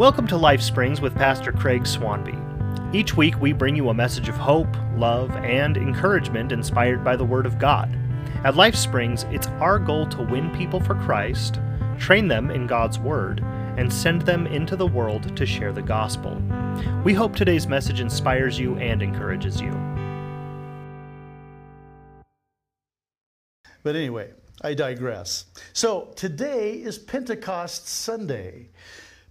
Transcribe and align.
Welcome 0.00 0.26
to 0.28 0.38
Life 0.38 0.62
Springs 0.62 1.02
with 1.02 1.14
Pastor 1.14 1.52
Craig 1.52 1.82
Swanby. 1.82 2.94
Each 2.94 3.18
week 3.18 3.38
we 3.38 3.52
bring 3.52 3.76
you 3.76 3.90
a 3.90 3.94
message 3.94 4.30
of 4.30 4.34
hope, 4.34 4.74
love, 4.96 5.30
and 5.36 5.76
encouragement 5.76 6.52
inspired 6.52 7.04
by 7.04 7.16
the 7.16 7.24
Word 7.26 7.44
of 7.44 7.58
God. 7.58 7.94
At 8.42 8.56
Life 8.56 8.74
Springs, 8.74 9.24
it's 9.24 9.48
our 9.60 9.78
goal 9.78 10.06
to 10.06 10.22
win 10.22 10.56
people 10.56 10.80
for 10.80 10.94
Christ, 10.94 11.60
train 11.98 12.28
them 12.28 12.50
in 12.50 12.66
God's 12.66 12.98
Word, 12.98 13.40
and 13.76 13.92
send 13.92 14.22
them 14.22 14.46
into 14.46 14.74
the 14.74 14.86
world 14.86 15.36
to 15.36 15.44
share 15.44 15.70
the 15.70 15.82
gospel. 15.82 16.40
We 17.04 17.12
hope 17.12 17.36
today's 17.36 17.66
message 17.66 18.00
inspires 18.00 18.58
you 18.58 18.76
and 18.76 19.02
encourages 19.02 19.60
you. 19.60 19.72
But 23.82 23.96
anyway, 23.96 24.30
I 24.62 24.72
digress. 24.72 25.44
So 25.74 26.14
today 26.16 26.76
is 26.76 26.96
Pentecost 26.96 27.86
Sunday. 27.86 28.70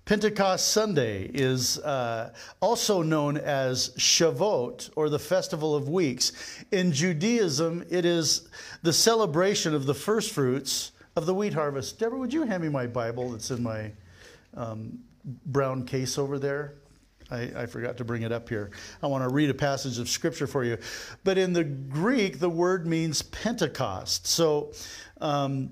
Pentecost 0.09 0.69
Sunday 0.69 1.29
is 1.35 1.77
uh, 1.77 2.33
also 2.61 3.03
known 3.03 3.37
as 3.37 3.91
Shavuot, 3.91 4.89
or 4.95 5.07
the 5.07 5.19
Festival 5.19 5.75
of 5.75 5.87
Weeks. 5.87 6.63
In 6.71 6.91
Judaism, 6.91 7.85
it 7.91 8.05
is 8.05 8.49
the 8.81 8.91
celebration 8.91 9.75
of 9.75 9.85
the 9.85 9.93
first 9.93 10.31
fruits 10.31 10.93
of 11.15 11.27
the 11.27 11.33
wheat 11.35 11.53
harvest. 11.53 11.99
Deborah, 11.99 12.17
would 12.17 12.33
you 12.33 12.41
hand 12.41 12.63
me 12.63 12.69
my 12.69 12.87
Bible 12.87 13.29
that's 13.29 13.51
in 13.51 13.61
my 13.61 13.91
um, 14.55 14.97
brown 15.45 15.85
case 15.85 16.17
over 16.17 16.39
there? 16.39 16.73
I, 17.29 17.41
I, 17.55 17.65
forgot 17.67 17.95
to 17.97 18.03
bring 18.03 18.23
it 18.23 18.31
up 18.31 18.49
here. 18.49 18.71
I 19.03 19.05
want 19.05 19.23
to 19.23 19.29
read 19.29 19.51
a 19.51 19.53
passage 19.53 19.99
of 19.99 20.09
scripture 20.09 20.47
for 20.47 20.63
you. 20.63 20.79
But 21.23 21.37
in 21.37 21.53
the 21.53 21.65
Greek, 21.65 22.39
the 22.39 22.49
word 22.49 22.87
means 22.87 23.21
Pentecost. 23.21 24.25
So 24.25 24.71
um, 25.21 25.69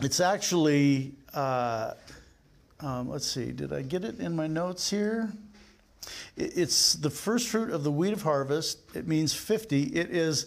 it's 0.00 0.18
actually. 0.18 1.14
Uh, 1.32 1.92
um, 2.84 3.08
let's 3.08 3.26
see, 3.26 3.50
did 3.50 3.72
I 3.72 3.80
get 3.80 4.04
it 4.04 4.20
in 4.20 4.36
my 4.36 4.46
notes 4.46 4.90
here? 4.90 5.32
It's 6.36 6.94
the 6.94 7.08
first 7.08 7.48
fruit 7.48 7.70
of 7.70 7.82
the 7.82 7.90
wheat 7.90 8.12
of 8.12 8.20
harvest. 8.20 8.78
It 8.94 9.08
means 9.08 9.32
50. 9.32 9.84
It 9.84 10.10
is 10.10 10.46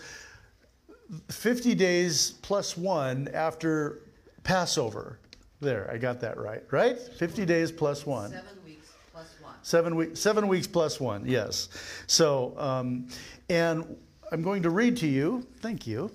50 1.29 1.73
days 1.73 2.31
plus 2.43 2.77
one 2.77 3.27
after 3.33 4.01
Passover. 4.43 5.17
There, 5.61 5.89
I 5.91 5.97
got 5.97 6.21
that 6.21 6.37
right, 6.37 6.61
right? 6.69 6.99
50 6.99 7.45
days 7.45 7.71
plus 7.71 8.05
one. 8.05 8.29
Seven 8.29 8.63
weeks 8.63 8.91
plus 9.11 9.35
one. 9.41 9.55
Seven, 9.63 10.15
seven 10.15 10.47
weeks 10.47 10.67
plus 10.67 10.99
one, 10.99 11.25
yes. 11.25 11.69
So, 12.05 12.53
um, 12.59 13.07
and 13.49 13.97
I'm 14.31 14.43
going 14.43 14.61
to 14.61 14.69
read 14.69 14.95
to 14.97 15.07
you, 15.07 15.47
thank 15.61 15.87
you, 15.87 16.11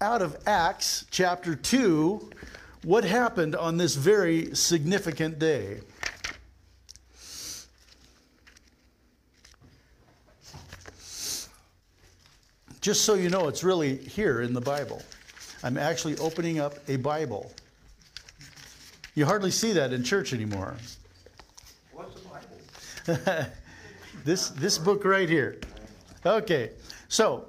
out 0.00 0.22
of 0.22 0.38
Acts 0.46 1.04
chapter 1.10 1.54
2, 1.54 2.30
what 2.84 3.04
happened 3.04 3.56
on 3.56 3.78
this 3.78 3.94
very 3.94 4.54
significant 4.54 5.38
day. 5.38 5.80
Just 12.80 13.02
so 13.02 13.14
you 13.14 13.30
know, 13.30 13.48
it's 13.48 13.64
really 13.64 13.96
here 13.96 14.42
in 14.42 14.52
the 14.52 14.60
Bible. 14.60 15.02
I'm 15.62 15.78
actually 15.78 16.18
opening 16.18 16.60
up 16.60 16.74
a 16.86 16.96
Bible. 16.96 17.50
You 19.14 19.24
hardly 19.24 19.50
see 19.50 19.72
that 19.72 19.94
in 19.94 20.04
church 20.04 20.34
anymore. 20.34 20.76
What's 21.92 22.20
the 22.20 22.28
Bible? 22.28 23.46
this, 24.24 24.50
this 24.50 24.76
book 24.76 25.06
right 25.06 25.28
here. 25.28 25.58
Okay, 26.26 26.72
so 27.08 27.48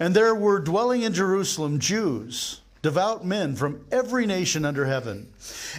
And 0.00 0.16
there 0.16 0.34
were 0.34 0.58
dwelling 0.58 1.02
in 1.02 1.12
Jerusalem 1.12 1.78
Jews, 1.78 2.62
devout 2.80 3.22
men 3.22 3.54
from 3.54 3.84
every 3.92 4.24
nation 4.24 4.64
under 4.64 4.86
heaven. 4.86 5.30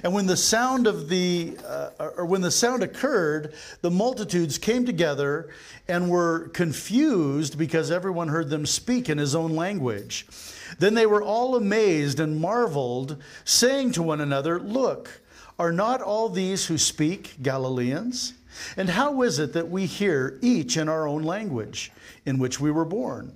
And 0.03 0.13
when 0.13 0.27
the 0.27 0.37
sound 0.37 0.85
of 0.85 1.09
the 1.09 1.57
uh, 1.67 1.89
or 2.17 2.25
when 2.25 2.41
the 2.41 2.51
sound 2.51 2.83
occurred, 2.83 3.55
the 3.81 3.89
multitudes 3.89 4.59
came 4.59 4.85
together 4.85 5.49
and 5.87 6.07
were 6.07 6.49
confused 6.49 7.57
because 7.57 7.89
everyone 7.89 8.27
heard 8.27 8.51
them 8.51 8.67
speak 8.67 9.09
in 9.09 9.17
his 9.17 9.33
own 9.33 9.55
language. 9.55 10.27
Then 10.77 10.93
they 10.93 11.07
were 11.07 11.23
all 11.23 11.55
amazed 11.55 12.19
and 12.19 12.39
marveled, 12.39 13.17
saying 13.43 13.93
to 13.93 14.03
one 14.03 14.21
another, 14.21 14.59
"Look, 14.59 15.21
are 15.57 15.73
not 15.73 15.99
all 15.99 16.29
these 16.29 16.67
who 16.67 16.77
speak 16.77 17.37
Galileans? 17.41 18.33
And 18.77 18.89
how 18.89 19.23
is 19.23 19.39
it 19.39 19.53
that 19.53 19.71
we 19.71 19.87
hear 19.87 20.37
each 20.41 20.77
in 20.77 20.87
our 20.87 21.07
own 21.07 21.23
language 21.23 21.91
in 22.23 22.37
which 22.37 22.59
we 22.59 22.69
were 22.69 22.85
born?" 22.85 23.35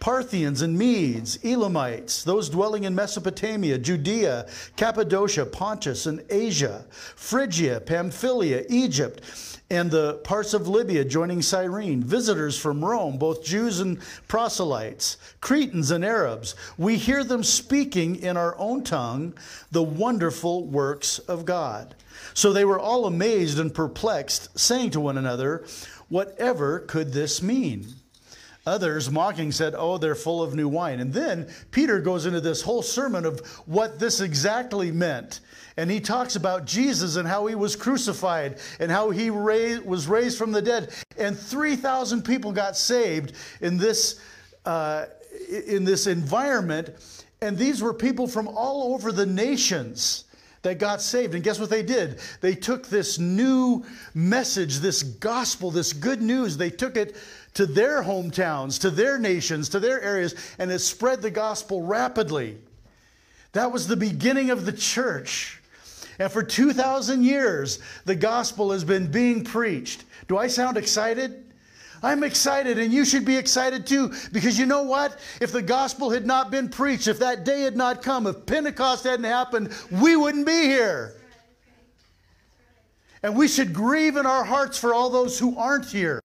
Parthians 0.00 0.62
and 0.62 0.78
Medes, 0.78 1.38
Elamites, 1.44 2.22
those 2.22 2.48
dwelling 2.48 2.84
in 2.84 2.94
Mesopotamia, 2.94 3.78
Judea, 3.78 4.46
Cappadocia, 4.76 5.44
Pontus, 5.44 6.06
and 6.06 6.22
Asia, 6.30 6.84
Phrygia, 7.16 7.80
Pamphylia, 7.80 8.64
Egypt, 8.68 9.22
and 9.70 9.90
the 9.90 10.14
parts 10.24 10.54
of 10.54 10.68
Libya 10.68 11.04
joining 11.04 11.42
Cyrene, 11.42 12.02
visitors 12.02 12.56
from 12.56 12.82
Rome, 12.82 13.18
both 13.18 13.44
Jews 13.44 13.80
and 13.80 13.98
proselytes, 14.28 15.18
Cretans 15.40 15.90
and 15.90 16.04
Arabs. 16.04 16.54
We 16.78 16.96
hear 16.96 17.24
them 17.24 17.42
speaking 17.42 18.16
in 18.16 18.36
our 18.36 18.56
own 18.58 18.84
tongue 18.84 19.34
the 19.70 19.82
wonderful 19.82 20.64
works 20.64 21.18
of 21.18 21.44
God. 21.44 21.94
So 22.34 22.52
they 22.52 22.64
were 22.64 22.78
all 22.78 23.04
amazed 23.04 23.58
and 23.58 23.74
perplexed, 23.74 24.58
saying 24.58 24.90
to 24.92 25.00
one 25.00 25.18
another, 25.18 25.64
Whatever 26.08 26.80
could 26.80 27.12
this 27.12 27.42
mean? 27.42 27.94
Others, 28.68 29.10
mocking, 29.10 29.50
said, 29.50 29.74
Oh, 29.76 29.98
they're 29.98 30.14
full 30.14 30.42
of 30.42 30.54
new 30.54 30.68
wine. 30.68 31.00
And 31.00 31.12
then 31.12 31.48
Peter 31.70 32.00
goes 32.00 32.26
into 32.26 32.40
this 32.40 32.62
whole 32.62 32.82
sermon 32.82 33.24
of 33.24 33.40
what 33.66 33.98
this 33.98 34.20
exactly 34.20 34.92
meant. 34.92 35.40
And 35.78 35.90
he 35.90 36.00
talks 36.00 36.36
about 36.36 36.66
Jesus 36.66 37.16
and 37.16 37.26
how 37.26 37.46
he 37.46 37.54
was 37.54 37.76
crucified 37.76 38.58
and 38.78 38.90
how 38.90 39.10
he 39.10 39.30
raised, 39.30 39.84
was 39.84 40.06
raised 40.06 40.36
from 40.36 40.52
the 40.52 40.60
dead. 40.60 40.92
And 41.16 41.38
3,000 41.38 42.22
people 42.22 42.52
got 42.52 42.76
saved 42.76 43.32
in 43.60 43.78
this, 43.78 44.20
uh, 44.64 45.06
in 45.66 45.84
this 45.84 46.06
environment. 46.06 46.90
And 47.40 47.56
these 47.56 47.80
were 47.80 47.94
people 47.94 48.26
from 48.26 48.48
all 48.48 48.92
over 48.92 49.12
the 49.12 49.26
nations 49.26 50.24
that 50.62 50.78
got 50.78 51.00
saved. 51.00 51.34
And 51.34 51.42
guess 51.42 51.60
what 51.60 51.70
they 51.70 51.82
did? 51.82 52.20
They 52.40 52.54
took 52.54 52.88
this 52.88 53.18
new 53.18 53.84
message, 54.14 54.78
this 54.78 55.02
gospel, 55.02 55.70
this 55.70 55.92
good 55.92 56.22
news, 56.22 56.56
they 56.56 56.70
took 56.70 56.96
it 56.96 57.16
to 57.54 57.66
their 57.66 58.02
hometowns, 58.02 58.80
to 58.80 58.90
their 58.90 59.18
nations, 59.18 59.68
to 59.70 59.80
their 59.80 60.00
areas, 60.00 60.34
and 60.58 60.70
it 60.70 60.80
spread 60.80 61.22
the 61.22 61.30
gospel 61.30 61.82
rapidly. 61.82 62.58
That 63.52 63.72
was 63.72 63.86
the 63.86 63.96
beginning 63.96 64.50
of 64.50 64.66
the 64.66 64.72
church. 64.72 65.60
And 66.18 66.30
for 66.30 66.42
2,000 66.42 67.22
years, 67.22 67.78
the 68.04 68.14
gospel 68.14 68.72
has 68.72 68.84
been 68.84 69.10
being 69.10 69.44
preached. 69.44 70.04
Do 70.26 70.36
I 70.36 70.48
sound 70.48 70.76
excited? 70.76 71.44
I'm 72.02 72.22
excited, 72.22 72.78
and 72.78 72.92
you 72.92 73.04
should 73.04 73.24
be 73.24 73.36
excited 73.36 73.86
too, 73.86 74.12
because 74.32 74.58
you 74.58 74.66
know 74.66 74.82
what? 74.82 75.18
If 75.40 75.52
the 75.52 75.62
gospel 75.62 76.10
had 76.10 76.26
not 76.26 76.50
been 76.50 76.68
preached, 76.68 77.08
if 77.08 77.18
that 77.18 77.44
day 77.44 77.62
had 77.62 77.76
not 77.76 78.02
come, 78.02 78.26
if 78.26 78.46
Pentecost 78.46 79.04
hadn't 79.04 79.24
happened, 79.24 79.72
we 79.90 80.16
wouldn't 80.16 80.46
be 80.46 80.62
here. 80.62 81.14
And 83.22 83.36
we 83.36 83.48
should 83.48 83.72
grieve 83.72 84.16
in 84.16 84.26
our 84.26 84.44
hearts 84.44 84.78
for 84.78 84.94
all 84.94 85.10
those 85.10 85.38
who 85.38 85.58
aren't 85.58 85.86
here. 85.86 86.22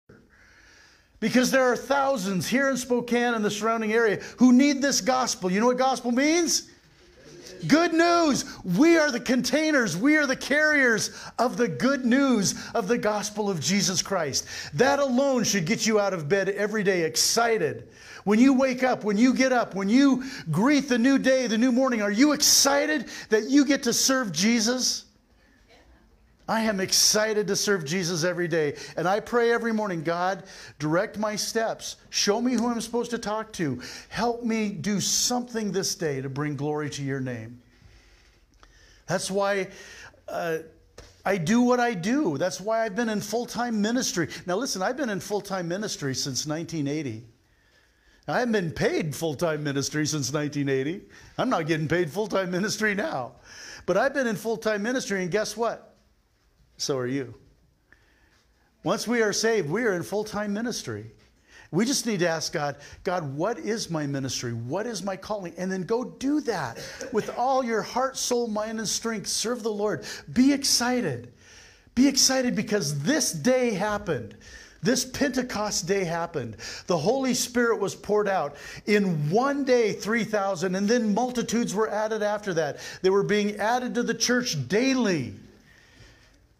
Because 1.19 1.49
there 1.49 1.63
are 1.63 1.77
thousands 1.77 2.47
here 2.47 2.69
in 2.69 2.77
Spokane 2.77 3.33
and 3.33 3.43
the 3.43 3.49
surrounding 3.49 3.93
area 3.93 4.21
who 4.37 4.51
need 4.51 4.81
this 4.81 5.01
gospel. 5.01 5.51
You 5.51 5.59
know 5.61 5.67
what 5.67 5.77
gospel 5.77 6.11
means? 6.11 6.69
Good 7.67 7.93
news. 7.93 8.45
We 8.63 8.97
are 8.97 9.11
the 9.11 9.19
containers, 9.19 9.95
we 9.95 10.17
are 10.17 10.27
the 10.27 10.35
carriers 10.35 11.11
of 11.39 11.57
the 11.57 11.67
good 11.67 12.05
news 12.05 12.55
of 12.73 12.87
the 12.87 12.97
gospel 12.97 13.49
of 13.49 13.59
Jesus 13.59 14.01
Christ. 14.01 14.45
That 14.73 14.99
alone 14.99 15.43
should 15.43 15.65
get 15.65 15.85
you 15.85 15.99
out 15.99 16.13
of 16.13 16.29
bed 16.29 16.49
every 16.49 16.83
day 16.83 17.03
excited. 17.03 17.87
When 18.23 18.39
you 18.39 18.53
wake 18.53 18.83
up, 18.83 19.03
when 19.03 19.17
you 19.17 19.33
get 19.33 19.51
up, 19.51 19.75
when 19.75 19.89
you 19.89 20.23
greet 20.51 20.87
the 20.87 20.97
new 20.97 21.17
day, 21.17 21.47
the 21.47 21.57
new 21.57 21.71
morning, 21.71 22.01
are 22.01 22.11
you 22.11 22.31
excited 22.31 23.09
that 23.29 23.49
you 23.49 23.65
get 23.65 23.83
to 23.83 23.93
serve 23.93 24.31
Jesus? 24.31 25.02
I 26.47 26.61
am 26.61 26.79
excited 26.79 27.47
to 27.47 27.55
serve 27.55 27.85
Jesus 27.85 28.23
every 28.23 28.47
day. 28.47 28.75
And 28.97 29.07
I 29.07 29.21
pray 29.21 29.51
every 29.51 29.71
morning, 29.71 30.03
God, 30.03 30.43
direct 30.77 31.17
my 31.17 31.35
steps. 31.35 31.95
Show 32.09 32.41
me 32.41 32.53
who 32.53 32.67
I'm 32.67 32.81
supposed 32.81 33.11
to 33.11 33.17
talk 33.17 33.53
to. 33.53 33.81
Help 34.09 34.43
me 34.43 34.69
do 34.69 34.99
something 34.99 35.71
this 35.71 35.95
day 35.95 36.21
to 36.21 36.29
bring 36.29 36.55
glory 36.55 36.89
to 36.91 37.03
your 37.03 37.21
name. 37.21 37.61
That's 39.07 39.31
why 39.31 39.69
uh, 40.27 40.59
I 41.25 41.37
do 41.37 41.61
what 41.61 41.79
I 41.79 41.93
do. 41.93 42.37
That's 42.37 42.59
why 42.59 42.83
I've 42.83 42.95
been 42.95 43.09
in 43.09 43.21
full 43.21 43.45
time 43.45 43.81
ministry. 43.81 44.27
Now, 44.45 44.57
listen, 44.57 44.81
I've 44.81 44.97
been 44.97 45.09
in 45.09 45.21
full 45.21 45.41
time 45.41 45.67
ministry 45.67 46.13
since 46.13 46.45
1980. 46.45 47.25
I 48.27 48.39
haven't 48.39 48.53
been 48.53 48.71
paid 48.71 49.15
full 49.15 49.35
time 49.35 49.63
ministry 49.63 50.05
since 50.05 50.31
1980. 50.31 51.05
I'm 51.37 51.49
not 51.49 51.67
getting 51.67 51.87
paid 51.87 52.11
full 52.11 52.27
time 52.27 52.51
ministry 52.51 52.95
now. 52.95 53.33
But 53.85 53.97
I've 53.97 54.13
been 54.13 54.27
in 54.27 54.35
full 54.35 54.57
time 54.57 54.83
ministry, 54.83 55.21
and 55.21 55.31
guess 55.31 55.55
what? 55.55 55.92
So 56.77 56.97
are 56.97 57.07
you. 57.07 57.33
Once 58.83 59.07
we 59.07 59.21
are 59.21 59.33
saved, 59.33 59.69
we 59.69 59.83
are 59.83 59.93
in 59.93 60.03
full 60.03 60.23
time 60.23 60.53
ministry. 60.53 61.11
We 61.71 61.85
just 61.85 62.05
need 62.05 62.19
to 62.19 62.27
ask 62.29 62.53
God, 62.53 62.75
God, 63.03 63.35
what 63.35 63.57
is 63.57 63.89
my 63.89 64.05
ministry? 64.05 64.53
What 64.53 64.85
is 64.85 65.01
my 65.01 65.15
calling? 65.15 65.55
And 65.57 65.71
then 65.71 65.83
go 65.83 66.03
do 66.03 66.39
that 66.41 66.77
with 67.11 67.35
all 67.35 67.63
your 67.63 67.81
heart, 67.81 68.15
soul, 68.15 68.47
mind, 68.47 68.77
and 68.77 68.87
strength. 68.87 69.27
Serve 69.27 69.63
the 69.63 69.71
Lord. 69.71 70.05
Be 70.31 70.53
excited. 70.53 71.33
Be 71.95 72.07
excited 72.07 72.55
because 72.55 73.01
this 73.01 73.31
day 73.31 73.71
happened. 73.71 74.35
This 74.83 75.03
Pentecost 75.03 75.87
day 75.87 76.03
happened. 76.03 76.57
The 76.85 76.97
Holy 76.97 77.33
Spirit 77.33 77.79
was 77.79 77.95
poured 77.95 78.27
out. 78.27 78.55
In 78.85 79.31
one 79.31 79.63
day, 79.63 79.93
3,000, 79.93 80.75
and 80.75 80.87
then 80.87 81.13
multitudes 81.13 81.73
were 81.73 81.89
added 81.89 82.21
after 82.21 82.53
that. 82.55 82.79
They 83.01 83.09
were 83.09 83.23
being 83.23 83.55
added 83.55 83.95
to 83.95 84.03
the 84.03 84.13
church 84.13 84.67
daily. 84.67 85.33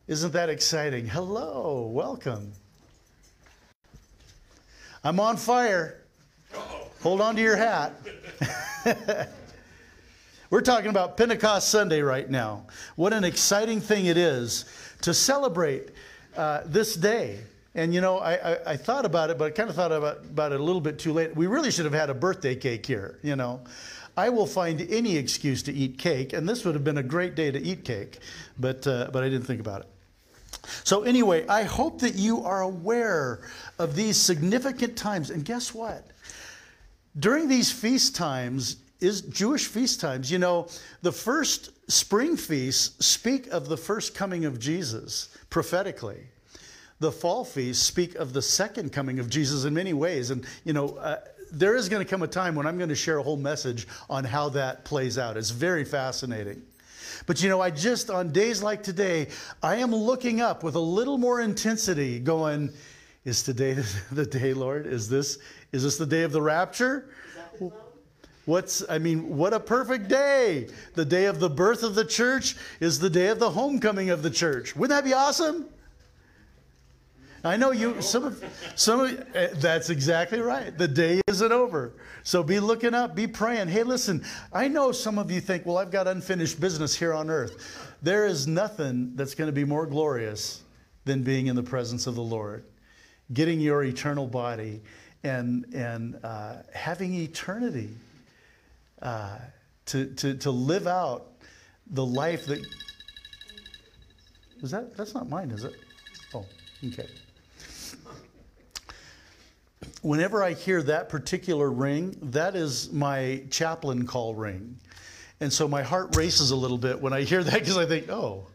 Isn't 0.05 0.33
that 0.33 0.50
exciting? 0.50 1.07
Hello, 1.07 1.89
welcome. 1.89 2.51
I'm 5.01 5.17
on 5.17 5.38
fire. 5.38 6.01
Hold 7.03 7.21
on 7.21 7.38
to 7.38 7.41
your 7.41 7.55
hat. 7.55 7.94
We're 10.50 10.59
talking 10.59 10.89
about 10.89 11.15
Pentecost 11.15 11.69
Sunday 11.69 12.01
right 12.01 12.29
now. 12.29 12.65
What 12.97 13.13
an 13.13 13.23
exciting 13.23 13.79
thing 13.79 14.07
it 14.07 14.17
is 14.17 14.65
to 15.03 15.13
celebrate 15.13 15.91
uh, 16.35 16.63
this 16.65 16.95
day. 16.95 17.39
And 17.73 17.94
you 17.94 18.01
know, 18.01 18.17
I, 18.17 18.33
I, 18.33 18.57
I, 18.71 18.77
thought 18.77 19.05
about 19.05 19.29
it, 19.29 19.38
but 19.38 19.45
I 19.45 19.50
kind 19.51 19.69
of 19.69 19.75
thought 19.75 19.94
about, 19.94 20.17
about 20.25 20.51
it 20.51 20.59
a 20.59 20.63
little 20.63 20.81
bit 20.81 21.00
too 21.00 21.13
late. 21.13 21.33
We 21.33 21.47
really 21.47 21.71
should 21.71 21.85
have 21.85 21.94
had 21.94 22.09
a 22.09 22.13
birthday 22.13 22.55
cake 22.55 22.85
here, 22.85 23.19
you 23.23 23.38
know. 23.38 23.61
I 24.15 24.29
will 24.29 24.45
find 24.45 24.79
any 24.91 25.17
excuse 25.17 25.63
to 25.63 25.73
eat 25.73 25.97
cake, 25.97 26.33
and 26.33 26.47
this 26.47 26.65
would 26.65 26.75
have 26.75 26.83
been 26.83 27.00
a 27.00 27.03
great 27.03 27.33
day 27.35 27.50
to 27.50 27.59
eat 27.59 27.83
cake, 27.83 28.19
but, 28.59 28.85
uh, 28.85 29.09
but 29.11 29.23
I 29.23 29.29
didn't 29.29 29.47
think 29.47 29.59
about 29.59 29.81
it. 29.81 29.88
So, 30.83 31.03
anyway, 31.03 31.47
I 31.47 31.63
hope 31.63 32.00
that 32.00 32.15
you 32.15 32.44
are 32.44 32.61
aware 32.61 33.41
of 33.79 33.95
these 33.95 34.17
significant 34.17 34.95
times. 34.97 35.29
And 35.29 35.45
guess 35.45 35.73
what? 35.73 36.07
During 37.19 37.47
these 37.47 37.71
feast 37.71 38.15
times, 38.15 38.77
is 39.00 39.21
Jewish 39.21 39.67
feast 39.67 40.00
times, 40.00 40.31
you 40.31 40.39
know, 40.39 40.67
the 41.01 41.11
first 41.11 41.71
spring 41.91 42.38
feasts 42.38 43.05
speak 43.05 43.47
of 43.47 43.67
the 43.67 43.75
first 43.75 44.15
coming 44.15 44.45
of 44.45 44.59
Jesus 44.59 45.27
prophetically 45.50 46.27
the 47.03 47.11
fall 47.11 47.44
feasts 47.44 47.85
speak 47.85 48.15
of 48.15 48.33
the 48.33 48.41
second 48.41 48.91
coming 48.91 49.19
of 49.19 49.29
Jesus 49.29 49.65
in 49.65 49.73
many 49.73 49.94
ways. 49.94 50.31
And, 50.31 50.45
you 50.63 50.73
know, 50.73 50.89
uh, 50.95 51.19
there 51.51 51.75
is 51.75 51.89
going 51.89 52.03
to 52.03 52.09
come 52.09 52.23
a 52.23 52.27
time 52.27 52.55
when 52.55 52.65
I'm 52.65 52.77
going 52.77 52.89
to 52.89 52.95
share 52.95 53.17
a 53.17 53.23
whole 53.23 53.38
message 53.38 53.88
on 54.09 54.23
how 54.23 54.50
that 54.50 54.85
plays 54.85 55.17
out. 55.17 55.38
It's 55.38 55.51
very 55.51 55.85
fascinating. 55.85 56.63
But 57.25 57.42
you 57.42 57.50
know, 57.50 57.62
I 57.62 57.69
just, 57.69 58.10
on 58.10 58.31
days 58.31 58.62
like 58.63 58.83
today, 58.83 59.27
I 59.62 59.75
am 59.75 59.94
looking 59.94 60.42
up 60.42 60.63
with 60.63 60.75
a 60.75 60.80
little 60.80 61.18
more 61.18 61.42
intensity, 61.42 62.19
going, 62.19 62.71
Is 63.25 63.44
today 63.44 63.74
the 64.12 64.25
day, 64.25 64.54
Lord? 64.54 64.88
Is 64.88 65.10
this, 65.10 65.39
is 65.71 65.83
this 65.83 65.98
the 65.98 66.06
day 66.06 66.24
of 66.24 66.31
the 66.31 66.42
rapture? 66.42 67.10
What's, 68.45 68.83
I 68.89 68.98
mean, 68.98 69.38
what 69.38 69.54
a 69.54 69.60
perfect 69.60 70.10
day. 70.10 70.68
The 70.95 71.06
day 71.06 71.25
of 71.25 71.39
the 71.39 71.50
birth 71.50 71.81
of 71.81 71.95
the 71.95 72.04
church 72.04 72.57
is 72.81 73.00
the 73.00 73.10
day 73.10 73.27
of 73.27 73.39
the 73.39 73.50
homecoming 73.50 74.10
of 74.10 74.21
the 74.21 74.30
church. 74.30 74.75
Wouldn't 74.75 74.98
that 74.98 75.07
be 75.07 75.13
awesome? 75.13 75.68
I 77.45 77.57
know 77.57 77.71
you. 77.71 78.01
Some 78.01 78.23
of, 78.23 78.43
some 78.75 79.01
of. 79.01 79.35
Eh, 79.35 79.49
that's 79.55 79.89
exactly 79.89 80.39
right. 80.39 80.77
The 80.77 80.87
day 80.87 81.21
isn't 81.27 81.51
over. 81.51 81.93
So 82.23 82.41
be 82.41 82.59
looking 82.59 82.93
up. 82.93 83.15
Be 83.15 83.27
praying. 83.27 83.67
Hey, 83.67 83.83
listen. 83.83 84.23
I 84.53 84.69
know 84.69 84.93
some 84.93 85.17
of 85.19 85.29
you 85.29 85.41
think, 85.41 85.65
well, 85.65 85.77
I've 85.77 85.91
got 85.91 86.07
unfinished 86.07 86.61
business 86.61 86.95
here 86.95 87.13
on 87.13 87.29
earth. 87.29 87.95
There 88.01 88.25
is 88.25 88.47
nothing 88.47 89.15
that's 89.15 89.35
going 89.35 89.49
to 89.49 89.53
be 89.53 89.65
more 89.65 89.85
glorious 89.85 90.63
than 91.03 91.21
being 91.21 91.47
in 91.47 91.55
the 91.57 91.63
presence 91.63 92.07
of 92.07 92.15
the 92.15 92.23
Lord, 92.23 92.63
getting 93.33 93.59
your 93.59 93.83
eternal 93.83 94.25
body, 94.25 94.81
and 95.23 95.65
and 95.73 96.17
uh, 96.23 96.57
having 96.73 97.13
eternity. 97.13 97.89
Uh, 99.01 99.37
to 99.85 100.05
to 100.15 100.35
to 100.35 100.49
live 100.49 100.87
out 100.87 101.33
the 101.87 102.05
life 102.05 102.45
that. 102.45 102.65
Is 104.61 104.71
that 104.71 104.95
that's 104.95 105.13
not 105.13 105.27
mine, 105.27 105.51
is 105.51 105.65
it? 105.65 105.73
Oh, 106.33 106.45
okay 106.87 107.05
whenever 110.03 110.44
I 110.44 110.53
hear 110.53 110.83
that 110.83 111.09
particular 111.09 111.71
ring, 111.71 112.15
that 112.21 112.55
is 112.55 112.91
my 112.91 113.41
chaplain 113.50 114.05
call 114.05 114.35
ring. 114.35 114.77
And 115.39 115.51
so 115.51 115.67
my 115.67 115.81
heart 115.81 116.15
races 116.15 116.51
a 116.51 116.55
little 116.55 116.77
bit 116.77 117.01
when 117.01 117.13
I 117.13 117.21
hear 117.21 117.44
that 117.44 117.53
because 117.53 117.77
I 117.77 117.85
think, 117.85 118.09
oh, 118.09 118.45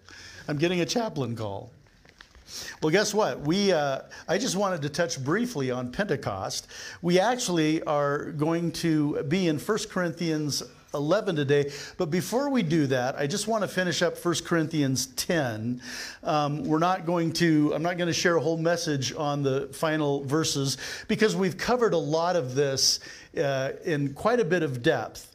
I'm 0.46 0.58
getting 0.58 0.80
a 0.80 0.86
chaplain 0.86 1.34
call. 1.34 1.72
Well, 2.82 2.90
guess 2.90 3.12
what? 3.12 3.40
We, 3.40 3.72
uh, 3.72 4.00
I 4.26 4.38
just 4.38 4.56
wanted 4.56 4.82
to 4.82 4.88
touch 4.88 5.22
briefly 5.22 5.70
on 5.70 5.90
Pentecost. 5.90 6.68
We 7.02 7.18
actually 7.18 7.82
are 7.82 8.30
going 8.32 8.72
to 8.72 9.22
be 9.24 9.48
in 9.48 9.58
1 9.58 9.78
Corinthians 9.90 10.62
11 10.94 11.36
today. 11.36 11.70
But 11.96 12.06
before 12.10 12.50
we 12.50 12.62
do 12.62 12.86
that, 12.88 13.16
I 13.16 13.26
just 13.26 13.46
want 13.46 13.62
to 13.62 13.68
finish 13.68 14.02
up 14.02 14.22
1 14.22 14.34
Corinthians 14.44 15.06
10. 15.06 15.80
Um, 16.22 16.64
we're 16.64 16.78
not 16.78 17.06
going 17.06 17.32
to, 17.34 17.72
I'm 17.74 17.82
not 17.82 17.98
going 17.98 18.08
to 18.08 18.14
share 18.14 18.36
a 18.36 18.40
whole 18.40 18.56
message 18.56 19.14
on 19.14 19.42
the 19.42 19.68
final 19.72 20.24
verses 20.24 20.78
because 21.08 21.36
we've 21.36 21.56
covered 21.56 21.92
a 21.92 21.98
lot 21.98 22.36
of 22.36 22.54
this 22.54 23.00
uh, 23.36 23.72
in 23.84 24.14
quite 24.14 24.40
a 24.40 24.44
bit 24.44 24.62
of 24.62 24.82
depth. 24.82 25.34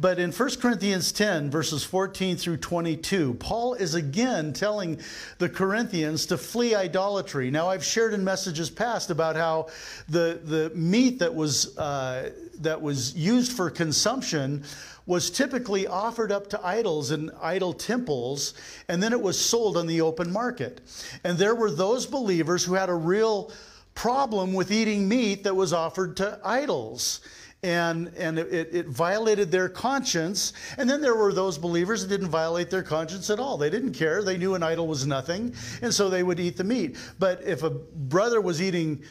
But 0.00 0.18
in 0.18 0.32
1 0.32 0.50
Corinthians 0.60 1.12
10, 1.12 1.50
verses 1.50 1.84
14 1.84 2.38
through 2.38 2.56
22, 2.56 3.34
Paul 3.34 3.74
is 3.74 3.94
again 3.94 4.54
telling 4.54 4.98
the 5.36 5.48
Corinthians 5.48 6.24
to 6.26 6.38
flee 6.38 6.74
idolatry. 6.74 7.50
Now, 7.50 7.68
I've 7.68 7.84
shared 7.84 8.14
in 8.14 8.24
messages 8.24 8.70
past 8.70 9.10
about 9.10 9.36
how 9.36 9.68
the, 10.08 10.40
the 10.42 10.72
meat 10.74 11.18
that 11.18 11.34
was, 11.34 11.76
uh, 11.76 12.30
that 12.60 12.80
was 12.80 13.14
used 13.14 13.52
for 13.52 13.68
consumption 13.68 14.64
was 15.06 15.30
typically 15.30 15.86
offered 15.86 16.30
up 16.30 16.48
to 16.50 16.66
idols 16.66 17.10
in 17.10 17.30
idol 17.40 17.72
temples, 17.72 18.54
and 18.88 19.02
then 19.02 19.12
it 19.12 19.20
was 19.20 19.38
sold 19.38 19.76
on 19.76 19.86
the 19.86 20.00
open 20.00 20.32
market. 20.32 20.80
And 21.24 21.38
there 21.38 21.54
were 21.54 21.70
those 21.70 22.06
believers 22.06 22.64
who 22.64 22.74
had 22.74 22.88
a 22.88 22.94
real 22.94 23.50
problem 23.94 24.52
with 24.52 24.70
eating 24.70 25.08
meat 25.08 25.44
that 25.44 25.54
was 25.54 25.72
offered 25.72 26.16
to 26.18 26.38
idols. 26.44 27.20
And, 27.62 28.10
and 28.16 28.38
it, 28.38 28.74
it 28.74 28.86
violated 28.86 29.50
their 29.50 29.68
conscience. 29.68 30.54
And 30.78 30.88
then 30.88 31.02
there 31.02 31.14
were 31.14 31.34
those 31.34 31.58
believers 31.58 32.00
that 32.00 32.08
didn't 32.08 32.30
violate 32.30 32.70
their 32.70 32.82
conscience 32.82 33.28
at 33.28 33.38
all. 33.38 33.58
They 33.58 33.68
didn't 33.68 33.92
care. 33.92 34.22
They 34.22 34.38
knew 34.38 34.54
an 34.54 34.62
idol 34.62 34.88
was 34.88 35.06
nothing. 35.06 35.54
And 35.82 35.92
so 35.92 36.08
they 36.08 36.22
would 36.22 36.40
eat 36.40 36.56
the 36.56 36.64
meat. 36.64 36.96
But 37.18 37.42
if 37.42 37.62
a 37.62 37.68
brother 37.68 38.40
was 38.40 38.62
eating 38.62 39.02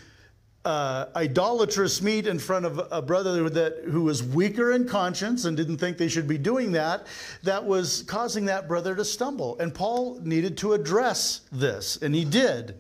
uh, 0.66 1.06
idolatrous 1.16 2.02
meat 2.02 2.28
in 2.28 2.38
front 2.38 2.66
of 2.66 2.82
a 2.92 3.02
brother 3.02 3.50
that, 3.50 3.84
who 3.86 4.04
was 4.04 4.22
weaker 4.22 4.72
in 4.72 4.88
conscience 4.88 5.46
and 5.46 5.56
didn't 5.56 5.78
think 5.78 5.98
they 5.98 6.10
should 6.10 6.28
be 6.28 6.38
doing 6.38 6.74
that, 6.74 7.08
that 7.44 7.64
was 7.64 8.04
causing 8.04 8.46
that 8.46 8.68
brother 8.68 8.96
to 8.96 9.06
stumble. 9.06 9.58
And 9.60 9.74
Paul 9.74 10.20
needed 10.22 10.58
to 10.58 10.74
address 10.74 11.42
this, 11.52 11.98
and 12.02 12.14
he 12.14 12.26
did. 12.26 12.76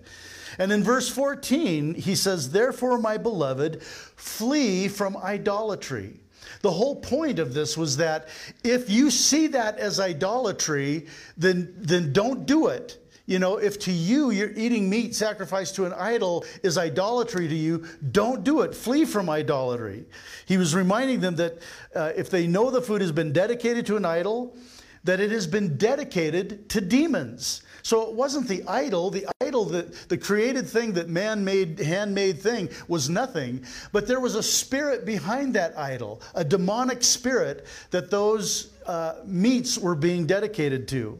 And 0.57 0.73
in 0.73 0.83
verse 0.83 1.07
14, 1.09 1.93
he 1.93 2.15
says, 2.15 2.51
Therefore, 2.51 2.97
my 2.97 3.17
beloved, 3.17 3.81
flee 3.81 4.89
from 4.89 5.15
idolatry. 5.15 6.19
The 6.61 6.71
whole 6.71 6.97
point 6.97 7.39
of 7.39 7.53
this 7.53 7.77
was 7.77 7.97
that 7.97 8.27
if 8.63 8.89
you 8.89 9.09
see 9.09 9.47
that 9.47 9.77
as 9.79 9.99
idolatry, 9.99 11.07
then, 11.37 11.73
then 11.77 12.11
don't 12.11 12.45
do 12.45 12.67
it. 12.67 12.97
You 13.29 13.37
know, 13.37 13.57
if 13.57 13.77
to 13.81 13.91
you 13.91 14.31
you're 14.31 14.53
eating 14.55 14.89
meat 14.89 15.13
sacrificed 15.13 15.75
to 15.75 15.85
an 15.85 15.93
idol 15.93 16.43
is 16.63 16.79
idolatry 16.79 17.47
to 17.47 17.53
you, 17.55 17.85
don't 18.11 18.43
do 18.43 18.61
it. 18.61 18.73
Flee 18.73 19.05
from 19.05 19.29
idolatry. 19.29 20.05
He 20.47 20.57
was 20.57 20.73
reminding 20.73 21.19
them 21.19 21.35
that 21.35 21.59
uh, 21.93 22.11
if 22.17 22.31
they 22.31 22.47
know 22.47 22.71
the 22.71 22.81
food 22.81 23.01
has 23.01 23.11
been 23.11 23.31
dedicated 23.31 23.85
to 23.85 23.97
an 23.97 24.03
idol, 24.03 24.57
that 25.03 25.19
it 25.19 25.29
has 25.29 25.45
been 25.45 25.77
dedicated 25.77 26.67
to 26.69 26.81
demons. 26.81 27.61
So 27.83 28.09
it 28.09 28.15
wasn't 28.15 28.47
the 28.47 28.63
idol. 28.67 29.11
The 29.11 29.27
idol, 29.41 29.65
the, 29.65 29.83
the 30.07 30.17
created 30.17 30.67
thing 30.67 30.93
that 30.93 31.07
man 31.07 31.45
made, 31.45 31.77
handmade 31.77 32.39
thing, 32.39 32.69
was 32.87 33.11
nothing. 33.11 33.63
But 33.91 34.07
there 34.07 34.19
was 34.19 34.33
a 34.33 34.43
spirit 34.43 35.05
behind 35.05 35.53
that 35.53 35.77
idol, 35.77 36.23
a 36.33 36.43
demonic 36.43 37.03
spirit 37.03 37.67
that 37.91 38.09
those 38.09 38.71
uh, 38.87 39.21
meats 39.23 39.77
were 39.77 39.93
being 39.93 40.25
dedicated 40.25 40.87
to. 40.87 41.19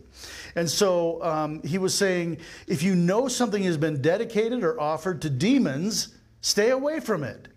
And 0.55 0.69
so 0.69 1.23
um, 1.23 1.61
he 1.63 1.77
was 1.77 1.93
saying 1.93 2.37
if 2.67 2.83
you 2.83 2.95
know 2.95 3.27
something 3.27 3.63
has 3.63 3.77
been 3.77 4.01
dedicated 4.01 4.63
or 4.63 4.79
offered 4.79 5.21
to 5.23 5.29
demons, 5.29 6.15
stay 6.41 6.71
away 6.71 6.99
from 6.99 7.23
it. 7.23 7.47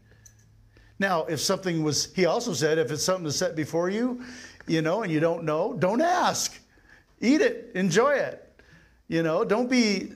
Now, 0.99 1.25
if 1.25 1.41
something 1.41 1.83
was, 1.83 2.13
he 2.15 2.27
also 2.27 2.53
said, 2.53 2.79
if 2.79 2.91
it's 2.91 3.05
something 3.05 3.25
that's 3.25 3.37
set 3.37 3.57
before 3.57 3.91
you, 3.91 4.23
you 4.67 4.83
know, 4.83 5.03
and 5.03 5.13
you 5.13 5.21
don't 5.21 5.45
know, 5.45 5.75
don't 5.75 6.01
ask. 6.01 6.61
Eat 7.21 7.41
it, 7.41 7.73
enjoy 7.75 8.13
it. 8.13 8.53
You 9.09 9.23
know, 9.23 9.45
don't 9.45 9.69
be 9.69 10.13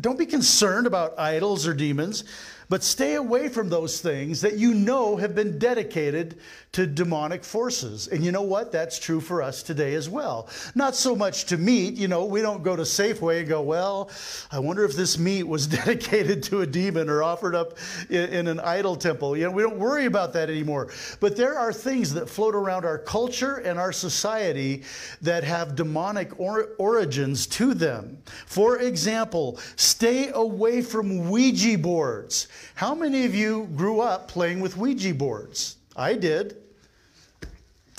don't 0.00 0.18
be 0.18 0.26
concerned 0.26 0.86
about 0.86 1.18
idols 1.18 1.66
or 1.66 1.72
demons, 1.72 2.24
but 2.68 2.82
stay 2.82 3.14
away 3.14 3.48
from 3.48 3.68
those 3.68 4.00
things 4.00 4.40
that 4.40 4.58
you 4.58 4.74
know 4.74 5.16
have 5.16 5.34
been 5.34 5.58
dedicated 5.58 6.38
to 6.72 6.86
demonic 6.86 7.44
forces. 7.44 8.08
And 8.08 8.24
you 8.24 8.32
know 8.32 8.42
what? 8.42 8.72
That's 8.72 8.98
true 8.98 9.20
for 9.20 9.42
us 9.42 9.62
today 9.62 9.94
as 9.94 10.08
well. 10.08 10.48
Not 10.74 10.96
so 10.96 11.14
much 11.14 11.44
to 11.46 11.56
meat, 11.56 11.94
you 11.94 12.08
know, 12.08 12.24
we 12.24 12.42
don't 12.42 12.64
go 12.64 12.74
to 12.74 12.82
Safeway 12.82 13.40
and 13.40 13.48
go, 13.48 13.62
well, 13.62 14.10
I 14.50 14.58
wonder 14.58 14.84
if 14.84 14.94
this 14.94 15.18
meat 15.18 15.44
was 15.44 15.66
dedicated 15.84 16.42
to 16.44 16.62
a 16.62 16.66
demon 16.66 17.08
or 17.08 17.22
offered 17.22 17.54
up 17.54 17.78
in, 18.10 18.28
in 18.30 18.48
an 18.48 18.60
idol 18.60 18.96
temple. 18.96 19.36
You 19.36 19.44
know, 19.44 19.50
we 19.52 19.62
don't 19.62 19.78
worry 19.78 20.06
about 20.06 20.32
that 20.32 20.50
anymore. 20.50 20.90
But 21.20 21.36
there 21.36 21.56
are 21.58 21.72
things 21.72 22.12
that 22.14 22.28
float 22.28 22.54
around 22.54 22.84
our 22.84 22.98
culture 22.98 23.56
and 23.58 23.78
our 23.78 23.92
society 23.92 24.82
that 25.22 25.44
have 25.44 25.76
demonic 25.76 26.38
or- 26.40 26.70
origins 26.78 27.46
to 27.46 27.74
them. 27.74 28.18
For 28.46 28.78
example, 28.78 29.60
stay 29.76 30.30
away 30.30 30.82
from 30.82 31.30
Ouija 31.30 31.78
boards. 31.78 32.48
How 32.74 32.94
many 32.94 33.24
of 33.24 33.34
you 33.34 33.68
grew 33.76 34.00
up 34.00 34.28
playing 34.28 34.60
with 34.60 34.76
Ouija 34.76 35.14
boards? 35.14 35.76
I 35.96 36.14
did. 36.14 36.56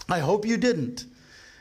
I 0.09 0.19
hope 0.19 0.45
you 0.45 0.57
didn't, 0.57 1.05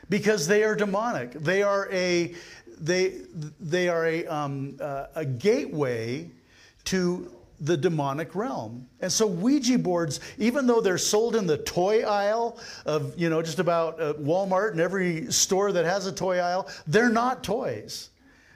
because 0.09 0.47
they 0.47 0.63
are 0.63 0.75
demonic. 0.75 1.31
They 1.31 1.63
are 1.63 1.89
a 1.91 2.35
they 2.79 3.21
they 3.59 3.89
are 3.89 4.05
a 4.05 4.25
um, 4.27 4.77
uh, 4.79 5.07
a 5.15 5.25
gateway 5.25 6.29
to 6.85 7.31
the 7.61 7.77
demonic 7.77 8.35
realm. 8.35 8.87
And 8.99 9.11
so 9.11 9.25
Ouija 9.25 9.79
boards, 9.79 10.19
even 10.37 10.67
though 10.67 10.81
they're 10.81 10.97
sold 10.97 11.35
in 11.35 11.47
the 11.47 11.57
toy 11.57 12.01
aisle 12.01 12.59
of 12.85 13.17
you 13.17 13.29
know 13.29 13.41
just 13.41 13.59
about 13.59 13.99
uh, 13.99 14.13
Walmart 14.15 14.71
and 14.71 14.81
every 14.81 15.31
store 15.31 15.71
that 15.71 15.85
has 15.85 16.05
a 16.05 16.11
toy 16.11 16.39
aisle, 16.39 16.67
they're 16.85 17.09
not 17.09 17.43
toys. 17.43 18.09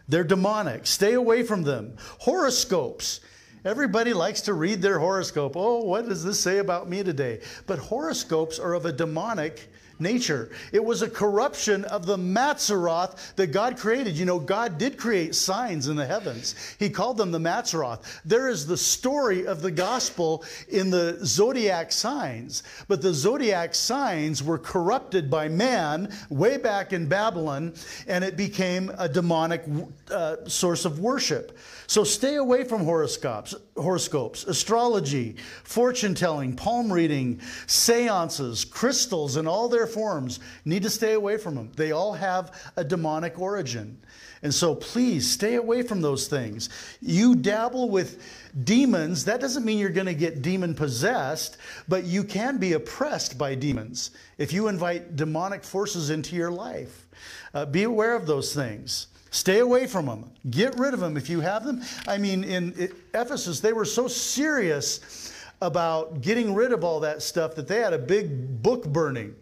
They're 0.07 0.23
demonic. 0.23 0.87
Stay 0.87 1.13
away 1.13 1.43
from 1.43 1.63
them. 1.63 1.95
Horoscopes. 2.19 3.21
Everybody 3.65 4.13
likes 4.13 4.41
to 4.41 4.53
read 4.53 4.81
their 4.81 4.99
horoscope. 4.99 5.53
Oh, 5.55 5.83
what 5.83 6.07
does 6.07 6.23
this 6.23 6.39
say 6.39 6.59
about 6.59 6.89
me 6.89 7.03
today? 7.03 7.41
But 7.67 7.77
horoscopes 7.77 8.57
are 8.57 8.73
of 8.73 8.85
a 8.85 8.91
demonic 8.93 9.69
nature. 9.99 10.49
It 10.71 10.83
was 10.83 11.01
a 11.01 11.09
corruption 11.09 11.83
of 11.85 12.05
the 12.05 12.17
Mazzaroth 12.17 13.35
that 13.35 13.47
God 13.47 13.77
created. 13.77 14.17
You 14.17 14.25
know, 14.25 14.39
God 14.39 14.77
did 14.77 14.97
create 14.97 15.35
signs 15.35 15.89
in 15.89 15.97
the 15.97 16.05
heavens. 16.05 16.55
He 16.79 16.89
called 16.89 17.17
them 17.17 17.31
the 17.31 17.39
Mazzaroth. 17.39 18.21
There 18.23 18.47
is 18.47 18.65
the 18.65 18.77
story 18.77 19.45
of 19.45 19.61
the 19.61 19.71
gospel 19.71 20.45
in 20.69 20.89
the 20.89 21.19
zodiac 21.25 21.91
signs, 21.91 22.63
but 22.87 23.01
the 23.01 23.13
zodiac 23.13 23.75
signs 23.75 24.41
were 24.41 24.57
corrupted 24.57 25.29
by 25.29 25.49
man 25.49 26.13
way 26.29 26.57
back 26.57 26.93
in 26.93 27.07
Babylon, 27.07 27.73
and 28.07 28.23
it 28.23 28.37
became 28.37 28.91
a 28.97 29.09
demonic 29.09 29.65
uh, 30.09 30.37
source 30.47 30.85
of 30.85 30.99
worship. 30.99 31.57
So 31.89 32.03
stay 32.03 32.35
away 32.35 32.65
from 32.65 32.83
horoscopes, 32.83 33.55
horoscopes, 33.75 34.43
astrology, 34.43 35.37
fortune 35.63 36.13
telling, 36.13 36.55
palm 36.55 36.93
reading, 36.93 37.41
seances, 37.65 38.63
crystals, 38.63 39.37
and 39.37 39.47
all 39.47 39.67
their 39.67 39.87
forms. 39.87 40.39
Need 40.65 40.83
to 40.83 40.91
stay 40.91 41.13
away 41.13 41.39
from 41.39 41.55
them. 41.55 41.71
They 41.75 41.91
all 41.91 42.13
have 42.13 42.71
a 42.77 42.83
demonic 42.83 43.39
origin. 43.39 43.99
And 44.43 44.53
so 44.53 44.75
please 44.75 45.31
stay 45.31 45.55
away 45.55 45.81
from 45.81 45.99
those 45.99 46.27
things. 46.27 46.69
You 47.01 47.35
dabble 47.35 47.89
with 47.89 48.21
demons, 48.65 49.25
that 49.25 49.41
doesn't 49.41 49.65
mean 49.65 49.79
you're 49.79 49.89
going 49.89 50.05
to 50.05 50.13
get 50.13 50.43
demon 50.43 50.75
possessed, 50.75 51.57
but 51.87 52.03
you 52.03 52.23
can 52.23 52.59
be 52.59 52.73
oppressed 52.73 53.35
by 53.39 53.55
demons 53.55 54.11
if 54.37 54.53
you 54.53 54.67
invite 54.67 55.15
demonic 55.15 55.63
forces 55.63 56.11
into 56.11 56.35
your 56.35 56.51
life. 56.51 57.07
Uh, 57.51 57.65
be 57.65 57.81
aware 57.81 58.15
of 58.15 58.27
those 58.27 58.53
things. 58.53 59.07
Stay 59.31 59.59
away 59.59 59.85
from 59.85 60.07
them. 60.07 60.31
Get 60.49 60.77
rid 60.77 60.93
of 60.93 60.99
them 60.99 61.17
if 61.17 61.29
you 61.29 61.39
have 61.41 61.63
them. 61.63 61.81
I 62.07 62.17
mean, 62.17 62.43
in 62.43 62.91
Ephesus, 63.13 63.59
they 63.59 63.73
were 63.73 63.85
so 63.85 64.07
serious 64.07 65.33
about 65.61 66.21
getting 66.21 66.55
rid 66.55 66.71
of 66.71 66.83
all 66.83 66.99
that 67.01 67.21
stuff 67.21 67.55
that 67.55 67.67
they 67.67 67.79
had 67.79 67.93
a 67.93 67.99
big 67.99 68.61
book 68.63 68.87
burning. 68.87 69.35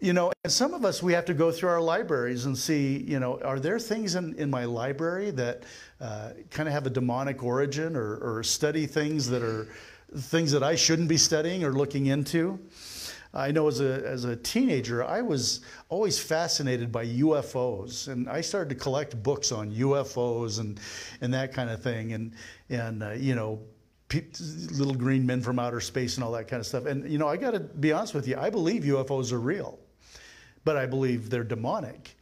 You 0.00 0.12
know, 0.12 0.32
and 0.44 0.52
some 0.52 0.74
of 0.74 0.84
us, 0.84 1.02
we 1.02 1.12
have 1.12 1.24
to 1.26 1.34
go 1.34 1.50
through 1.50 1.70
our 1.70 1.80
libraries 1.80 2.46
and 2.46 2.56
see, 2.56 2.98
you 2.98 3.18
know, 3.18 3.40
are 3.40 3.58
there 3.58 3.78
things 3.78 4.14
in, 4.14 4.34
in 4.36 4.48
my 4.48 4.64
library 4.64 5.30
that 5.32 5.64
uh, 6.00 6.30
kind 6.50 6.68
of 6.68 6.72
have 6.72 6.86
a 6.86 6.90
demonic 6.90 7.42
origin 7.42 7.96
or, 7.96 8.16
or 8.16 8.42
study 8.44 8.86
things 8.86 9.28
that 9.28 9.42
are 9.42 9.68
things 10.16 10.52
that 10.52 10.62
I 10.62 10.76
shouldn't 10.76 11.08
be 11.08 11.16
studying 11.16 11.64
or 11.64 11.72
looking 11.72 12.06
into? 12.06 12.60
I 13.38 13.52
know 13.52 13.68
as 13.68 13.80
a, 13.80 14.04
as 14.06 14.24
a 14.24 14.34
teenager, 14.36 15.04
I 15.04 15.22
was 15.22 15.60
always 15.88 16.18
fascinated 16.18 16.90
by 16.90 17.06
UFOs, 17.06 18.08
and 18.08 18.28
I 18.28 18.40
started 18.40 18.70
to 18.70 18.74
collect 18.74 19.22
books 19.22 19.52
on 19.52 19.72
UFOs 19.72 20.58
and, 20.58 20.80
and 21.20 21.32
that 21.32 21.52
kind 21.52 21.70
of 21.70 21.82
thing, 21.82 22.12
and, 22.12 22.32
and 22.68 23.02
uh, 23.02 23.10
you 23.12 23.34
know, 23.34 23.60
little 24.72 24.94
green 24.94 25.24
men 25.24 25.40
from 25.40 25.58
outer 25.58 25.80
space 25.80 26.16
and 26.16 26.24
all 26.24 26.32
that 26.32 26.48
kind 26.48 26.60
of 26.60 26.66
stuff. 26.66 26.86
And, 26.86 27.10
you 27.10 27.18
know, 27.18 27.28
I 27.28 27.36
got 27.36 27.52
to 27.52 27.60
be 27.60 27.92
honest 27.92 28.14
with 28.14 28.26
you, 28.26 28.36
I 28.38 28.50
believe 28.50 28.82
UFOs 28.82 29.32
are 29.32 29.40
real, 29.40 29.78
but 30.64 30.76
I 30.76 30.86
believe 30.86 31.30
they're 31.30 31.44
demonic. 31.44 32.16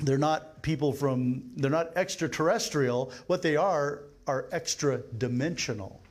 They're 0.00 0.18
not 0.18 0.62
people 0.62 0.92
from, 0.92 1.52
they're 1.56 1.70
not 1.70 1.96
extraterrestrial. 1.96 3.12
What 3.28 3.40
they 3.40 3.56
are 3.56 4.02
are 4.26 4.48
extra 4.52 4.98
dimensional. 5.16 6.02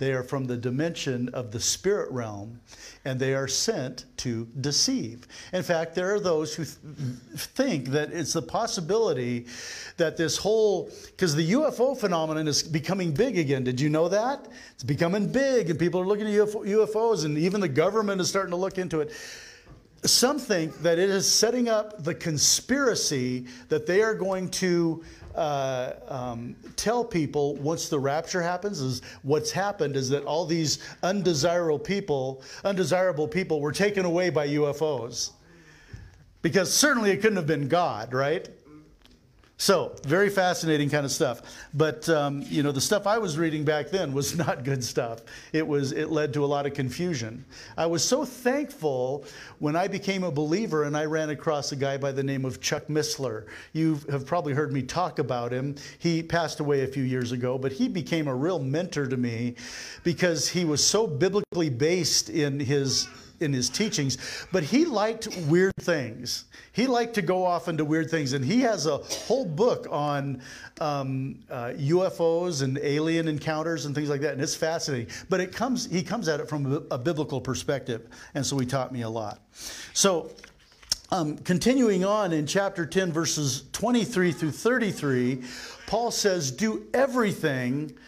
They 0.00 0.14
are 0.14 0.22
from 0.22 0.46
the 0.46 0.56
dimension 0.56 1.28
of 1.34 1.50
the 1.50 1.60
spirit 1.60 2.10
realm, 2.10 2.58
and 3.04 3.20
they 3.20 3.34
are 3.34 3.46
sent 3.46 4.06
to 4.16 4.48
deceive. 4.62 5.28
In 5.52 5.62
fact, 5.62 5.94
there 5.94 6.14
are 6.14 6.18
those 6.18 6.54
who 6.54 6.64
th- 6.64 6.78
think 7.36 7.88
that 7.88 8.10
it's 8.10 8.32
the 8.32 8.40
possibility 8.40 9.44
that 9.98 10.16
this 10.16 10.38
whole, 10.38 10.90
because 11.04 11.34
the 11.34 11.52
UFO 11.52 11.94
phenomenon 11.94 12.48
is 12.48 12.62
becoming 12.62 13.12
big 13.12 13.36
again. 13.36 13.62
Did 13.62 13.78
you 13.78 13.90
know 13.90 14.08
that? 14.08 14.48
It's 14.72 14.82
becoming 14.82 15.30
big, 15.30 15.68
and 15.68 15.78
people 15.78 16.00
are 16.00 16.06
looking 16.06 16.28
at 16.28 16.32
UFO, 16.32 16.66
UFOs, 16.66 17.26
and 17.26 17.36
even 17.36 17.60
the 17.60 17.68
government 17.68 18.22
is 18.22 18.28
starting 18.30 18.52
to 18.52 18.56
look 18.56 18.78
into 18.78 19.00
it. 19.00 19.12
Some 20.06 20.38
think 20.38 20.80
that 20.80 20.98
it 20.98 21.10
is 21.10 21.30
setting 21.30 21.68
up 21.68 22.02
the 22.02 22.14
conspiracy 22.14 23.44
that 23.68 23.86
they 23.86 24.00
are 24.00 24.14
going 24.14 24.48
to 24.52 25.04
uh, 25.34 25.94
um, 26.08 26.56
tell 26.76 27.04
people 27.04 27.56
once 27.56 27.88
the 27.88 27.98
rapture 27.98 28.42
happens 28.42 28.80
is 28.80 29.02
what's 29.22 29.50
happened 29.50 29.96
is 29.96 30.08
that 30.08 30.24
all 30.24 30.44
these 30.44 30.78
undesirable 31.02 31.78
people, 31.78 32.42
undesirable 32.64 33.28
people 33.28 33.60
were 33.60 33.72
taken 33.72 34.04
away 34.04 34.30
by 34.30 34.48
UFOs. 34.48 35.32
Because 36.42 36.72
certainly 36.72 37.10
it 37.10 37.18
couldn't 37.18 37.36
have 37.36 37.46
been 37.46 37.68
God, 37.68 38.14
right? 38.14 38.48
So, 39.60 39.94
very 40.06 40.30
fascinating 40.30 40.88
kind 40.88 41.04
of 41.04 41.12
stuff. 41.12 41.42
But 41.74 42.08
um, 42.08 42.42
you 42.48 42.62
know, 42.62 42.72
the 42.72 42.80
stuff 42.80 43.06
I 43.06 43.18
was 43.18 43.36
reading 43.36 43.62
back 43.62 43.90
then 43.90 44.14
was 44.14 44.34
not 44.46 44.64
good 44.64 44.82
stuff. 44.82 45.20
It 45.52 45.66
was 45.66 45.92
it 45.92 46.08
led 46.08 46.32
to 46.32 46.42
a 46.42 46.46
lot 46.46 46.64
of 46.64 46.72
confusion. 46.72 47.44
I 47.76 47.84
was 47.84 48.02
so 48.02 48.24
thankful 48.24 49.26
when 49.58 49.76
I 49.76 49.86
became 49.86 50.24
a 50.24 50.30
believer 50.30 50.84
and 50.84 50.96
I 50.96 51.04
ran 51.04 51.28
across 51.28 51.72
a 51.72 51.76
guy 51.76 51.98
by 51.98 52.10
the 52.10 52.22
name 52.22 52.46
of 52.46 52.62
Chuck 52.62 52.86
Missler. 52.86 53.48
You 53.74 54.00
have 54.08 54.24
probably 54.24 54.54
heard 54.54 54.72
me 54.72 54.80
talk 54.80 55.18
about 55.18 55.52
him. 55.52 55.74
He 55.98 56.22
passed 56.22 56.60
away 56.60 56.84
a 56.84 56.86
few 56.86 57.02
years 57.02 57.32
ago, 57.32 57.58
but 57.58 57.70
he 57.70 57.86
became 57.86 58.28
a 58.28 58.34
real 58.34 58.60
mentor 58.60 59.06
to 59.08 59.16
me 59.18 59.56
because 60.04 60.48
he 60.48 60.64
was 60.64 60.82
so 60.82 61.06
biblically 61.06 61.68
based 61.68 62.30
in 62.30 62.60
his 62.60 63.08
in 63.40 63.52
his 63.52 63.68
teachings, 63.68 64.46
but 64.52 64.62
he 64.62 64.84
liked 64.84 65.28
weird 65.48 65.74
things. 65.80 66.44
He 66.72 66.86
liked 66.86 67.14
to 67.14 67.22
go 67.22 67.44
off 67.44 67.68
into 67.68 67.84
weird 67.84 68.10
things, 68.10 68.32
and 68.32 68.44
he 68.44 68.60
has 68.60 68.86
a 68.86 68.98
whole 68.98 69.44
book 69.44 69.86
on 69.90 70.42
um, 70.80 71.38
uh, 71.50 71.72
UFOs 71.76 72.62
and 72.62 72.78
alien 72.78 73.28
encounters 73.28 73.86
and 73.86 73.94
things 73.94 74.08
like 74.08 74.20
that, 74.20 74.34
and 74.34 74.42
it's 74.42 74.54
fascinating. 74.54 75.08
But 75.28 75.40
it 75.40 75.52
comes, 75.52 75.90
he 75.90 76.02
comes 76.02 76.28
at 76.28 76.40
it 76.40 76.48
from 76.48 76.72
a, 76.72 76.94
a 76.94 76.98
biblical 76.98 77.40
perspective, 77.40 78.06
and 78.34 78.44
so 78.44 78.58
he 78.58 78.66
taught 78.66 78.92
me 78.92 79.02
a 79.02 79.10
lot. 79.10 79.40
So. 79.92 80.30
Um, 81.12 81.38
continuing 81.38 82.04
on 82.04 82.32
in 82.32 82.46
chapter 82.46 82.86
10, 82.86 83.12
verses 83.12 83.64
23 83.72 84.30
through 84.30 84.52
33, 84.52 85.42
Paul 85.88 86.12
says, 86.12 86.52
Do 86.52 86.86
everything 86.94 87.98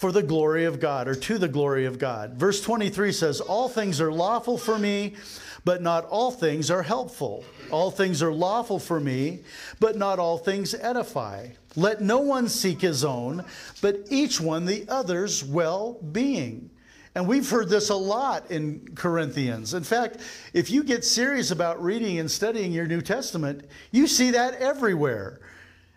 for 0.00 0.12
the 0.12 0.22
glory 0.22 0.64
of 0.64 0.80
God 0.80 1.08
or 1.08 1.14
to 1.14 1.36
the 1.36 1.46
glory 1.46 1.84
of 1.84 1.98
God. 1.98 2.32
Verse 2.32 2.62
23 2.62 3.12
says, 3.12 3.38
All 3.38 3.68
things 3.68 4.00
are 4.00 4.10
lawful 4.10 4.56
for 4.56 4.78
me, 4.78 5.14
but 5.62 5.82
not 5.82 6.06
all 6.06 6.30
things 6.30 6.70
are 6.70 6.82
helpful. 6.82 7.44
All 7.70 7.90
things 7.90 8.22
are 8.22 8.32
lawful 8.32 8.78
for 8.78 8.98
me, 8.98 9.40
but 9.78 9.96
not 9.96 10.18
all 10.18 10.38
things 10.38 10.74
edify. 10.74 11.48
Let 11.76 12.00
no 12.00 12.18
one 12.20 12.48
seek 12.48 12.80
his 12.80 13.04
own, 13.04 13.44
but 13.82 14.06
each 14.08 14.40
one 14.40 14.64
the 14.64 14.86
other's 14.88 15.44
well 15.44 15.98
being. 16.00 16.70
And 17.14 17.28
we've 17.28 17.50
heard 17.50 17.68
this 17.68 17.90
a 17.90 17.94
lot 17.94 18.50
in 18.50 18.94
Corinthians. 18.94 19.74
In 19.74 19.84
fact, 19.84 20.16
if 20.54 20.70
you 20.70 20.82
get 20.82 21.04
serious 21.04 21.50
about 21.50 21.82
reading 21.82 22.18
and 22.18 22.30
studying 22.30 22.72
your 22.72 22.86
New 22.86 23.02
Testament, 23.02 23.66
you 23.90 24.06
see 24.06 24.30
that 24.30 24.54
everywhere. 24.54 25.42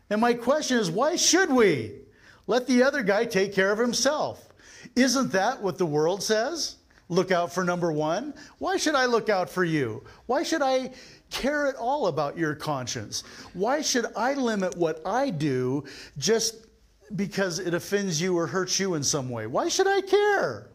And 0.10 0.19
my 0.19 0.33
question 0.33 0.77
is 0.77 0.91
why 0.91 1.15
should 1.15 1.50
we? 1.50 2.02
Let 2.47 2.67
the 2.67 2.83
other 2.83 3.03
guy 3.03 3.25
take 3.25 3.53
care 3.53 3.71
of 3.71 3.79
himself. 3.79 4.50
Isn't 4.95 5.31
that 5.31 5.62
what 5.62 5.77
the 5.77 5.85
world 5.85 6.21
says? 6.21 6.77
look 7.09 7.31
out 7.31 7.53
for 7.53 7.63
number 7.63 7.91
one? 7.91 8.33
Why 8.57 8.77
should 8.77 8.95
I 8.95 9.05
look 9.05 9.29
out 9.29 9.50
for 9.50 9.63
you? 9.63 10.03
Why 10.25 10.43
should 10.43 10.62
I 10.62 10.91
care 11.29 11.67
at 11.67 11.75
all 11.75 12.07
about 12.07 12.38
your 12.38 12.55
conscience? 12.55 13.23
Why 13.53 13.81
should 13.81 14.05
I 14.15 14.33
limit 14.33 14.75
what 14.77 15.01
I 15.05 15.29
do 15.29 15.83
just 16.17 16.67
because 17.15 17.59
it 17.59 17.73
offends 17.73 18.21
you 18.21 18.38
or 18.38 18.47
hurts 18.47 18.79
you 18.79 18.95
in 18.95 19.03
some 19.03 19.29
way? 19.29 19.47
Why 19.47 19.69
should 19.69 19.88
I 19.88 20.01
care? 20.01 20.69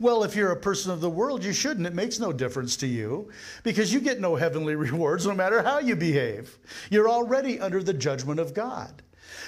Well, 0.00 0.24
if 0.24 0.34
you're 0.34 0.50
a 0.50 0.56
person 0.56 0.90
of 0.90 1.00
the 1.00 1.10
world, 1.10 1.44
you 1.44 1.52
shouldn't. 1.52 1.86
It 1.86 1.94
makes 1.94 2.18
no 2.18 2.32
difference 2.32 2.76
to 2.78 2.86
you 2.86 3.30
because 3.62 3.92
you 3.92 4.00
get 4.00 4.20
no 4.20 4.34
heavenly 4.34 4.74
rewards 4.74 5.26
no 5.26 5.34
matter 5.34 5.62
how 5.62 5.78
you 5.78 5.94
behave. 5.94 6.58
You're 6.90 7.08
already 7.08 7.60
under 7.60 7.82
the 7.82 7.94
judgment 7.94 8.40
of 8.40 8.54
God. 8.54 9.02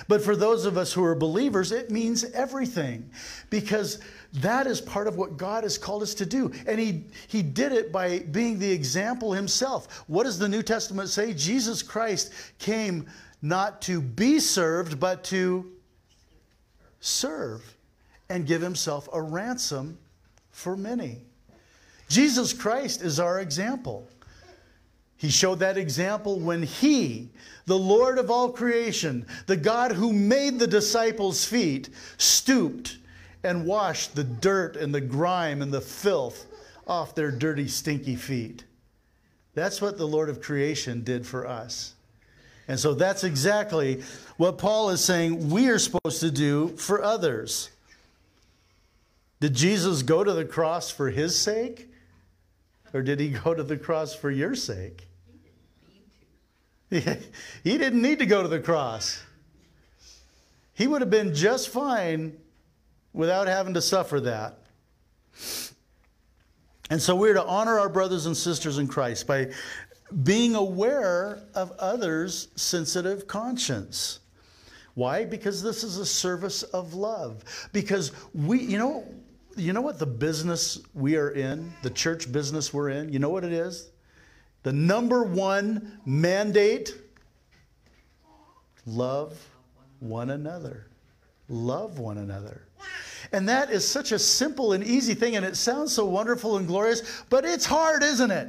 But 0.08 0.22
for 0.22 0.36
those 0.36 0.66
of 0.66 0.76
us 0.76 0.92
who 0.92 1.04
are 1.04 1.14
believers, 1.14 1.72
it 1.72 1.90
means 1.90 2.24
everything 2.24 3.10
because 3.50 3.98
that 4.34 4.66
is 4.66 4.80
part 4.80 5.06
of 5.06 5.16
what 5.16 5.36
God 5.36 5.62
has 5.64 5.78
called 5.78 6.02
us 6.02 6.14
to 6.14 6.26
do. 6.26 6.52
And 6.66 6.78
he, 6.78 7.04
he 7.28 7.42
did 7.42 7.72
it 7.72 7.92
by 7.92 8.20
being 8.20 8.58
the 8.58 8.70
example 8.70 9.32
himself. 9.32 10.04
What 10.06 10.24
does 10.24 10.38
the 10.38 10.48
New 10.48 10.62
Testament 10.62 11.08
say? 11.08 11.32
Jesus 11.32 11.82
Christ 11.82 12.32
came 12.58 13.06
not 13.42 13.82
to 13.82 14.00
be 14.00 14.40
served, 14.40 14.98
but 14.98 15.24
to 15.24 15.72
serve 17.00 17.76
and 18.28 18.46
give 18.46 18.60
himself 18.60 19.08
a 19.12 19.22
ransom 19.22 19.98
for 20.50 20.76
many. 20.76 21.20
Jesus 22.08 22.52
Christ 22.52 23.02
is 23.02 23.20
our 23.20 23.40
example. 23.40 24.08
He 25.16 25.30
showed 25.30 25.60
that 25.60 25.78
example 25.78 26.38
when 26.38 26.62
he, 26.62 27.30
the 27.64 27.78
Lord 27.78 28.18
of 28.18 28.30
all 28.30 28.50
creation, 28.50 29.26
the 29.46 29.56
God 29.56 29.92
who 29.92 30.12
made 30.12 30.58
the 30.58 30.66
disciples' 30.66 31.44
feet, 31.44 31.88
stooped 32.18 32.98
and 33.42 33.64
washed 33.64 34.14
the 34.14 34.24
dirt 34.24 34.76
and 34.76 34.94
the 34.94 35.00
grime 35.00 35.62
and 35.62 35.72
the 35.72 35.80
filth 35.80 36.46
off 36.86 37.14
their 37.14 37.30
dirty, 37.30 37.68
stinky 37.68 38.16
feet. 38.16 38.64
That's 39.54 39.80
what 39.80 39.96
the 39.96 40.06
Lord 40.06 40.28
of 40.28 40.42
creation 40.42 41.02
did 41.02 41.26
for 41.26 41.46
us. 41.46 41.94
And 42.68 42.78
so 42.78 42.94
that's 42.94 43.24
exactly 43.24 44.02
what 44.36 44.58
Paul 44.58 44.90
is 44.90 45.02
saying 45.02 45.50
we 45.50 45.68
are 45.68 45.78
supposed 45.78 46.20
to 46.20 46.30
do 46.30 46.76
for 46.76 47.02
others. 47.02 47.70
Did 49.40 49.54
Jesus 49.54 50.02
go 50.02 50.24
to 50.24 50.32
the 50.32 50.44
cross 50.44 50.90
for 50.90 51.10
his 51.10 51.38
sake? 51.38 51.88
Or 52.92 53.02
did 53.02 53.20
he 53.20 53.28
go 53.30 53.54
to 53.54 53.62
the 53.62 53.76
cross 53.76 54.14
for 54.14 54.30
your 54.30 54.54
sake? 54.54 55.05
He 56.90 57.78
didn't 57.78 58.00
need 58.00 58.20
to 58.20 58.26
go 58.26 58.42
to 58.42 58.48
the 58.48 58.60
cross. 58.60 59.22
He 60.74 60.86
would 60.86 61.00
have 61.00 61.10
been 61.10 61.34
just 61.34 61.70
fine 61.70 62.36
without 63.12 63.48
having 63.48 63.74
to 63.74 63.82
suffer 63.82 64.20
that. 64.20 64.58
And 66.90 67.02
so 67.02 67.16
we're 67.16 67.34
to 67.34 67.44
honor 67.44 67.78
our 67.78 67.88
brothers 67.88 68.26
and 68.26 68.36
sisters 68.36 68.78
in 68.78 68.86
Christ 68.86 69.26
by 69.26 69.50
being 70.22 70.54
aware 70.54 71.42
of 71.54 71.72
others' 71.78 72.48
sensitive 72.54 73.26
conscience. 73.26 74.20
Why? 74.94 75.24
Because 75.24 75.62
this 75.62 75.82
is 75.82 75.98
a 75.98 76.06
service 76.06 76.62
of 76.62 76.94
love. 76.94 77.42
Because 77.72 78.12
we, 78.32 78.60
you 78.60 78.78
know, 78.78 79.04
you 79.56 79.72
know 79.72 79.80
what 79.80 79.98
the 79.98 80.06
business 80.06 80.78
we 80.94 81.16
are 81.16 81.30
in, 81.30 81.72
the 81.82 81.90
church 81.90 82.30
business 82.30 82.72
we're 82.72 82.90
in, 82.90 83.12
you 83.12 83.18
know 83.18 83.30
what 83.30 83.44
it 83.44 83.52
is? 83.52 83.90
The 84.66 84.72
number 84.72 85.22
one 85.22 86.00
mandate 86.06 86.92
love 88.84 89.38
one 90.00 90.30
another. 90.30 90.88
Love 91.48 92.00
one 92.00 92.18
another. 92.18 92.66
And 93.30 93.48
that 93.48 93.70
is 93.70 93.86
such 93.86 94.10
a 94.10 94.18
simple 94.18 94.72
and 94.72 94.82
easy 94.82 95.14
thing, 95.14 95.36
and 95.36 95.46
it 95.46 95.54
sounds 95.56 95.92
so 95.92 96.04
wonderful 96.04 96.56
and 96.56 96.66
glorious, 96.66 97.22
but 97.30 97.44
it's 97.44 97.64
hard, 97.64 98.02
isn't 98.02 98.32
it? 98.32 98.48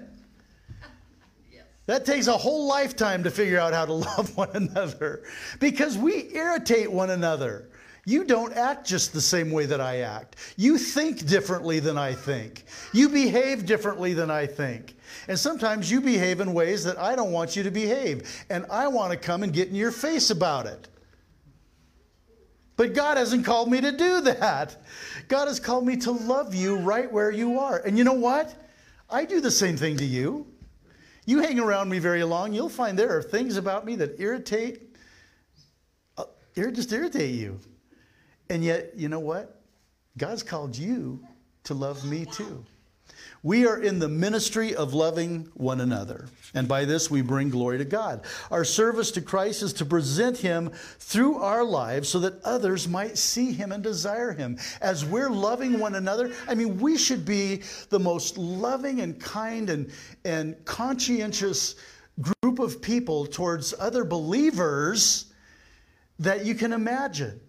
That 1.86 2.04
takes 2.04 2.26
a 2.26 2.36
whole 2.36 2.68
lifetime 2.68 3.24
to 3.24 3.30
figure 3.30 3.60
out 3.60 3.74
how 3.76 3.86
to 3.86 3.94
love 4.18 4.36
one 4.36 4.50
another 4.56 5.22
because 5.60 6.00
we 6.00 6.34
irritate 6.34 6.92
one 6.92 7.12
another. 7.12 7.70
You 8.08 8.24
don't 8.24 8.54
act 8.54 8.88
just 8.88 9.12
the 9.12 9.20
same 9.20 9.52
way 9.52 9.66
that 9.66 9.82
I 9.82 9.98
act. 9.98 10.38
You 10.56 10.78
think 10.78 11.26
differently 11.26 11.82
than 11.82 11.98
I 11.98 12.14
think. 12.14 12.64
You 12.94 13.10
behave 13.10 13.66
differently 13.66 14.14
than 14.14 14.32
I 14.32 14.46
think. 14.46 14.96
And 15.28 15.38
sometimes 15.38 15.92
you 15.92 16.00
behave 16.00 16.40
in 16.40 16.54
ways 16.54 16.86
that 16.86 16.98
I 16.98 17.18
don't 17.18 17.34
want 17.34 17.58
you 17.58 17.64
to 17.64 17.70
behave. 17.70 18.46
And 18.50 18.66
I 18.72 18.88
want 18.88 19.12
to 19.12 19.18
come 19.18 19.44
and 19.44 19.52
get 19.52 19.68
in 19.68 19.76
your 19.76 19.92
face 19.92 20.30
about 20.30 20.68
it. 20.68 20.88
But 22.78 22.94
God 22.94 23.18
hasn't 23.18 23.44
called 23.44 23.70
me 23.70 23.82
to 23.82 23.92
do 23.92 24.22
that. 24.22 24.78
God 25.28 25.50
has 25.50 25.60
called 25.60 25.86
me 25.86 25.98
to 25.98 26.12
love 26.12 26.56
you 26.56 26.78
right 26.78 27.12
where 27.12 27.30
you 27.30 27.60
are. 27.60 27.80
And 27.80 27.98
you 27.98 28.06
know 28.06 28.14
what? 28.14 28.56
I 29.10 29.26
do 29.26 29.42
the 29.42 29.52
same 29.52 29.76
thing 29.76 29.98
to 29.98 30.06
you. 30.06 30.48
You 31.26 31.42
hang 31.42 31.60
around 31.60 31.90
me 31.90 32.00
very 32.00 32.24
long, 32.24 32.54
you'll 32.54 32.70
find 32.70 32.98
there 32.98 33.18
are 33.18 33.22
things 33.22 33.58
about 33.58 33.86
me 33.86 33.98
that 33.98 34.18
irritate, 34.18 34.96
uh, 36.18 36.24
just 36.56 36.94
irritate 36.94 37.36
you. 37.36 37.60
And 38.50 38.64
yet, 38.64 38.94
you 38.96 39.10
know 39.10 39.20
what? 39.20 39.62
God's 40.18 40.44
called 40.44 40.78
you 40.78 41.20
to 41.66 41.74
love 41.74 42.04
me 42.06 42.26
too. 42.26 42.66
We 43.44 43.68
are 43.68 43.80
in 43.80 44.00
the 44.00 44.10
ministry 44.10 44.76
of 44.76 44.94
loving 44.94 45.50
one 45.54 45.82
another. 45.82 46.28
And 46.54 46.68
by 46.68 46.86
this, 46.86 47.12
we 47.12 47.22
bring 47.22 47.50
glory 47.50 47.78
to 47.78 47.86
God. 47.86 48.26
Our 48.52 48.64
service 48.64 49.12
to 49.12 49.22
Christ 49.22 49.62
is 49.62 49.74
to 49.74 49.86
present 49.86 50.38
Him 50.38 50.72
through 51.00 51.38
our 51.38 51.64
lives 51.64 52.10
so 52.10 52.20
that 52.20 52.42
others 52.44 52.88
might 52.88 53.18
see 53.18 53.54
Him 53.54 53.72
and 53.72 53.84
desire 53.84 54.34
Him. 54.34 54.58
As 54.82 55.06
we're 55.06 55.30
loving 55.30 55.80
one 55.80 55.96
another, 55.96 56.34
I 56.48 56.56
mean, 56.56 56.80
we 56.80 56.98
should 56.98 57.26
be 57.26 57.62
the 57.90 58.00
most 58.00 58.38
loving 58.38 59.02
and 59.02 59.20
kind 59.20 59.70
and, 59.70 59.92
and 60.26 60.56
conscientious 60.66 61.76
group 62.20 62.60
of 62.60 62.82
people 62.82 63.26
towards 63.28 63.74
other 63.80 64.04
believers 64.04 65.32
that 66.20 66.46
you 66.46 66.56
can 66.56 66.74
imagine 66.74 67.40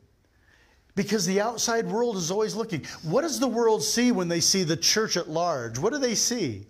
because 0.99 1.25
the 1.25 1.41
outside 1.41 1.87
world 1.87 2.17
is 2.17 2.29
always 2.29 2.57
looking. 2.57 2.85
What 3.05 3.23
does 3.23 3.39
the 3.39 3.47
world 3.47 3.85
see 3.85 4.11
when 4.11 4.27
they 4.27 4.41
see 4.41 4.65
the 4.65 4.77
church 4.77 5.17
at 5.17 5.31
large? 5.31 5.79
What 5.79 5.93
do 5.93 5.99
they 6.01 6.17
see? 6.17 6.67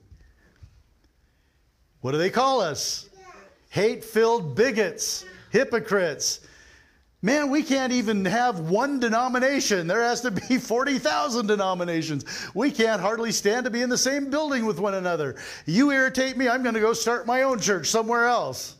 What 2.02 2.12
do 2.12 2.18
they 2.18 2.28
call 2.28 2.60
us? 2.60 3.08
Hate 3.70 4.04
filled 4.04 4.54
bigots, 4.54 5.24
hypocrites. 5.48 6.40
Man, 7.22 7.48
we 7.48 7.62
can't 7.62 7.90
even 7.90 8.22
have 8.26 8.60
one 8.60 9.00
denomination. 9.00 9.86
There 9.86 10.02
has 10.02 10.20
to 10.20 10.30
be 10.30 10.58
40,000 10.58 11.46
denominations. 11.46 12.26
We 12.52 12.70
can't 12.70 13.00
hardly 13.00 13.32
stand 13.32 13.64
to 13.64 13.70
be 13.70 13.80
in 13.80 13.88
the 13.88 13.96
same 13.96 14.28
building 14.28 14.66
with 14.66 14.78
one 14.78 14.92
another. 14.92 15.36
You 15.64 15.90
irritate 15.90 16.36
me, 16.36 16.50
I'm 16.50 16.62
going 16.62 16.74
to 16.74 16.80
go 16.80 16.92
start 16.92 17.26
my 17.26 17.44
own 17.44 17.60
church 17.60 17.86
somewhere 17.86 18.26
else. 18.26 18.76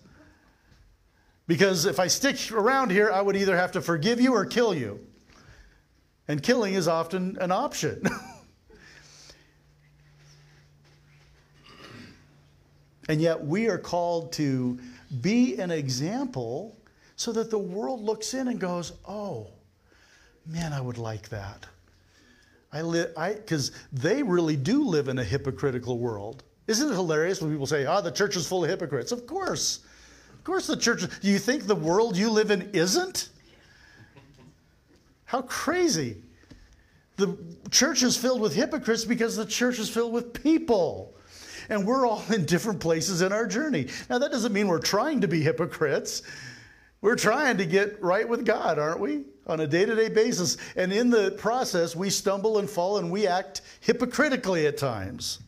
Because 1.47 1.87
if 1.87 1.99
I 1.99 2.07
stick 2.07 2.53
around 2.53 2.91
here, 2.91 3.11
I 3.11 3.23
would 3.23 3.35
either 3.35 3.57
have 3.57 3.73
to 3.73 3.81
forgive 3.81 4.21
you 4.21 4.35
or 4.35 4.45
kill 4.45 4.75
you. 4.75 5.08
And 6.29 6.43
killing 6.43 6.75
is 6.75 6.87
often 6.87 7.39
an 7.41 7.51
option. 7.51 8.03
and 13.09 13.21
yet 13.21 13.43
we 13.43 13.69
are 13.69 13.79
called 13.79 14.33
to 14.33 14.79
be 15.23 15.57
an 15.57 15.71
example 15.71 16.77
so 17.17 17.33
that 17.33 17.51
the 17.51 17.59
world 17.59 18.03
looks 18.03 18.35
in 18.35 18.49
and 18.49 18.61
goes, 18.61 18.93
oh, 19.09 19.49
man, 20.47 20.75
I 20.75 20.81
would 20.83 20.99
like 20.99 21.31
that. 21.31 21.67
I 22.71 22.83
live, 22.83 23.13
I, 23.17 23.33
because 23.33 23.73
they 23.93 24.23
really 24.23 24.57
do 24.57 24.85
live 24.85 25.09
in 25.09 25.19
a 25.19 25.25
hypocritical 25.25 25.99
world. 25.99 26.45
Isn't 26.67 26.91
it 26.91 26.95
hilarious 26.95 27.41
when 27.41 27.51
people 27.51 27.67
say, 27.67 27.87
oh, 27.87 28.03
the 28.03 28.11
church 28.11 28.37
is 28.37 28.47
full 28.47 28.63
of 28.63 28.71
hypocrites? 28.71 29.11
Of 29.11 29.27
course. 29.27 29.81
Of 30.35 30.45
course, 30.45 30.67
the 30.67 30.77
church, 30.77 31.03
do 31.21 31.29
you 31.29 31.39
think 31.39 31.67
the 31.67 31.75
world 31.75 32.17
you 32.17 32.31
live 32.31 32.51
in 32.51 32.71
isn't? 32.75 33.31
How 35.29 35.43
crazy. 35.43 36.17
The 37.17 37.37
church 37.71 38.03
is 38.03 38.17
filled 38.17 38.41
with 38.41 38.55
hypocrites 38.55 39.05
because 39.05 39.37
the 39.37 39.45
church 39.45 39.79
is 39.79 39.91
filled 39.91 40.15
with 40.15 40.33
people. 40.43 41.15
And 41.69 41.87
we're 41.87 42.07
all 42.07 42.25
in 42.33 42.47
different 42.47 42.81
places 42.81 43.21
in 43.21 43.31
our 43.31 43.47
journey. 43.47 43.89
Now, 44.09 44.17
that 44.17 44.33
doesn't 44.33 44.55
mean 44.55 44.69
we're 44.69 44.79
trying 44.79 45.21
to 45.21 45.29
be 45.29 45.43
hypocrites. 45.43 46.23
We're 47.03 47.15
trying 47.15 47.59
to 47.59 47.67
get 47.67 48.03
right 48.03 48.27
with 48.27 48.47
God, 48.47 48.79
aren't 48.79 49.01
we? 49.01 49.25
On 49.47 49.61
a 49.61 49.67
day 49.67 49.85
to 49.85 49.95
day 49.95 50.09
basis. 50.09 50.57
And 50.77 50.95
in 50.95 51.11
the 51.11 51.33
process, 51.33 51.95
we 51.95 52.09
stumble 52.09 52.57
and 52.57 52.69
fall 52.69 52.97
and 52.97 53.11
we 53.11 53.27
act 53.27 53.61
hypocritically 53.81 54.67
at 54.67 54.79
times. 54.79 55.41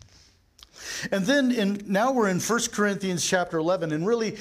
And 1.11 1.25
then 1.25 1.53
in, 1.53 1.83
now 1.87 2.13
we're 2.13 2.29
in 2.29 2.39
1 2.39 2.61
Corinthians 2.71 3.27
chapter 3.27 3.57
11. 3.57 3.93
And 3.93 4.07
really, 4.07 4.37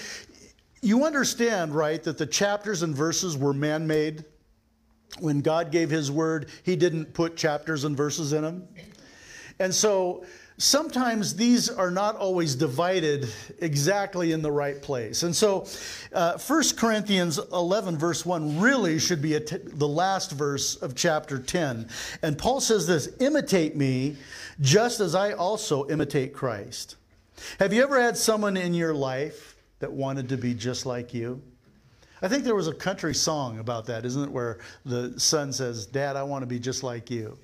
you 0.82 1.06
understand, 1.06 1.73
right, 1.73 2.04
that 2.04 2.17
the 2.17 2.25
chapters 2.25 2.84
and 2.84 2.93
verses 2.93 3.38
were 3.38 3.54
man 3.54 3.88
made? 3.88 4.25
When 5.19 5.41
God 5.41 5.72
gave 5.72 5.89
his 5.89 6.12
word, 6.12 6.50
he 6.63 6.76
didn't 6.76 7.13
put 7.13 7.36
chapters 7.36 7.84
and 7.84 7.98
verses 7.98 8.34
in 8.34 8.43
them. 8.43 8.67
And 9.60 9.74
so 9.74 10.24
sometimes 10.58 11.36
these 11.36 11.69
are 11.69 11.89
not 11.89 12.15
always 12.17 12.56
divided 12.56 13.28
exactly 13.60 14.32
in 14.32 14.41
the 14.41 14.52
right 14.52 14.82
place. 14.82 15.24
And 15.24 15.36
so 15.36 15.65
uh, 16.13 16.38
1 16.38 16.63
Corinthians 16.78 17.39
11, 17.52 17.98
verse 17.98 18.26
1, 18.26 18.60
really 18.60 19.00
should 19.00 19.22
be 19.22 19.38
the 19.38 19.88
last 19.88 20.32
verse 20.32 20.76
of 20.76 20.95
chapter 20.95 21.39
10. 21.39 21.89
And 22.22 22.38
Paul 22.38 22.62
says 22.62 22.86
this 22.86 23.10
Imitate 23.19 23.76
me 23.76 24.15
just 24.62 25.00
as 25.00 25.15
I 25.15 25.34
also 25.34 25.88
imitate 25.89 26.34
Christ. 26.34 26.98
Have 27.60 27.74
you 27.74 27.82
ever 27.82 28.00
had 28.00 28.17
someone 28.17 28.58
in 28.58 28.74
your 28.74 28.93
life 28.93 29.56
that 29.80 29.91
wanted 29.91 30.30
to 30.30 30.38
be 30.38 30.54
just 30.54 30.86
like 30.86 31.13
you? 31.13 31.41
I 32.21 32.27
think 32.27 32.43
there 32.43 32.55
was 32.55 32.67
a 32.67 32.73
country 32.73 33.15
song 33.15 33.60
about 33.60 33.86
that, 33.86 34.05
isn't 34.05 34.23
it? 34.23 34.29
Where 34.29 34.60
the 34.86 35.17
son 35.19 35.53
says, 35.53 35.86
Dad, 35.86 36.15
I 36.15 36.23
want 36.23 36.41
to 36.41 36.47
be 36.47 36.60
just 36.60 36.84
like 36.84 37.10
you. 37.10 37.38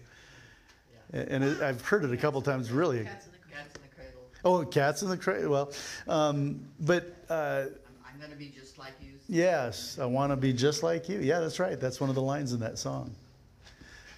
And 1.14 1.44
it, 1.44 1.62
I've 1.62 1.84
heard 1.86 2.04
it 2.04 2.12
a 2.12 2.18
couple 2.18 2.42
times, 2.42 2.72
really. 2.72 3.04
Cats 3.04 3.28
in 3.28 3.32
the, 3.32 3.56
cats 3.56 3.76
in 3.76 3.82
the 3.82 3.96
cradle. 3.96 4.22
Oh, 4.44 4.66
cats 4.66 5.02
in 5.02 5.10
the 5.10 5.18
cradle. 5.18 5.52
Well, 5.52 5.72
um, 6.08 6.68
but 6.82 7.16
uh, 7.30 7.34
I'm, 7.34 7.70
I'm 8.14 8.20
gonna 8.20 8.36
be 8.36 8.50
just 8.50 8.78
like 8.78 8.94
you. 9.02 9.14
yes, 9.30 9.98
I 10.00 10.06
want 10.06 10.32
to 10.32 10.36
be 10.36 10.52
just 10.52 10.84
like 10.84 11.08
you. 11.08 11.20
Yeah, 11.20 11.40
that's 11.40 11.60
right. 11.60 11.80
That's 11.80 12.02
one 12.02 12.10
of 12.10 12.16
the 12.16 12.22
lines 12.22 12.52
in 12.52 12.60
that 12.60 12.78
song. 12.78 13.16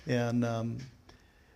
And 0.08 0.44
um, 0.44 0.78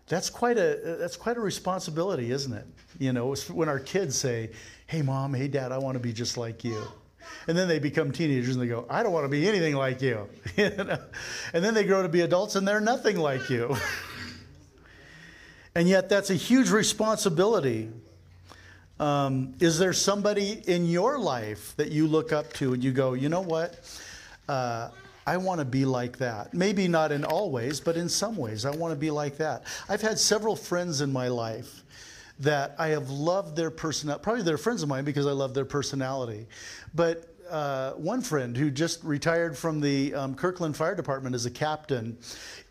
that's 0.08 0.30
quite 0.30 0.58
a 0.58 0.98
that's 1.00 1.16
quite 1.16 1.38
a 1.38 1.42
responsibility, 1.42 2.32
isn't 2.32 2.54
it? 2.54 2.68
You 3.00 3.14
know, 3.14 3.34
when 3.52 3.70
our 3.70 3.80
kids 3.80 4.16
say, 4.18 4.52
"Hey, 4.86 5.02
mom, 5.02 5.34
hey, 5.34 5.48
dad, 5.48 5.72
I 5.72 5.80
want 5.80 5.96
to 5.96 6.00
be 6.00 6.14
just 6.14 6.38
like 6.38 6.64
you." 6.64 6.84
And 7.48 7.58
then 7.58 7.68
they 7.68 7.80
become 7.80 8.12
teenagers 8.12 8.56
and 8.56 8.64
they 8.64 8.68
go, 8.68 8.86
I 8.90 9.04
don't 9.04 9.12
want 9.12 9.26
to 9.26 9.30
be 9.30 9.48
anything 9.48 9.76
like 9.76 10.02
you. 10.02 10.28
And 10.58 11.64
then 11.66 11.74
they 11.74 11.84
grow 11.84 12.02
to 12.02 12.10
be 12.10 12.22
adults 12.22 12.56
and 12.56 12.68
they're 12.68 12.82
nothing 12.82 13.18
like 13.18 13.50
you. 13.50 13.76
and 15.76 15.88
yet, 15.88 16.10
that's 16.10 16.30
a 16.30 16.36
huge 16.36 16.70
responsibility. 16.70 17.90
Um, 19.00 19.56
is 19.60 19.80
there 19.80 19.94
somebody 19.94 20.62
in 20.68 20.86
your 20.86 21.18
life 21.18 21.74
that 21.78 21.92
you 21.92 22.08
look 22.08 22.32
up 22.32 22.54
to 22.54 22.74
and 22.74 22.84
you 22.84 22.92
go, 22.92 23.14
you 23.14 23.30
know 23.30 23.42
what? 23.42 23.80
Uh, 24.48 24.90
I 25.26 25.38
want 25.38 25.60
to 25.60 25.66
be 25.66 25.86
like 25.86 26.18
that. 26.18 26.54
Maybe 26.54 26.88
not 26.88 27.12
in 27.12 27.24
all 27.24 27.52
ways, 27.52 27.80
but 27.80 27.96
in 27.96 28.10
some 28.10 28.36
ways, 28.36 28.66
I 28.66 28.72
want 28.72 28.92
to 28.92 29.00
be 29.00 29.12
like 29.12 29.38
that. 29.38 29.64
I've 29.90 30.02
had 30.02 30.20
several 30.20 30.56
friends 30.56 31.02
in 31.02 31.12
my 31.12 31.28
life 31.28 31.84
that 32.42 32.76
I 32.78 32.90
have 32.90 33.10
loved 33.10 33.56
their 33.56 33.72
personality. 33.72 34.24
Probably 34.24 34.44
they're 34.44 34.58
friends 34.58 34.84
of 34.84 34.90
mine 34.90 35.06
because 35.06 35.28
I 35.28 35.32
love 35.32 35.54
their 35.54 35.66
personality. 35.66 36.48
But 36.94 37.28
uh, 37.50 37.92
one 37.94 38.22
friend 38.22 38.56
who 38.56 38.72
just 38.72 39.04
retired 39.04 39.58
from 39.58 39.82
the 39.82 40.14
um, 40.16 40.36
Kirkland 40.36 40.76
Fire 40.76 40.96
Department 40.96 41.36
as 41.36 41.46
a 41.46 41.52
captain, 41.52 42.18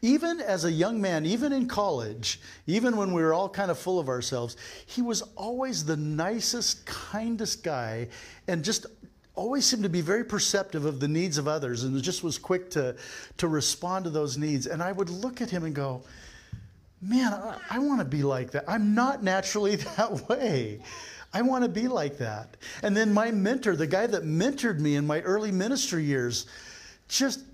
even 0.03 0.41
as 0.41 0.65
a 0.65 0.73
young 0.73 1.01
man, 1.01 1.27
even 1.27 1.53
in 1.53 1.69
college, 1.69 2.41
even 2.67 2.97
when 2.97 3.13
we 3.13 3.23
were 3.23 3.35
all 3.35 3.49
kind 3.49 3.71
of 3.71 3.79
full 3.79 4.01
of 4.01 4.09
ourselves, 4.09 4.57
he 4.87 5.03
was 5.03 5.23
always 5.37 5.85
the 5.85 5.97
nicest, 5.97 6.87
kindest 6.87 7.63
guy 7.63 8.09
and 8.49 8.65
just 8.65 8.87
always 9.35 9.65
seemed 9.65 9.83
to 9.83 9.89
be 9.89 10.01
very 10.01 10.25
perceptive 10.25 10.85
of 10.85 10.99
the 10.99 11.09
needs 11.09 11.39
of 11.39 11.47
others 11.47 11.85
and 11.85 12.03
just 12.03 12.25
was 12.25 12.39
quick 12.39 12.71
to, 12.71 12.97
to 13.37 13.49
respond 13.49 14.05
to 14.05 14.11
those 14.11 14.37
needs. 14.37 14.67
And 14.67 14.83
I 14.83 14.93
would 14.93 15.11
look 15.11 15.41
at 15.41 15.51
him 15.51 15.65
and 15.65 15.75
go, 15.75 16.03
man, 17.01 17.33
I, 17.33 17.57
I 17.71 17.79
want 17.79 18.01
to 18.01 18.05
be 18.05 18.23
like 18.23 18.51
that. 18.53 18.65
I'm 18.69 18.95
not 18.95 19.23
naturally 19.23 19.77
that 19.97 20.29
way. 20.29 20.81
I 21.33 21.43
want 21.43 21.65
to 21.65 21.71
be 21.71 21.87
like 21.89 22.19
that. 22.19 22.57
And 22.83 22.97
then 22.97 23.13
my 23.13 23.31
mentor, 23.31 23.77
the 23.77 23.87
guy 23.87 24.07
that 24.07 24.25
mentored 24.25 24.81
me 24.81 24.97
in 24.97 25.07
my 25.07 25.21
early 25.21 25.53
ministry 25.53 26.05
years, 26.05 26.47
just, 27.09 27.45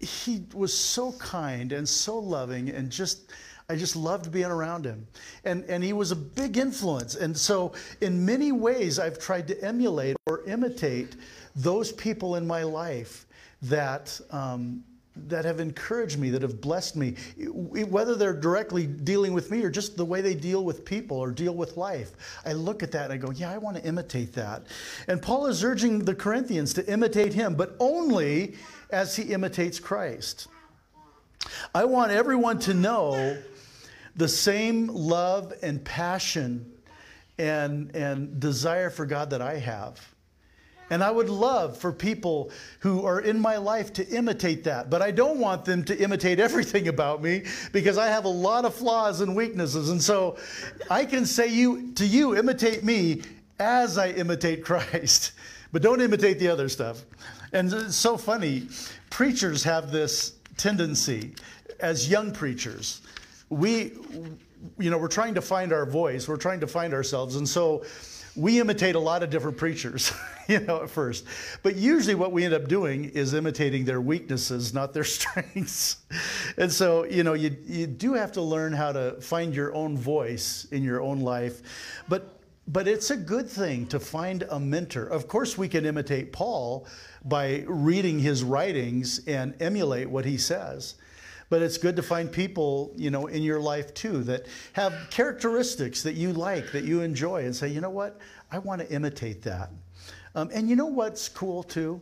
he 0.00 0.44
was 0.54 0.72
so 0.72 1.12
kind 1.12 1.72
and 1.72 1.86
so 1.86 2.18
loving 2.18 2.70
and 2.70 2.90
just, 2.90 3.32
I 3.68 3.76
just 3.76 3.96
loved 3.96 4.32
being 4.32 4.46
around 4.46 4.86
him. 4.86 5.06
And, 5.44 5.64
and 5.64 5.84
he 5.84 5.92
was 5.92 6.10
a 6.10 6.16
big 6.16 6.56
influence. 6.56 7.16
And 7.16 7.36
so, 7.36 7.72
in 8.00 8.24
many 8.24 8.50
ways, 8.50 8.98
I've 8.98 9.18
tried 9.18 9.46
to 9.48 9.62
emulate 9.62 10.16
or 10.26 10.42
imitate 10.44 11.16
those 11.54 11.92
people 11.92 12.36
in 12.36 12.46
my 12.46 12.62
life 12.62 13.26
that, 13.60 14.18
um, 14.30 14.84
that 15.26 15.44
have 15.44 15.60
encouraged 15.60 16.18
me, 16.18 16.30
that 16.30 16.42
have 16.42 16.60
blessed 16.60 16.96
me, 16.96 17.14
whether 17.38 18.14
they're 18.14 18.38
directly 18.38 18.86
dealing 18.86 19.32
with 19.32 19.50
me 19.50 19.62
or 19.62 19.70
just 19.70 19.96
the 19.96 20.04
way 20.04 20.20
they 20.20 20.34
deal 20.34 20.64
with 20.64 20.84
people 20.84 21.16
or 21.16 21.30
deal 21.30 21.54
with 21.54 21.76
life. 21.76 22.12
I 22.44 22.52
look 22.52 22.82
at 22.82 22.92
that 22.92 23.10
and 23.10 23.12
I 23.12 23.16
go, 23.16 23.30
yeah, 23.32 23.50
I 23.50 23.58
want 23.58 23.76
to 23.76 23.84
imitate 23.84 24.32
that. 24.34 24.66
And 25.08 25.20
Paul 25.20 25.46
is 25.46 25.62
urging 25.64 26.04
the 26.04 26.14
Corinthians 26.14 26.74
to 26.74 26.92
imitate 26.92 27.32
him, 27.34 27.54
but 27.54 27.76
only 27.80 28.56
as 28.90 29.16
he 29.16 29.24
imitates 29.32 29.78
Christ. 29.78 30.48
I 31.74 31.84
want 31.84 32.12
everyone 32.12 32.58
to 32.60 32.74
know 32.74 33.38
the 34.16 34.28
same 34.28 34.88
love 34.88 35.52
and 35.62 35.84
passion 35.84 36.72
and, 37.38 37.94
and 37.94 38.40
desire 38.40 38.90
for 38.90 39.06
God 39.06 39.30
that 39.30 39.40
I 39.40 39.58
have. 39.58 40.14
And 40.90 41.04
I 41.04 41.10
would 41.10 41.28
love 41.28 41.76
for 41.76 41.92
people 41.92 42.50
who 42.80 43.04
are 43.04 43.20
in 43.20 43.38
my 43.38 43.56
life 43.56 43.92
to 43.94 44.08
imitate 44.08 44.64
that. 44.64 44.88
But 44.88 45.02
I 45.02 45.10
don't 45.10 45.38
want 45.38 45.64
them 45.64 45.84
to 45.84 45.98
imitate 45.98 46.40
everything 46.48 46.88
about 46.88 47.22
me 47.22 47.44
because 47.72 47.98
I 47.98 48.06
have 48.06 48.24
a 48.24 48.30
lot 48.30 48.64
of 48.64 48.74
flaws 48.74 49.20
and 49.20 49.36
weaknesses. 49.36 49.90
And 49.90 50.02
so 50.02 50.36
I 50.90 51.04
can 51.04 51.26
say 51.26 51.48
you 51.48 51.92
to 51.92 52.06
you, 52.06 52.36
imitate 52.36 52.84
me 52.84 53.22
as 53.58 53.98
I 53.98 54.10
imitate 54.10 54.64
Christ. 54.64 55.32
But 55.72 55.82
don't 55.82 56.00
imitate 56.00 56.38
the 56.38 56.48
other 56.48 56.68
stuff. 56.68 57.02
And 57.52 57.72
it's 57.72 57.96
so 57.96 58.16
funny. 58.16 58.68
Preachers 59.10 59.62
have 59.64 59.90
this 59.90 60.34
tendency 60.56 61.34
as 61.80 62.10
young 62.10 62.32
preachers. 62.32 63.02
We 63.50 63.92
you 64.78 64.90
know, 64.90 64.98
we're 64.98 65.08
trying 65.08 65.34
to 65.34 65.40
find 65.42 65.72
our 65.72 65.86
voice, 65.86 66.28
we're 66.28 66.36
trying 66.36 66.60
to 66.60 66.66
find 66.66 66.92
ourselves. 66.92 67.36
And 67.36 67.48
so 67.48 67.84
we 68.38 68.60
imitate 68.60 68.94
a 68.94 69.00
lot 69.00 69.24
of 69.24 69.30
different 69.30 69.56
preachers, 69.56 70.12
you 70.48 70.60
know, 70.60 70.82
at 70.82 70.90
first. 70.90 71.24
But 71.62 71.74
usually 71.74 72.14
what 72.14 72.30
we 72.30 72.44
end 72.44 72.54
up 72.54 72.68
doing 72.68 73.06
is 73.06 73.34
imitating 73.34 73.84
their 73.84 74.00
weaknesses, 74.00 74.72
not 74.72 74.94
their 74.94 75.04
strengths. 75.18 75.96
And 76.56 76.72
so, 76.72 77.04
you 77.04 77.24
know, 77.24 77.34
you, 77.34 77.56
you 77.66 77.86
do 77.86 78.14
have 78.14 78.32
to 78.32 78.42
learn 78.42 78.72
how 78.72 78.92
to 78.92 79.20
find 79.20 79.54
your 79.54 79.74
own 79.74 79.98
voice 79.98 80.66
in 80.70 80.84
your 80.84 81.02
own 81.02 81.20
life. 81.20 81.62
But 82.08 82.34
but 82.70 82.86
it's 82.86 83.10
a 83.10 83.16
good 83.16 83.48
thing 83.48 83.86
to 83.86 83.98
find 83.98 84.44
a 84.50 84.60
mentor. 84.60 85.04
Of 85.04 85.26
course, 85.26 85.56
we 85.56 85.68
can 85.68 85.86
imitate 85.86 86.32
Paul 86.32 86.86
by 87.24 87.64
reading 87.66 88.18
his 88.18 88.44
writings 88.44 89.22
and 89.26 89.54
emulate 89.58 90.10
what 90.10 90.26
he 90.26 90.36
says. 90.36 90.96
But 91.50 91.62
it's 91.62 91.78
good 91.78 91.96
to 91.96 92.02
find 92.02 92.30
people, 92.30 92.92
you 92.96 93.10
know, 93.10 93.26
in 93.26 93.42
your 93.42 93.60
life 93.60 93.94
too 93.94 94.22
that 94.24 94.46
have 94.74 94.92
characteristics 95.10 96.02
that 96.02 96.14
you 96.14 96.32
like, 96.32 96.72
that 96.72 96.84
you 96.84 97.00
enjoy, 97.00 97.44
and 97.44 97.56
say, 97.56 97.68
you 97.68 97.80
know 97.80 97.90
what, 97.90 98.18
I 98.50 98.58
want 98.58 98.82
to 98.82 98.90
imitate 98.92 99.42
that. 99.42 99.70
Um, 100.34 100.50
and 100.52 100.68
you 100.68 100.76
know 100.76 100.86
what's 100.86 101.28
cool 101.28 101.62
too? 101.62 102.00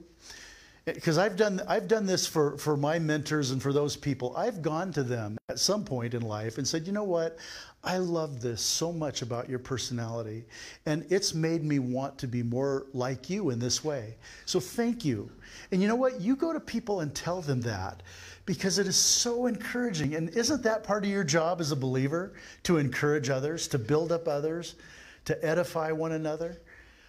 Because 0.84 1.18
I've 1.18 1.36
done, 1.36 1.60
I've 1.66 1.88
done 1.88 2.06
this 2.06 2.28
for, 2.28 2.56
for 2.58 2.76
my 2.76 2.98
mentors 2.98 3.50
and 3.50 3.60
for 3.60 3.72
those 3.72 3.96
people. 3.96 4.36
I've 4.36 4.62
gone 4.62 4.92
to 4.92 5.02
them 5.02 5.36
at 5.48 5.58
some 5.58 5.84
point 5.84 6.14
in 6.14 6.22
life 6.22 6.58
and 6.58 6.66
said, 6.66 6.86
you 6.86 6.92
know 6.92 7.02
what? 7.02 7.38
I 7.82 7.98
love 7.98 8.40
this 8.40 8.60
so 8.62 8.92
much 8.92 9.22
about 9.22 9.48
your 9.48 9.60
personality, 9.60 10.44
and 10.86 11.06
it's 11.08 11.34
made 11.34 11.64
me 11.64 11.78
want 11.78 12.18
to 12.18 12.26
be 12.26 12.42
more 12.42 12.86
like 12.92 13.30
you 13.30 13.50
in 13.50 13.60
this 13.60 13.84
way. 13.84 14.16
So 14.44 14.58
thank 14.58 15.04
you. 15.04 15.30
And 15.70 15.80
you 15.80 15.86
know 15.86 15.94
what? 15.94 16.20
You 16.20 16.34
go 16.34 16.52
to 16.52 16.58
people 16.58 17.00
and 17.00 17.14
tell 17.14 17.40
them 17.40 17.60
that 17.60 18.02
because 18.46 18.78
it 18.78 18.86
is 18.86 18.96
so 18.96 19.46
encouraging. 19.46 20.14
And 20.14 20.30
isn't 20.30 20.62
that 20.62 20.84
part 20.84 21.04
of 21.04 21.10
your 21.10 21.24
job 21.24 21.60
as 21.60 21.72
a 21.72 21.76
believer 21.76 22.32
to 22.62 22.78
encourage 22.78 23.28
others, 23.28 23.68
to 23.68 23.78
build 23.78 24.12
up 24.12 24.28
others, 24.28 24.76
to 25.24 25.44
edify 25.44 25.90
one 25.90 26.12
another? 26.12 26.56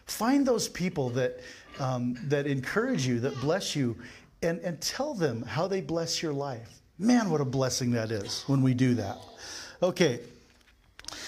Find 0.07 0.45
those 0.45 0.67
people 0.67 1.09
that, 1.11 1.39
um, 1.79 2.17
that 2.23 2.47
encourage 2.47 3.05
you, 3.05 3.19
that 3.19 3.39
bless 3.39 3.75
you, 3.75 3.95
and, 4.41 4.59
and 4.61 4.81
tell 4.81 5.13
them 5.13 5.43
how 5.43 5.67
they 5.67 5.81
bless 5.81 6.21
your 6.21 6.33
life. 6.33 6.81
Man, 6.97 7.29
what 7.29 7.41
a 7.41 7.45
blessing 7.45 7.91
that 7.91 8.11
is 8.11 8.43
when 8.47 8.63
we 8.63 8.73
do 8.73 8.95
that. 8.95 9.17
Okay, 9.83 10.21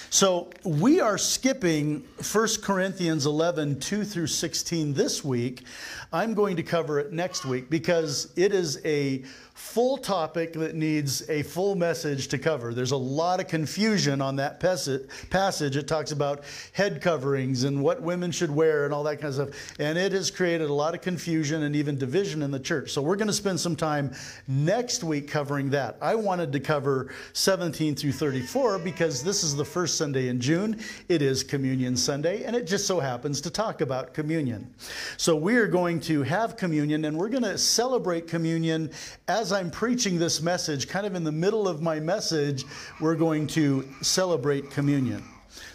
so 0.09 0.49
we 0.63 0.99
are 0.99 1.19
skipping 1.19 2.03
1 2.31 2.47
Corinthians 2.63 3.27
11, 3.27 3.79
2 3.79 4.03
through 4.03 4.25
16 4.25 4.93
this 4.95 5.23
week. 5.23 5.65
I'm 6.11 6.33
going 6.33 6.55
to 6.55 6.63
cover 6.63 6.99
it 6.99 7.13
next 7.13 7.45
week 7.45 7.69
because 7.69 8.33
it 8.35 8.51
is 8.51 8.83
a 8.85 9.23
full 9.59 9.97
topic 9.97 10.53
that 10.53 10.73
needs 10.73 11.29
a 11.29 11.43
full 11.43 11.75
message 11.75 12.29
to 12.29 12.37
cover. 12.37 12.73
There's 12.73 12.93
a 12.93 12.97
lot 12.97 13.41
of 13.41 13.49
confusion 13.49 14.21
on 14.21 14.37
that 14.37 14.61
passage. 14.61 15.75
It 15.75 15.87
talks 15.87 16.13
about 16.13 16.45
head 16.71 17.01
coverings 17.01 17.65
and 17.65 17.83
what 17.83 18.01
women 18.01 18.31
should 18.31 18.49
wear 18.49 18.85
and 18.85 18.93
all 18.93 19.03
that 19.03 19.17
kind 19.17 19.27
of 19.27 19.33
stuff. 19.35 19.75
And 19.77 19.97
it 19.97 20.13
has 20.13 20.31
created 20.31 20.69
a 20.69 20.73
lot 20.73 20.95
of 20.95 21.01
confusion 21.01 21.63
and 21.63 21.75
even 21.75 21.97
division 21.97 22.41
in 22.41 22.51
the 22.51 22.59
church. 22.59 22.91
So 22.91 23.01
we're 23.01 23.17
going 23.17 23.27
to 23.27 23.33
spend 23.33 23.59
some 23.59 23.75
time 23.75 24.13
next 24.47 25.03
week 25.03 25.27
covering 25.27 25.69
that. 25.71 25.97
I 26.01 26.15
wanted 26.15 26.53
to 26.53 26.61
cover 26.61 27.13
17 27.33 27.95
through 27.95 28.13
34 28.13 28.79
because 28.79 29.21
this 29.21 29.43
is 29.43 29.57
the 29.57 29.65
first 29.65 29.97
Sunday 29.97 30.29
in 30.29 30.39
June. 30.39 30.79
It 31.09 31.21
is 31.21 31.43
Communion 31.43 31.97
Sunday, 31.97 32.45
and 32.45 32.55
it 32.55 32.65
just 32.65 32.87
so 32.87 33.01
happens 33.01 33.41
to 33.41 33.49
talk 33.49 33.81
about 33.81 34.13
communion. 34.13 34.73
So 35.17 35.35
we 35.35 35.57
are 35.57 35.67
going 35.67 35.99
to 36.01 36.23
have 36.23 36.55
communion 36.55 37.03
and 37.03 37.17
we're 37.17 37.27
going 37.27 37.43
to 37.43 37.57
celebrate 37.57 38.25
communion 38.25 38.89
as 39.27 39.48
as 39.49 39.53
I'm 39.53 39.71
preaching 39.71 40.19
this 40.19 40.43
message, 40.43 40.87
kind 40.87 41.07
of 41.07 41.15
in 41.15 41.23
the 41.23 41.31
middle 41.31 41.67
of 41.67 41.81
my 41.81 41.99
message, 41.99 42.65
we're 42.99 43.15
going 43.15 43.47
to 43.47 43.83
celebrate 44.03 44.69
communion. 44.69 45.23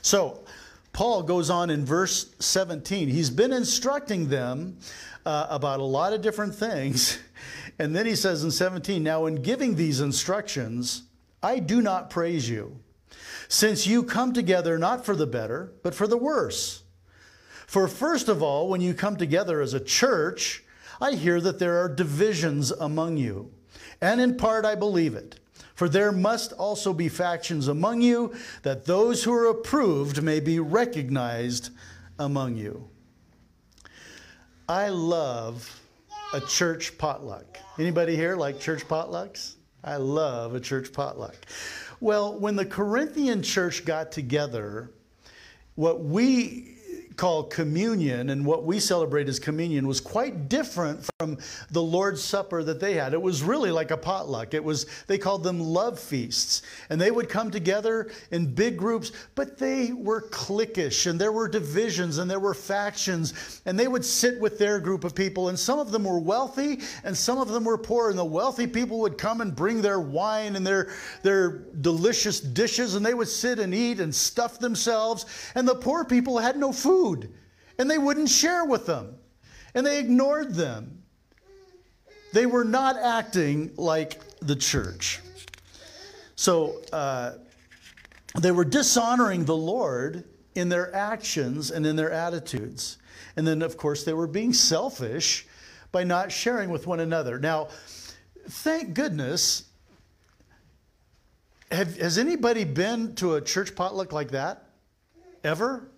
So, 0.00 0.44
Paul 0.92 1.24
goes 1.24 1.50
on 1.50 1.70
in 1.70 1.84
verse 1.84 2.36
17. 2.38 3.08
He's 3.08 3.30
been 3.30 3.52
instructing 3.52 4.28
them 4.28 4.78
uh, 5.26 5.48
about 5.50 5.80
a 5.80 5.84
lot 5.84 6.12
of 6.12 6.22
different 6.22 6.54
things. 6.54 7.18
And 7.80 7.96
then 7.96 8.06
he 8.06 8.14
says 8.14 8.44
in 8.44 8.52
17, 8.52 9.02
Now, 9.02 9.26
in 9.26 9.42
giving 9.42 9.74
these 9.74 10.00
instructions, 10.00 11.02
I 11.42 11.58
do 11.58 11.82
not 11.82 12.08
praise 12.08 12.48
you, 12.48 12.78
since 13.48 13.84
you 13.84 14.04
come 14.04 14.32
together 14.32 14.78
not 14.78 15.04
for 15.04 15.16
the 15.16 15.26
better, 15.26 15.72
but 15.82 15.92
for 15.92 16.06
the 16.06 16.16
worse. 16.16 16.84
For 17.66 17.88
first 17.88 18.28
of 18.28 18.44
all, 18.44 18.68
when 18.68 18.80
you 18.80 18.94
come 18.94 19.16
together 19.16 19.60
as 19.60 19.74
a 19.74 19.80
church, 19.80 20.62
I 21.00 21.14
hear 21.14 21.40
that 21.40 21.58
there 21.58 21.78
are 21.78 21.88
divisions 21.88 22.70
among 22.70 23.16
you. 23.16 23.50
And 24.00 24.20
in 24.20 24.36
part, 24.36 24.64
I 24.64 24.74
believe 24.74 25.14
it. 25.14 25.40
For 25.74 25.88
there 25.88 26.12
must 26.12 26.52
also 26.52 26.92
be 26.92 27.08
factions 27.08 27.68
among 27.68 28.00
you, 28.00 28.34
that 28.62 28.84
those 28.84 29.24
who 29.24 29.32
are 29.32 29.50
approved 29.50 30.22
may 30.22 30.38
be 30.38 30.60
recognized 30.60 31.70
among 32.18 32.56
you. 32.56 32.88
I 34.68 34.88
love 34.88 35.80
a 36.32 36.40
church 36.40 36.96
potluck. 36.96 37.58
Anybody 37.78 38.16
here 38.16 38.36
like 38.36 38.60
church 38.60 38.86
potlucks? 38.86 39.54
I 39.82 39.96
love 39.96 40.54
a 40.54 40.60
church 40.60 40.92
potluck. 40.92 41.36
Well, 42.00 42.38
when 42.38 42.56
the 42.56 42.64
Corinthian 42.64 43.42
church 43.42 43.84
got 43.84 44.12
together, 44.12 44.90
what 45.74 46.04
we 46.04 46.78
call 47.16 47.44
communion 47.44 48.30
and 48.30 48.44
what 48.44 48.64
we 48.64 48.80
celebrate 48.80 49.28
as 49.28 49.38
communion 49.38 49.86
was 49.86 50.00
quite 50.00 50.48
different 50.48 51.08
from 51.18 51.38
the 51.70 51.82
Lord's 51.82 52.22
Supper 52.22 52.64
that 52.64 52.80
they 52.80 52.94
had. 52.94 53.14
It 53.14 53.22
was 53.22 53.42
really 53.42 53.70
like 53.70 53.90
a 53.92 53.96
potluck. 53.96 54.52
It 54.52 54.62
was 54.62 54.86
they 55.06 55.18
called 55.18 55.44
them 55.44 55.60
love 55.60 55.98
feasts. 55.98 56.62
And 56.90 57.00
they 57.00 57.10
would 57.10 57.28
come 57.28 57.50
together 57.50 58.10
in 58.32 58.52
big 58.52 58.76
groups, 58.76 59.12
but 59.34 59.58
they 59.58 59.92
were 59.92 60.22
cliquish 60.22 61.06
and 61.08 61.20
there 61.20 61.32
were 61.32 61.48
divisions 61.48 62.18
and 62.18 62.28
there 62.28 62.40
were 62.40 62.54
factions 62.54 63.60
and 63.64 63.78
they 63.78 63.88
would 63.88 64.04
sit 64.04 64.40
with 64.40 64.58
their 64.58 64.80
group 64.80 65.04
of 65.04 65.14
people 65.14 65.48
and 65.48 65.58
some 65.58 65.78
of 65.78 65.92
them 65.92 66.04
were 66.04 66.18
wealthy 66.18 66.80
and 67.04 67.16
some 67.16 67.38
of 67.38 67.48
them 67.48 67.64
were 67.64 67.78
poor 67.78 68.10
and 68.10 68.18
the 68.18 68.24
wealthy 68.24 68.66
people 68.66 68.98
would 69.00 69.18
come 69.18 69.40
and 69.40 69.54
bring 69.54 69.80
their 69.80 70.00
wine 70.00 70.56
and 70.56 70.66
their 70.66 70.92
their 71.22 71.58
delicious 71.80 72.40
dishes 72.40 72.94
and 72.94 73.06
they 73.06 73.14
would 73.14 73.28
sit 73.28 73.58
and 73.58 73.74
eat 73.74 74.00
and 74.00 74.12
stuff 74.14 74.58
themselves 74.58 75.26
and 75.54 75.66
the 75.66 75.74
poor 75.74 76.04
people 76.04 76.38
had 76.38 76.56
no 76.56 76.72
food 76.72 77.03
food 77.04 77.32
and 77.78 77.90
they 77.90 77.98
wouldn't 77.98 78.28
share 78.28 78.64
with 78.64 78.86
them 78.86 79.16
and 79.74 79.86
they 79.86 79.98
ignored 79.98 80.54
them. 80.54 81.02
They 82.32 82.46
were 82.46 82.64
not 82.64 82.96
acting 82.96 83.72
like 83.76 84.20
the 84.40 84.56
church. 84.56 85.20
So 86.36 86.80
uh, 86.92 87.32
they 88.38 88.50
were 88.50 88.64
dishonoring 88.64 89.44
the 89.44 89.56
Lord 89.56 90.24
in 90.54 90.68
their 90.68 90.94
actions 90.94 91.70
and 91.70 91.86
in 91.86 91.96
their 91.96 92.10
attitudes. 92.10 92.98
And 93.36 93.46
then, 93.46 93.62
of 93.62 93.76
course, 93.76 94.04
they 94.04 94.12
were 94.14 94.26
being 94.26 94.52
selfish 94.52 95.46
by 95.92 96.04
not 96.04 96.32
sharing 96.32 96.70
with 96.70 96.86
one 96.86 97.00
another. 97.00 97.38
Now, 97.38 97.68
thank 98.48 98.94
goodness. 98.94 99.64
Have, 101.70 101.96
has 101.98 102.18
anybody 102.18 102.64
been 102.64 103.14
to 103.16 103.34
a 103.34 103.40
church 103.40 103.74
potluck 103.74 104.12
like 104.12 104.30
that? 104.32 104.64
Ever? 105.44 105.88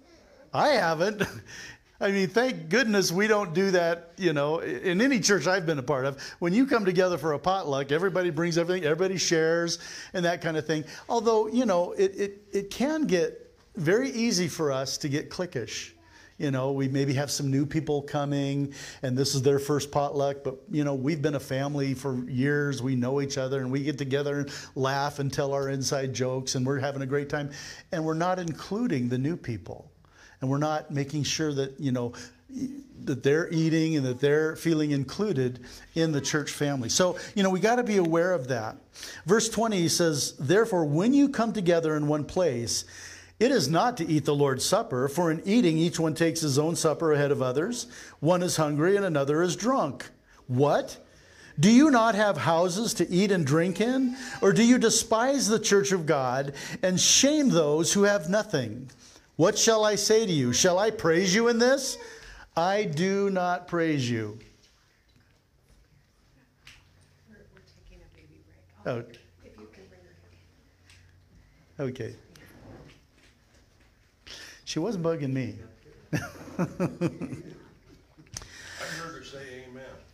I 0.56 0.68
haven't. 0.70 1.22
I 2.00 2.10
mean, 2.10 2.28
thank 2.28 2.68
goodness 2.68 3.10
we 3.10 3.26
don't 3.26 3.54
do 3.54 3.70
that, 3.70 4.12
you 4.18 4.34
know, 4.34 4.58
in 4.58 5.00
any 5.00 5.18
church 5.18 5.46
I've 5.46 5.64
been 5.64 5.78
a 5.78 5.82
part 5.82 6.04
of. 6.04 6.20
When 6.40 6.52
you 6.52 6.66
come 6.66 6.84
together 6.84 7.16
for 7.16 7.32
a 7.32 7.38
potluck, 7.38 7.90
everybody 7.90 8.28
brings 8.28 8.58
everything, 8.58 8.84
everybody 8.84 9.16
shares, 9.16 9.78
and 10.12 10.24
that 10.24 10.42
kind 10.42 10.58
of 10.58 10.66
thing. 10.66 10.84
Although, 11.08 11.46
you 11.46 11.64
know, 11.64 11.92
it, 11.92 12.14
it, 12.16 12.42
it 12.52 12.70
can 12.70 13.06
get 13.06 13.54
very 13.76 14.10
easy 14.10 14.48
for 14.48 14.72
us 14.72 14.98
to 14.98 15.08
get 15.08 15.30
cliquish. 15.30 15.92
You 16.38 16.50
know, 16.50 16.72
we 16.72 16.86
maybe 16.88 17.14
have 17.14 17.30
some 17.30 17.50
new 17.50 17.64
people 17.64 18.02
coming 18.02 18.74
and 19.02 19.16
this 19.16 19.34
is 19.34 19.40
their 19.40 19.58
first 19.58 19.90
potluck, 19.90 20.44
but 20.44 20.58
you 20.70 20.84
know, 20.84 20.94
we've 20.94 21.22
been 21.22 21.36
a 21.36 21.40
family 21.40 21.94
for 21.94 22.28
years. 22.28 22.82
We 22.82 22.94
know 22.94 23.22
each 23.22 23.38
other 23.38 23.60
and 23.60 23.70
we 23.70 23.82
get 23.82 23.96
together 23.96 24.40
and 24.40 24.50
laugh 24.74 25.18
and 25.18 25.32
tell 25.32 25.54
our 25.54 25.70
inside 25.70 26.12
jokes 26.12 26.54
and 26.54 26.66
we're 26.66 26.78
having 26.78 27.00
a 27.00 27.06
great 27.06 27.30
time. 27.30 27.50
And 27.90 28.04
we're 28.04 28.12
not 28.12 28.38
including 28.38 29.08
the 29.08 29.16
new 29.16 29.38
people 29.38 29.90
and 30.40 30.50
we're 30.50 30.58
not 30.58 30.90
making 30.90 31.24
sure 31.24 31.52
that, 31.52 31.78
you 31.78 31.92
know, 31.92 32.12
that 33.04 33.22
they're 33.22 33.48
eating 33.52 33.96
and 33.96 34.06
that 34.06 34.20
they're 34.20 34.56
feeling 34.56 34.90
included 34.90 35.60
in 35.94 36.12
the 36.12 36.20
church 36.20 36.50
family. 36.50 36.88
So, 36.88 37.18
you 37.34 37.42
know, 37.42 37.50
we 37.50 37.60
got 37.60 37.76
to 37.76 37.84
be 37.84 37.96
aware 37.96 38.32
of 38.32 38.48
that. 38.48 38.76
Verse 39.26 39.48
20 39.48 39.78
he 39.78 39.88
says, 39.88 40.32
Therefore, 40.38 40.84
when 40.84 41.12
you 41.12 41.28
come 41.28 41.52
together 41.52 41.96
in 41.96 42.08
one 42.08 42.24
place, 42.24 42.84
it 43.38 43.50
is 43.50 43.68
not 43.68 43.98
to 43.98 44.06
eat 44.06 44.24
the 44.24 44.34
Lord's 44.34 44.64
Supper, 44.64 45.08
for 45.08 45.30
in 45.30 45.42
eating 45.44 45.76
each 45.76 46.00
one 46.00 46.14
takes 46.14 46.40
his 46.40 46.58
own 46.58 46.74
supper 46.74 47.12
ahead 47.12 47.30
of 47.30 47.42
others. 47.42 47.86
One 48.20 48.42
is 48.42 48.56
hungry 48.56 48.96
and 48.96 49.04
another 49.04 49.42
is 49.42 49.56
drunk. 49.56 50.08
What? 50.46 50.96
Do 51.58 51.70
you 51.70 51.90
not 51.90 52.14
have 52.14 52.36
houses 52.36 52.94
to 52.94 53.08
eat 53.08 53.30
and 53.30 53.46
drink 53.46 53.80
in? 53.80 54.16
Or 54.40 54.52
do 54.52 54.62
you 54.62 54.78
despise 54.78 55.48
the 55.48 55.58
church 55.58 55.92
of 55.92 56.06
God 56.06 56.54
and 56.82 56.98
shame 57.00 57.50
those 57.50 57.92
who 57.92 58.04
have 58.04 58.28
nothing? 58.28 58.90
What 59.36 59.58
shall 59.58 59.84
I 59.84 59.96
say 59.96 60.24
to 60.24 60.32
you? 60.32 60.52
Shall 60.52 60.78
I 60.78 60.90
praise 60.90 61.34
you 61.34 61.48
in 61.48 61.58
this? 61.58 61.98
I 62.56 62.84
do 62.84 63.28
not 63.28 63.68
praise 63.68 64.08
you. 64.08 64.38
Oh. 68.86 69.02
Okay. 71.78 72.14
She 74.64 74.78
was 74.78 74.96
bugging 74.96 75.32
me. 75.32 75.56
I 76.12 76.18
heard 78.96 79.16
her 79.16 79.24
say 79.24 79.64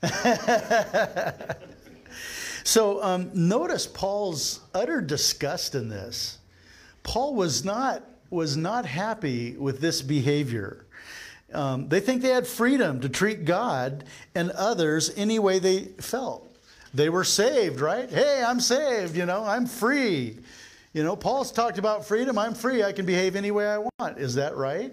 amen. 0.03 1.57
so 2.65 3.03
um, 3.05 3.31
notice 3.35 3.87
Paul's 3.87 4.61
utter 4.75 5.01
disgust 5.01 5.77
in 5.77 5.89
this. 5.89 6.39
Paul 7.05 7.35
was 7.35 7.65
not 7.65 8.03
was 8.33 8.57
not 8.57 8.87
happy 8.87 9.57
with 9.57 9.81
this 9.81 10.03
behavior. 10.03 10.85
Um, 11.53 11.89
they 11.89 12.01
think 12.01 12.23
they 12.23 12.31
had 12.31 12.47
freedom 12.47 13.01
to 13.01 13.09
treat 13.09 13.45
God 13.45 14.05
and 14.35 14.51
others 14.53 15.13
any 15.17 15.39
way 15.39 15.59
they 15.59 15.81
felt. 16.01 16.49
They 16.95 17.09
were 17.09 17.25
saved, 17.25 17.81
right? 17.81 18.11
Hey, 18.11 18.43
I'm 18.45 18.61
saved, 18.61 19.17
you 19.17 19.27
know, 19.27 19.45
I'm 19.45 19.67
free. 19.67 20.39
You 20.93 21.03
know, 21.03 21.17
Paul's 21.17 21.53
talked 21.53 21.79
about 21.79 22.07
freedom. 22.07 22.39
I'm 22.39 22.55
free. 22.55 22.83
I 22.83 22.93
can 22.93 23.07
behave 23.07 23.35
any 23.35 23.51
way 23.51 23.67
I 23.67 23.79
want. 23.79 24.19
Is 24.19 24.35
that 24.35 24.57
right? 24.57 24.93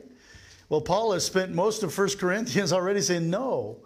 Well, 0.69 0.81
Paul 0.81 1.11
has 1.13 1.25
spent 1.25 1.51
most 1.51 1.83
of 1.83 1.97
1 1.97 2.09
Corinthians 2.17 2.71
already 2.73 3.01
saying, 3.01 3.29
no, 3.29 3.77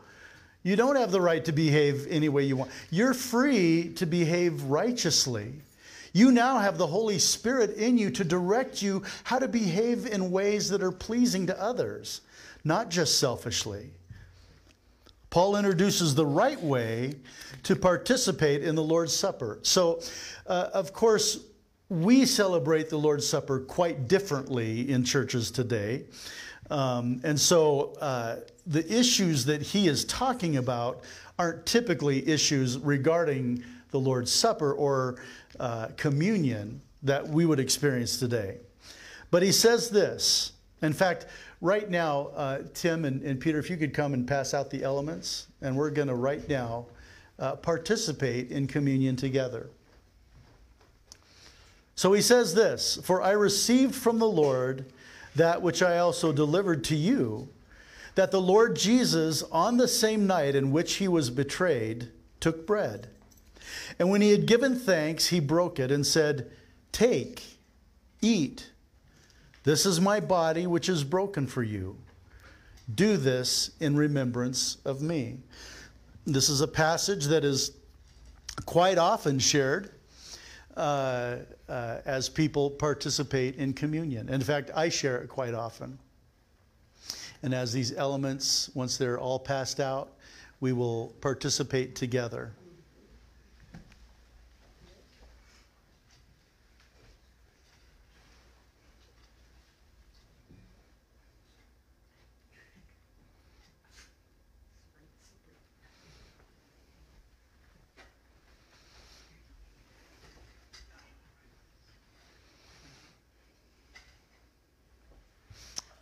you 0.61 0.75
don't 0.75 0.95
have 0.95 1.11
the 1.11 1.21
right 1.21 1.43
to 1.45 1.51
behave 1.51 2.07
any 2.09 2.29
way 2.29 2.43
you 2.43 2.55
want. 2.55 2.71
You're 2.91 3.13
free 3.13 3.93
to 3.95 4.05
behave 4.05 4.63
righteously. 4.63 5.53
You 6.13 6.31
now 6.31 6.59
have 6.59 6.77
the 6.77 6.87
Holy 6.87 7.17
Spirit 7.17 7.71
in 7.71 7.97
you 7.97 8.11
to 8.11 8.23
direct 8.23 8.81
you 8.81 9.03
how 9.23 9.39
to 9.39 9.47
behave 9.47 10.05
in 10.05 10.31
ways 10.31 10.69
that 10.69 10.83
are 10.83 10.91
pleasing 10.91 11.47
to 11.47 11.59
others, 11.59 12.21
not 12.63 12.89
just 12.89 13.17
selfishly. 13.17 13.89
Paul 15.31 15.55
introduces 15.55 16.13
the 16.13 16.25
right 16.25 16.61
way 16.61 17.15
to 17.63 17.75
participate 17.75 18.61
in 18.63 18.75
the 18.75 18.83
Lord's 18.83 19.15
Supper. 19.15 19.57
So, 19.63 20.01
uh, 20.45 20.69
of 20.71 20.93
course, 20.93 21.39
we 21.89 22.25
celebrate 22.25 22.89
the 22.89 22.97
Lord's 22.97 23.27
Supper 23.27 23.59
quite 23.59 24.07
differently 24.07 24.91
in 24.91 25.03
churches 25.03 25.49
today. 25.49 26.03
Um, 26.69 27.21
and 27.23 27.39
so 27.39 27.95
uh, 27.99 28.37
the 28.67 28.85
issues 28.91 29.45
that 29.45 29.63
he 29.63 29.87
is 29.87 30.05
talking 30.05 30.57
about 30.57 31.03
aren't 31.39 31.65
typically 31.65 32.27
issues 32.27 32.77
regarding 32.77 33.63
the 33.89 33.99
Lord's 33.99 34.31
Supper 34.31 34.73
or 34.73 35.17
uh, 35.59 35.87
communion 35.97 36.81
that 37.03 37.27
we 37.27 37.45
would 37.45 37.59
experience 37.59 38.17
today. 38.17 38.57
But 39.31 39.43
he 39.43 39.51
says 39.51 39.89
this. 39.89 40.53
In 40.81 40.93
fact, 40.93 41.27
right 41.61 41.89
now, 41.89 42.29
uh, 42.35 42.59
Tim 42.73 43.05
and, 43.05 43.21
and, 43.23 43.39
Peter, 43.39 43.57
if 43.57 43.69
you 43.69 43.77
could 43.77 43.93
come 43.93 44.13
and 44.13 44.27
pass 44.27 44.53
out 44.53 44.69
the 44.69 44.83
elements, 44.83 45.47
and 45.61 45.75
we're 45.75 45.89
going 45.89 46.07
to 46.07 46.15
right 46.15 46.47
now 46.47 46.85
uh, 47.39 47.55
participate 47.55 48.51
in 48.51 48.67
communion 48.67 49.15
together. 49.15 49.69
So 51.95 52.13
he 52.13 52.21
says 52.21 52.53
this 52.53 52.99
For 53.03 53.21
I 53.21 53.31
received 53.31 53.95
from 53.95 54.19
the 54.19 54.27
Lord 54.27 54.85
that 55.35 55.61
which 55.61 55.81
I 55.81 55.97
also 55.97 56.31
delivered 56.31 56.83
to 56.85 56.95
you, 56.95 57.49
that 58.15 58.31
the 58.31 58.41
Lord 58.41 58.75
Jesus, 58.75 59.43
on 59.51 59.77
the 59.77 59.87
same 59.87 60.27
night 60.27 60.55
in 60.55 60.71
which 60.71 60.95
he 60.95 61.07
was 61.07 61.29
betrayed, 61.29 62.09
took 62.39 62.67
bread. 62.67 63.07
And 63.99 64.09
when 64.09 64.21
he 64.21 64.31
had 64.31 64.45
given 64.45 64.75
thanks, 64.75 65.27
he 65.27 65.39
broke 65.39 65.79
it 65.79 65.91
and 65.91 66.05
said, 66.05 66.51
Take, 66.91 67.43
eat. 68.21 68.69
This 69.63 69.85
is 69.85 70.01
my 70.01 70.19
body, 70.19 70.67
which 70.67 70.89
is 70.89 71.03
broken 71.03 71.47
for 71.47 71.63
you. 71.63 71.97
Do 72.93 73.17
this 73.17 73.71
in 73.79 73.95
remembrance 73.95 74.77
of 74.85 75.01
me. 75.01 75.37
This 76.25 76.49
is 76.49 76.61
a 76.61 76.67
passage 76.67 77.25
that 77.25 77.43
is 77.43 77.71
quite 78.65 78.97
often 78.97 79.39
shared 79.39 79.91
uh, 80.75 81.37
uh, 81.69 81.97
as 82.05 82.29
people 82.29 82.69
participate 82.69 83.55
in 83.55 83.73
communion. 83.73 84.29
In 84.29 84.41
fact, 84.41 84.71
I 84.75 84.89
share 84.89 85.17
it 85.21 85.29
quite 85.29 85.53
often. 85.53 85.97
And 87.41 87.53
as 87.53 87.73
these 87.73 87.93
elements, 87.93 88.69
once 88.73 88.97
they're 88.97 89.19
all 89.19 89.39
passed 89.39 89.79
out, 89.79 90.13
we 90.61 90.71
will 90.71 91.13
participate 91.19 91.95
together. 91.95 92.53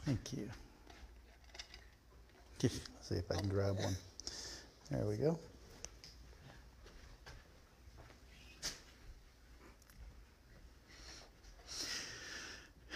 Thank 0.06 0.34
you. 0.34 0.50
Let's 2.62 2.80
see 3.02 3.16
if 3.16 3.32
I 3.32 3.36
can 3.36 3.50
grab 3.74 3.86
one. 3.86 3.96
There 4.90 5.06
we 5.06 5.16
go. 5.18 5.40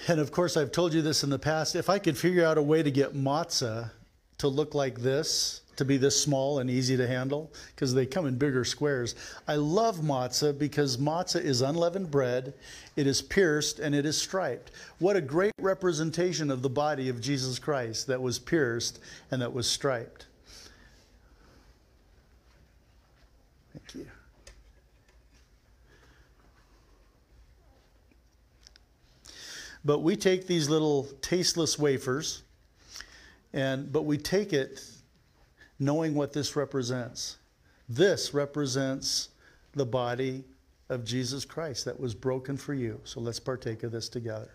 And 0.07 0.19
of 0.19 0.31
course, 0.31 0.55
I've 0.55 0.71
told 0.71 0.93
you 0.93 1.01
this 1.01 1.23
in 1.23 1.31
the 1.31 1.39
past. 1.39 1.75
If 1.75 1.89
I 1.89 1.97
could 1.97 2.17
figure 2.17 2.45
out 2.45 2.57
a 2.57 2.61
way 2.61 2.83
to 2.83 2.91
get 2.91 3.15
matzah 3.15 3.89
to 4.37 4.47
look 4.47 4.75
like 4.75 4.99
this, 4.99 5.61
to 5.77 5.85
be 5.85 5.97
this 5.97 6.21
small 6.21 6.59
and 6.59 6.69
easy 6.69 6.95
to 6.95 7.07
handle, 7.07 7.51
because 7.73 7.93
they 7.93 8.05
come 8.05 8.25
in 8.25 8.37
bigger 8.37 8.63
squares. 8.63 9.15
I 9.47 9.55
love 9.55 9.97
matzah 9.97 10.57
because 10.57 10.97
matzah 10.97 11.41
is 11.41 11.61
unleavened 11.61 12.11
bread, 12.11 12.53
it 12.95 13.07
is 13.07 13.21
pierced, 13.21 13.79
and 13.79 13.93
it 13.93 14.05
is 14.05 14.17
striped. 14.17 14.71
What 14.99 15.15
a 15.15 15.21
great 15.21 15.53
representation 15.59 16.49
of 16.49 16.61
the 16.61 16.69
body 16.69 17.09
of 17.09 17.19
Jesus 17.19 17.59
Christ 17.59 18.07
that 18.07 18.21
was 18.21 18.39
pierced 18.39 18.99
and 19.31 19.41
that 19.41 19.53
was 19.53 19.67
striped. 19.67 20.27
Thank 23.73 23.95
you. 23.95 24.07
But 29.85 29.99
we 29.99 30.15
take 30.15 30.47
these 30.47 30.67
little 30.67 31.03
tasteless 31.21 31.77
wafers, 31.77 32.41
and 33.53 33.91
but 33.93 34.01
we 34.01 34.17
take 34.17 34.51
it 34.51 34.83
knowing 35.77 36.15
what 36.15 36.33
this 36.33 36.55
represents. 36.55 37.37
This 37.87 38.33
represents 38.33 39.29
the 39.73 39.85
body 39.85 40.43
of 40.89 41.05
Jesus 41.05 41.45
Christ 41.45 41.85
that 41.85 41.99
was 41.99 42.15
broken 42.15 42.57
for 42.57 42.73
you. 42.73 42.99
So 43.03 43.19
let's 43.19 43.39
partake 43.39 43.83
of 43.83 43.91
this 43.91 44.09
together. 44.09 44.49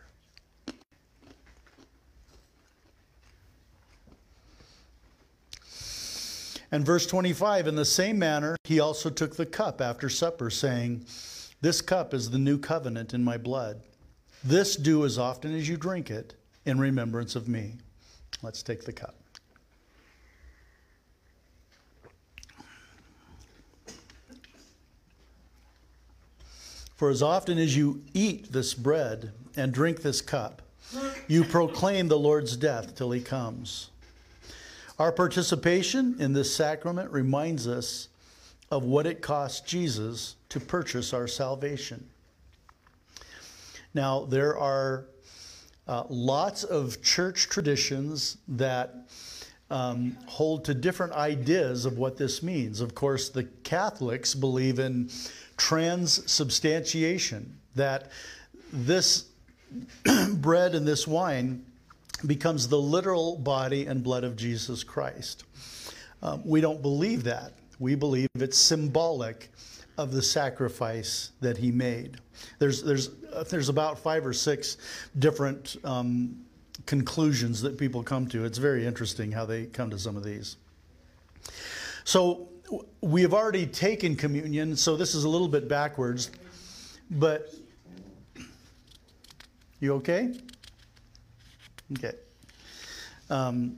And 6.73 6.87
verse 6.87 7.07
25, 7.07 7.67
in 7.67 7.75
the 7.75 7.85
same 7.85 8.19
manner, 8.19 8.57
he 8.65 8.79
also 8.79 9.11
took 9.11 9.35
the 9.35 9.47
cup 9.47 9.81
after 9.81 10.09
supper, 10.09 10.51
saying, 10.51 11.05
This 11.61 11.81
cup 11.81 12.15
is 12.15 12.31
the 12.31 12.39
new 12.39 12.59
covenant 12.59 13.13
in 13.13 13.25
my 13.25 13.37
blood. 13.37 13.81
This 14.43 14.77
do 14.77 15.05
as 15.05 15.19
often 15.19 15.55
as 15.55 15.69
you 15.69 15.77
drink 15.77 16.11
it 16.11 16.35
in 16.65 16.79
remembrance 16.79 17.37
of 17.37 17.49
me. 17.49 17.75
Let's 18.43 18.63
take 18.63 18.85
the 18.85 18.93
cup. 18.93 19.15
For 26.97 27.11
as 27.11 27.23
often 27.23 27.59
as 27.59 27.77
you 27.77 28.03
eat 28.13 28.53
this 28.53 28.75
bread 28.75 29.33
and 29.57 29.73
drink 29.73 30.03
this 30.03 30.21
cup, 30.21 30.63
you 31.29 31.45
proclaim 31.45 32.09
the 32.09 32.19
Lord's 32.19 32.57
death 32.57 32.95
till 32.95 33.11
he 33.11 33.21
comes. 33.21 33.91
Our 34.99 35.13
participation 35.13 36.17
in 36.19 36.35
this 36.35 36.55
sacrament 36.55 37.11
reminds 37.11 37.67
us 37.67 38.09
of 38.71 38.85
what 38.85 39.07
it 39.07 39.23
cost 39.23 39.67
Jesus 39.67 40.37
to 40.51 40.61
purchase 40.61 41.15
our 41.15 41.27
salvation. 41.27 42.11
Now, 43.95 44.25
there 44.25 44.57
are 44.57 45.07
uh, 45.87 46.05
lots 46.09 46.65
of 46.65 47.03
church 47.03 47.49
traditions 47.49 48.39
that 48.49 49.09
um, 49.71 50.17
hold 50.27 50.65
to 50.65 50.75
different 50.75 51.13
ideas 51.13 51.85
of 51.85 51.99
what 51.99 52.17
this 52.17 52.43
means. 52.43 52.81
Of 52.81 52.95
course, 52.95 53.29
the 53.29 53.45
Catholics 53.65 54.35
believe 54.35 54.79
in 54.79 55.11
transubstantiation, 55.57 57.59
that 57.77 58.11
this 58.73 59.27
bread 60.35 60.75
and 60.75 60.87
this 60.87 61.07
wine 61.07 61.65
becomes 62.27 62.69
the 62.69 62.79
literal 62.79 63.37
body 63.37 63.87
and 63.87 64.03
blood 64.03 64.25
of 64.25 64.37
Jesus 64.37 64.85
Christ. 64.85 65.45
Um, 66.23 66.43
we 66.45 66.61
don't 66.61 66.83
believe 66.83 67.25
that. 67.25 67.53
We 67.79 67.95
believe 67.95 68.29
it's 68.35 68.59
symbolic 68.59 69.51
of 69.99 70.13
the 70.13 70.23
sacrifice 70.23 71.33
that 71.41 71.57
he 71.57 71.71
made. 71.71 72.19
There's, 72.59 72.83
there's, 72.83 73.11
there's 73.49 73.69
about 73.69 73.99
five 73.99 74.25
or 74.27 74.33
six 74.33 74.77
different 75.19 75.77
um, 75.85 76.45
conclusions 76.87 77.61
that 77.63 77.79
people 77.79 78.03
come 78.03 78.27
to. 78.29 78.45
It's 78.45 78.59
very 78.59 78.87
interesting 78.87 79.31
how 79.31 79.45
they 79.45 79.67
come 79.67 79.91
to 79.91 79.99
some 79.99 80.17
of 80.17 80.25
these. 80.25 80.57
So 82.05 82.49
we 83.01 83.23
have 83.23 83.35
already 83.35 83.67
taken 83.67 84.17
communion, 84.17 84.77
so 84.77 84.97
this 84.97 85.15
is 85.15 85.25
a 85.25 85.29
little 85.29 85.49
bit 85.49 85.69
backwards, 85.69 86.31
but 87.11 87.53
you 89.81 89.95
okay? 89.95 90.35
Okay. 91.93 92.13
Um, 93.29 93.77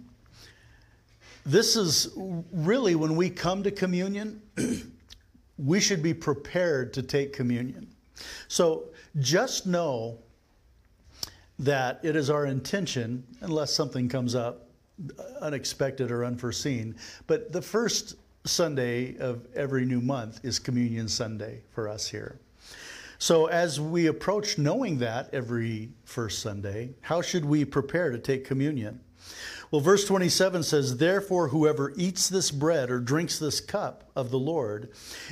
this 1.44 1.76
is 1.76 2.10
really 2.52 2.94
when 2.94 3.16
we 3.16 3.30
come 3.30 3.62
to 3.62 3.70
communion, 3.70 4.42
we 5.64 5.80
should 5.80 6.02
be 6.02 6.14
prepared 6.14 6.92
to 6.94 7.02
take 7.02 7.32
communion. 7.32 7.86
So 8.48 8.84
just 9.20 9.66
know 9.66 10.18
that 11.58 12.00
it 12.02 12.16
is 12.16 12.30
our 12.30 12.46
intention, 12.46 13.24
unless 13.40 13.72
something 13.72 14.08
comes 14.08 14.34
up 14.34 14.68
unexpected 15.40 16.10
or 16.10 16.24
unforeseen, 16.24 16.94
but 17.26 17.52
the 17.52 17.62
first 17.62 18.16
Sunday 18.44 19.16
of 19.18 19.46
every 19.54 19.84
new 19.84 20.00
month 20.00 20.40
is 20.42 20.58
Communion 20.58 21.08
Sunday 21.08 21.62
for 21.70 21.88
us 21.88 22.08
here. 22.08 22.38
So, 23.18 23.46
as 23.46 23.80
we 23.80 24.08
approach 24.08 24.58
knowing 24.58 24.98
that 24.98 25.32
every 25.32 25.90
first 26.04 26.40
Sunday, 26.40 26.90
how 27.02 27.22
should 27.22 27.44
we 27.44 27.64
prepare 27.64 28.10
to 28.10 28.18
take 28.18 28.44
communion? 28.44 28.98
Well, 29.72 29.80
verse 29.80 30.04
27 30.04 30.64
says, 30.64 30.98
Therefore, 30.98 31.48
whoever 31.48 31.94
eats 31.96 32.28
this 32.28 32.50
bread 32.50 32.90
or 32.90 33.00
drinks 33.00 33.38
this 33.38 33.58
cup 33.58 34.10
of 34.14 34.30
the 34.30 34.38
Lord 34.38 34.90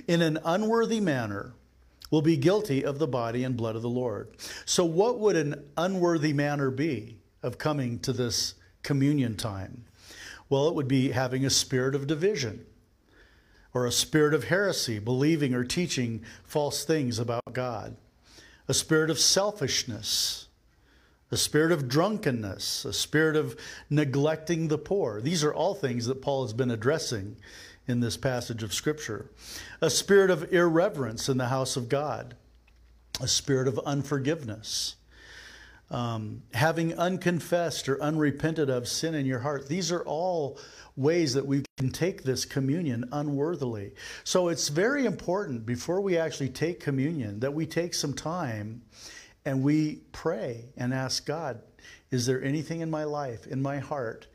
in 0.09 0.23
an 0.23 0.39
unworthy 0.47 0.99
manner 0.99 1.53
will 2.11 2.23
be 2.23 2.39
guilty 2.39 2.83
of 2.83 2.99
the 2.99 3.07
body 3.07 3.45
and 3.45 3.55
blood 3.55 3.77
of 3.77 3.83
the 3.83 3.91
Lord. 3.91 4.31
So, 4.65 4.83
what 4.83 5.19
would 5.19 5.37
an 5.37 5.63
unworthy 5.77 6.33
manner 6.33 6.71
be 6.71 7.19
of 7.43 7.59
coming 7.59 7.99
to 7.99 8.15
this 8.15 8.55
communion 8.83 9.37
time? 9.37 9.85
Well, 10.49 10.69
it 10.69 10.75
would 10.75 10.89
be 10.89 11.11
having 11.11 11.45
a 11.45 11.51
spirit 11.51 11.95
of 11.95 12.07
division 12.07 12.65
or 13.75 13.85
a 13.85 13.93
spirit 13.93 14.33
of 14.33 14.45
heresy, 14.45 14.99
believing 14.99 15.53
or 15.53 15.65
teaching 15.65 16.25
false 16.45 16.83
things 16.83 17.19
about 17.19 17.53
God, 17.53 17.95
a 18.69 18.75
spirit 18.75 19.11
of 19.11 19.19
selfishness, 19.19 20.49
a 21.31 21.37
spirit 21.37 21.73
of 21.73 21.89
drunkenness, 21.89 22.85
a 22.85 22.93
spirit 22.93 23.37
of 23.37 23.57
neglecting 23.89 24.69
the 24.69 24.79
poor. 24.79 25.21
These 25.21 25.45
are 25.45 25.55
all 25.55 25.75
things 25.75 26.07
that 26.07 26.23
Paul 26.23 26.43
has 26.43 26.53
been 26.53 26.71
addressing 26.71 27.37
in 27.87 28.01
this 28.01 28.17
passage 28.17 28.63
of 28.63 28.75
Scripture. 28.75 29.31
A 29.81 29.91
spirit 29.91 30.31
of 30.31 30.53
irreverence 30.53 31.29
in 31.29 31.39
the 31.39 31.49
house 31.49 31.77
of 31.77 31.89
God, 31.89 32.35
a 33.21 33.29
spirit 33.29 33.69
of 33.69 33.79
unforgiveness. 33.81 34.97
Um, 35.91 36.43
having 36.55 36.97
unconfessed 36.97 37.89
or 37.89 38.01
unrepented 38.01 38.71
of 38.71 38.87
sin 38.87 39.13
in 39.13 39.27
your 39.27 39.41
heart. 39.41 39.67
These 39.69 39.91
are 39.91 40.05
all 40.05 40.57
ways 40.97 41.35
that 41.35 41.45
we 41.45 41.65
can 41.79 41.91
take 41.91 42.23
this 42.23 42.45
communion 42.45 43.09
unworthily. 43.11 43.93
So 44.23 44.49
it's 44.49 44.69
very 44.69 45.05
important 45.05 45.67
before 45.67 46.01
we 46.01 46.17
actually 46.17 46.51
take 46.51 46.79
communion 46.79 47.41
that 47.41 47.53
we 47.53 47.67
take 47.67 47.95
some 47.95 48.15
time 48.15 48.83
and 49.45 49.63
we 49.63 50.01
pray 50.13 50.67
and 50.77 50.93
ask 50.93 51.27
God, 51.27 51.61
is 52.11 52.27
there 52.27 52.43
anything 52.43 52.81
in 52.81 52.91
my 52.91 53.05
life, 53.05 53.47
in 53.47 53.63
my 53.63 53.79
heart, 53.79 54.27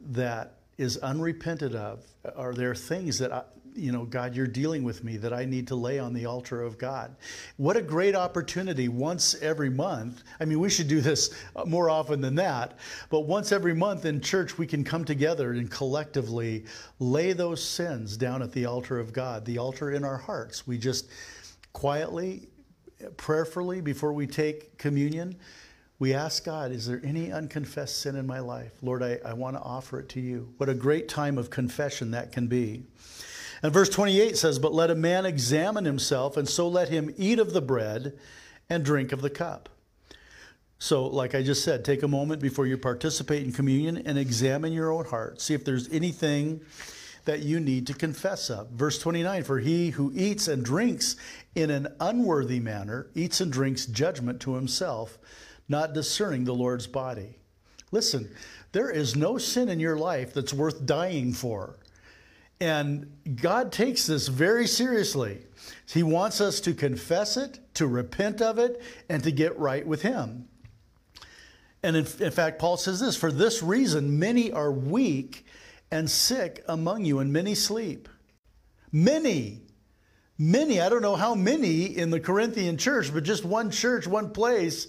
that 0.00 0.54
is 0.78 0.96
unrepented 0.98 1.74
of? 1.74 2.04
Are 2.36 2.54
there 2.54 2.74
things 2.74 3.18
that 3.18 3.32
I, 3.32 3.42
you 3.74 3.92
know, 3.92 4.04
God, 4.04 4.34
you're 4.34 4.46
dealing 4.46 4.82
with 4.82 5.04
me 5.04 5.16
that 5.18 5.32
I 5.32 5.44
need 5.44 5.68
to 5.68 5.74
lay 5.74 5.98
on 5.98 6.12
the 6.12 6.26
altar 6.26 6.62
of 6.62 6.78
God. 6.78 7.14
What 7.56 7.76
a 7.76 7.82
great 7.82 8.14
opportunity 8.14 8.88
once 8.88 9.34
every 9.40 9.70
month. 9.70 10.22
I 10.40 10.44
mean, 10.44 10.60
we 10.60 10.70
should 10.70 10.88
do 10.88 11.00
this 11.00 11.34
more 11.66 11.88
often 11.88 12.20
than 12.20 12.34
that, 12.36 12.78
but 13.10 13.20
once 13.20 13.52
every 13.52 13.74
month 13.74 14.04
in 14.04 14.20
church, 14.20 14.58
we 14.58 14.66
can 14.66 14.84
come 14.84 15.04
together 15.04 15.52
and 15.52 15.70
collectively 15.70 16.64
lay 16.98 17.32
those 17.32 17.62
sins 17.62 18.16
down 18.16 18.42
at 18.42 18.52
the 18.52 18.66
altar 18.66 18.98
of 18.98 19.12
God, 19.12 19.44
the 19.44 19.58
altar 19.58 19.92
in 19.92 20.04
our 20.04 20.18
hearts. 20.18 20.66
We 20.66 20.78
just 20.78 21.08
quietly, 21.72 22.48
prayerfully, 23.16 23.80
before 23.80 24.12
we 24.12 24.26
take 24.26 24.78
communion, 24.78 25.36
we 25.98 26.14
ask 26.14 26.44
God, 26.44 26.72
is 26.72 26.86
there 26.86 27.00
any 27.04 27.30
unconfessed 27.30 28.00
sin 28.00 28.16
in 28.16 28.26
my 28.26 28.40
life? 28.40 28.72
Lord, 28.82 29.02
I, 29.02 29.18
I 29.24 29.34
want 29.34 29.56
to 29.56 29.62
offer 29.62 30.00
it 30.00 30.08
to 30.10 30.20
you. 30.20 30.52
What 30.56 30.68
a 30.68 30.74
great 30.74 31.08
time 31.08 31.36
of 31.36 31.50
confession 31.50 32.10
that 32.12 32.32
can 32.32 32.46
be. 32.46 32.84
And 33.62 33.72
verse 33.72 33.90
28 33.90 34.36
says, 34.38 34.58
But 34.58 34.72
let 34.72 34.90
a 34.90 34.94
man 34.94 35.26
examine 35.26 35.84
himself, 35.84 36.36
and 36.36 36.48
so 36.48 36.66
let 36.68 36.88
him 36.88 37.14
eat 37.18 37.38
of 37.38 37.52
the 37.52 37.60
bread 37.60 38.18
and 38.70 38.84
drink 38.84 39.12
of 39.12 39.20
the 39.20 39.28
cup. 39.28 39.68
So, 40.78 41.06
like 41.06 41.34
I 41.34 41.42
just 41.42 41.62
said, 41.62 41.84
take 41.84 42.02
a 42.02 42.08
moment 42.08 42.40
before 42.40 42.66
you 42.66 42.78
participate 42.78 43.44
in 43.44 43.52
communion 43.52 43.98
and 43.98 44.16
examine 44.16 44.72
your 44.72 44.90
own 44.90 45.04
heart. 45.04 45.42
See 45.42 45.52
if 45.52 45.62
there's 45.62 45.92
anything 45.92 46.62
that 47.30 47.42
you 47.42 47.60
need 47.60 47.86
to 47.86 47.94
confess 47.94 48.50
of. 48.50 48.70
Verse 48.70 48.98
29 48.98 49.44
For 49.44 49.60
he 49.60 49.90
who 49.90 50.10
eats 50.16 50.48
and 50.48 50.64
drinks 50.64 51.14
in 51.54 51.70
an 51.70 51.86
unworthy 52.00 52.58
manner 52.58 53.06
eats 53.14 53.40
and 53.40 53.52
drinks 53.52 53.86
judgment 53.86 54.40
to 54.40 54.54
himself, 54.54 55.16
not 55.68 55.92
discerning 55.92 56.42
the 56.42 56.54
Lord's 56.54 56.88
body. 56.88 57.38
Listen, 57.92 58.28
there 58.72 58.90
is 58.90 59.14
no 59.14 59.38
sin 59.38 59.68
in 59.68 59.78
your 59.78 59.96
life 59.96 60.34
that's 60.34 60.52
worth 60.52 60.84
dying 60.84 61.32
for. 61.32 61.78
And 62.60 63.16
God 63.40 63.70
takes 63.70 64.08
this 64.08 64.26
very 64.26 64.66
seriously. 64.66 65.38
He 65.86 66.02
wants 66.02 66.40
us 66.40 66.58
to 66.62 66.74
confess 66.74 67.36
it, 67.36 67.60
to 67.74 67.86
repent 67.86 68.42
of 68.42 68.58
it, 68.58 68.82
and 69.08 69.22
to 69.22 69.30
get 69.30 69.56
right 69.56 69.86
with 69.86 70.02
Him. 70.02 70.48
And 71.84 71.94
in, 71.94 72.08
in, 72.18 72.32
fact, 72.32 72.58
Paul 72.58 72.76
says 72.76 72.98
this 72.98 73.14
For 73.16 73.30
this 73.30 73.62
reason, 73.62 74.18
many 74.18 74.50
are 74.50 74.72
weak 74.72 75.46
and 75.90 76.10
sick 76.10 76.64
among 76.68 77.04
you, 77.04 77.18
and 77.18 77.32
many 77.32 77.54
sleep. 77.54 78.08
Many. 78.92 79.62
Many. 80.38 80.80
I 80.80 80.88
don't 80.88 81.02
know 81.02 81.16
how 81.16 81.34
many 81.34 81.84
in 81.84 82.10
the 82.10 82.20
Corinthian 82.20 82.76
church, 82.76 83.12
but 83.12 83.24
just 83.24 83.44
one 83.44 83.70
church, 83.70 84.06
one 84.06 84.30
place, 84.30 84.86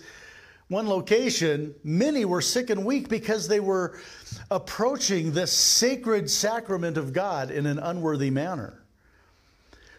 one 0.69 0.87
location. 0.87 1.75
Many 1.83 2.23
were 2.23 2.41
sick 2.41 2.69
and 2.69 2.85
weak 2.85 3.09
because 3.09 3.47
they 3.47 3.59
were 3.59 3.99
approaching 4.49 5.33
the 5.33 5.45
sacred 5.45 6.29
sacrament 6.29 6.97
of 6.97 7.11
God 7.11 7.51
in 7.51 7.65
an 7.65 7.79
unworthy 7.79 8.29
manner. 8.29 8.81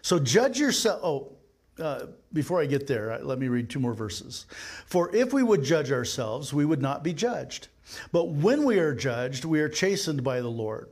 So 0.01 0.19
judge 0.19 0.59
yourself. 0.59 1.01
Oh, 1.03 1.31
uh, 1.79 2.07
before 2.31 2.61
I 2.61 2.65
get 2.65 2.87
there, 2.87 3.13
uh, 3.13 3.19
let 3.19 3.39
me 3.39 3.47
read 3.47 3.69
two 3.69 3.79
more 3.79 3.93
verses. 3.93 4.45
For 4.85 5.13
if 5.15 5.33
we 5.33 5.43
would 5.43 5.63
judge 5.63 5.91
ourselves, 5.91 6.53
we 6.53 6.65
would 6.65 6.81
not 6.81 7.03
be 7.03 7.13
judged. 7.13 7.67
But 8.11 8.29
when 8.29 8.63
we 8.63 8.79
are 8.79 8.93
judged, 8.93 9.45
we 9.45 9.59
are 9.59 9.69
chastened 9.69 10.23
by 10.23 10.41
the 10.41 10.51
Lord. 10.51 10.89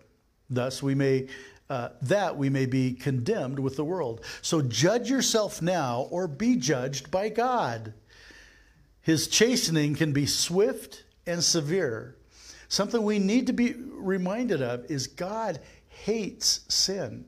Thus, 0.49 0.83
we 0.83 0.95
may 0.95 1.27
uh, 1.71 1.87
that 2.01 2.35
we 2.35 2.49
may 2.49 2.65
be 2.65 2.91
condemned 2.91 3.57
with 3.57 3.77
the 3.77 3.85
world. 3.85 4.19
So 4.41 4.61
judge 4.61 5.09
yourself 5.09 5.61
now, 5.61 6.07
or 6.11 6.27
be 6.27 6.57
judged 6.57 7.09
by 7.09 7.29
God. 7.29 7.93
His 8.99 9.29
chastening 9.29 9.95
can 9.95 10.11
be 10.11 10.25
swift 10.25 11.05
and 11.25 11.41
severe. 11.41 12.17
Something 12.67 13.03
we 13.03 13.19
need 13.19 13.47
to 13.47 13.53
be 13.53 13.73
reminded 13.73 14.61
of 14.61 14.91
is 14.91 15.07
God 15.07 15.61
hates 15.87 16.59
sin. 16.67 17.23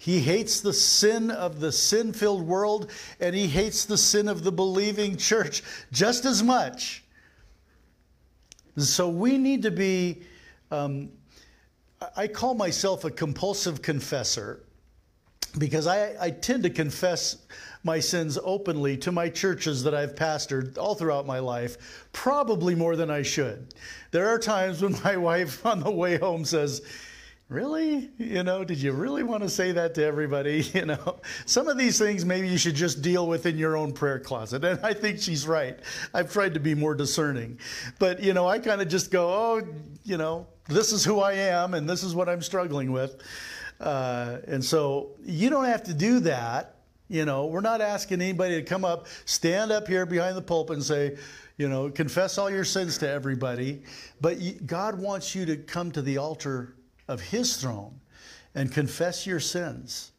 He 0.00 0.20
hates 0.20 0.62
the 0.62 0.72
sin 0.72 1.30
of 1.30 1.60
the 1.60 1.70
sin 1.70 2.14
filled 2.14 2.46
world, 2.46 2.90
and 3.20 3.34
he 3.34 3.46
hates 3.46 3.84
the 3.84 3.98
sin 3.98 4.28
of 4.28 4.42
the 4.42 4.50
believing 4.50 5.18
church 5.18 5.62
just 5.92 6.24
as 6.24 6.42
much. 6.42 7.04
So 8.78 9.10
we 9.10 9.36
need 9.36 9.60
to 9.64 9.70
be, 9.70 10.22
um, 10.70 11.10
I 12.16 12.28
call 12.28 12.54
myself 12.54 13.04
a 13.04 13.10
compulsive 13.10 13.82
confessor 13.82 14.64
because 15.58 15.86
I, 15.86 16.14
I 16.18 16.30
tend 16.30 16.62
to 16.62 16.70
confess 16.70 17.36
my 17.84 18.00
sins 18.00 18.38
openly 18.42 18.96
to 18.96 19.12
my 19.12 19.28
churches 19.28 19.82
that 19.82 19.94
I've 19.94 20.14
pastored 20.14 20.78
all 20.78 20.94
throughout 20.94 21.26
my 21.26 21.40
life, 21.40 22.08
probably 22.12 22.74
more 22.74 22.96
than 22.96 23.10
I 23.10 23.20
should. 23.20 23.74
There 24.12 24.28
are 24.28 24.38
times 24.38 24.80
when 24.80 24.98
my 25.04 25.18
wife 25.18 25.66
on 25.66 25.80
the 25.80 25.90
way 25.90 26.16
home 26.16 26.46
says, 26.46 26.80
Really? 27.50 28.10
You 28.16 28.44
know, 28.44 28.62
did 28.62 28.80
you 28.80 28.92
really 28.92 29.24
want 29.24 29.42
to 29.42 29.48
say 29.48 29.72
that 29.72 29.92
to 29.96 30.04
everybody? 30.04 30.64
You 30.80 30.86
know, 30.86 31.18
some 31.46 31.66
of 31.66 31.76
these 31.76 31.98
things 31.98 32.24
maybe 32.24 32.48
you 32.48 32.56
should 32.56 32.76
just 32.76 33.02
deal 33.02 33.26
with 33.26 33.44
in 33.44 33.58
your 33.58 33.76
own 33.76 33.92
prayer 33.92 34.20
closet. 34.20 34.64
And 34.64 34.78
I 34.84 34.94
think 34.94 35.18
she's 35.18 35.48
right. 35.48 35.78
I've 36.14 36.32
tried 36.32 36.54
to 36.54 36.60
be 36.60 36.76
more 36.76 36.94
discerning. 36.94 37.58
But, 37.98 38.22
you 38.22 38.32
know, 38.34 38.46
I 38.46 38.60
kind 38.60 38.80
of 38.80 38.88
just 38.88 39.10
go, 39.10 39.28
oh, 39.28 39.62
you 40.04 40.16
know, 40.16 40.46
this 40.68 40.92
is 40.92 41.04
who 41.04 41.18
I 41.18 41.32
am 41.32 41.74
and 41.74 41.90
this 41.90 42.04
is 42.04 42.14
what 42.14 42.28
I'm 42.28 42.40
struggling 42.40 42.92
with. 42.92 43.20
Uh, 43.80 44.38
and 44.46 44.64
so 44.64 45.16
you 45.24 45.50
don't 45.50 45.64
have 45.64 45.82
to 45.84 45.92
do 45.92 46.20
that. 46.20 46.76
You 47.08 47.24
know, 47.24 47.46
we're 47.46 47.60
not 47.60 47.80
asking 47.80 48.22
anybody 48.22 48.54
to 48.54 48.62
come 48.62 48.84
up, 48.84 49.08
stand 49.24 49.72
up 49.72 49.88
here 49.88 50.06
behind 50.06 50.36
the 50.36 50.42
pulpit 50.42 50.76
and 50.76 50.84
say, 50.84 51.16
you 51.58 51.68
know, 51.68 51.90
confess 51.90 52.38
all 52.38 52.48
your 52.48 52.64
sins 52.64 52.96
to 52.98 53.10
everybody. 53.10 53.82
But 54.20 54.38
God 54.66 54.98
wants 54.98 55.34
you 55.34 55.44
to 55.46 55.56
come 55.56 55.90
to 55.92 56.00
the 56.00 56.16
altar 56.18 56.76
of 57.10 57.20
his 57.20 57.56
throne 57.56 58.00
and 58.54 58.72
confess 58.72 59.26
your 59.26 59.40
sins. 59.40 60.12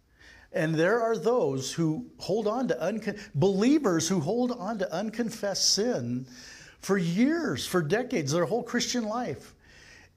And 0.54 0.76
there 0.76 1.02
are 1.02 1.18
those 1.18 1.72
who 1.72 2.06
hold 2.18 2.48
on 2.48 2.68
to 2.68 2.76
uncon- 2.76 3.20
believers 3.34 4.08
who 4.08 4.20
hold 4.20 4.52
on 4.52 4.78
to 4.80 4.94
unconfessed 4.94 5.74
sin 5.74 6.28
for 6.82 6.98
years, 6.98 7.66
for 7.66 7.82
decades, 7.82 8.34
their 8.34 8.46
whole 8.46 8.64
Christian 8.64 9.06
life. 9.06 9.56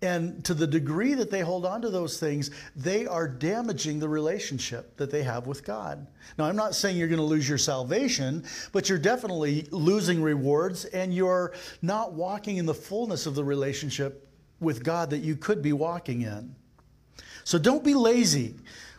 And 0.03 0.45
to 0.45 0.55
the 0.55 0.67
degree 0.67 1.15
that 1.15 1.31
they 1.31 1.41
hold 1.41 1.65
on 1.65 1.81
to 1.83 1.89
those 1.89 2.19
things, 2.19 2.51
they 2.75 3.07
are 3.07 3.29
damaging 3.29 4.01
the 4.01 4.09
relationship 4.09 4.97
that 4.97 5.11
they 5.11 5.23
have 5.23 5.47
with 5.47 5.65
God. 5.65 6.07
Now, 6.37 6.45
I'm 6.45 6.57
not 6.57 6.75
saying 6.75 6.97
you're 6.97 7.09
going 7.09 7.19
to 7.19 7.25
lose 7.25 7.49
your 7.49 7.59
salvation, 7.59 8.45
but 8.73 8.89
you're 8.89 8.99
definitely 8.99 9.67
losing 9.71 10.21
rewards 10.21 10.85
and 10.87 11.15
you're 11.15 11.55
not 11.81 12.13
walking 12.13 12.57
in 12.57 12.67
the 12.67 12.75
fullness 12.75 13.25
of 13.27 13.35
the 13.35 13.45
relationship 13.45 14.29
with 14.61 14.83
God 14.83 15.11
that 15.11 15.19
you 15.19 15.37
could 15.37 15.63
be 15.63 15.73
walking 15.73 16.23
in. 16.23 16.55
So 17.45 17.59
don't 17.59 17.85
be 17.85 17.95
lazy 17.95 18.55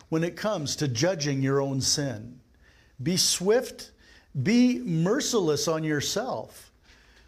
when 0.09 0.23
it 0.23 0.35
comes 0.35 0.75
to 0.77 0.87
judging 0.87 1.41
your 1.41 1.59
own 1.61 1.81
sin. 1.81 2.39
Be 3.01 3.17
swift, 3.17 3.91
be 4.41 4.79
merciless 4.79 5.67
on 5.67 5.83
yourself. 5.83 6.71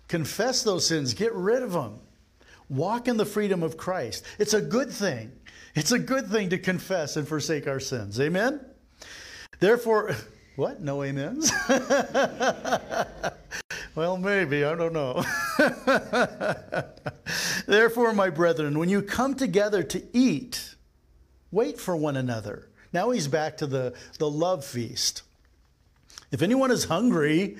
Confess 0.07 0.63
those 0.63 0.85
sins, 0.85 1.13
get 1.13 1.33
rid 1.33 1.63
of 1.63 1.73
them. 1.73 1.99
Walk 2.69 3.07
in 3.07 3.17
the 3.17 3.25
freedom 3.25 3.63
of 3.63 3.77
Christ. 3.77 4.23
It's 4.39 4.53
a 4.53 4.61
good 4.61 4.91
thing. 4.91 5.31
It's 5.75 5.91
a 5.91 5.99
good 5.99 6.27
thing 6.27 6.49
to 6.49 6.57
confess 6.57 7.17
and 7.17 7.27
forsake 7.27 7.67
our 7.67 7.79
sins. 7.79 8.19
Amen? 8.19 8.61
Therefore, 9.59 10.15
what? 10.55 10.81
No 10.81 11.03
amens? 11.03 11.51
well, 13.95 14.17
maybe. 14.17 14.63
I 14.63 14.75
don't 14.75 14.93
know. 14.93 15.23
Therefore, 17.67 18.13
my 18.13 18.29
brethren, 18.29 18.79
when 18.79 18.89
you 18.89 19.01
come 19.01 19.35
together 19.35 19.83
to 19.83 20.03
eat, 20.13 20.75
Wait 21.51 21.79
for 21.79 21.95
one 21.95 22.17
another. 22.17 22.67
Now 22.93 23.11
he's 23.11 23.27
back 23.27 23.57
to 23.57 23.67
the, 23.67 23.93
the 24.19 24.29
love 24.29 24.65
feast. 24.65 25.23
If 26.31 26.41
anyone 26.41 26.71
is 26.71 26.85
hungry, 26.85 27.57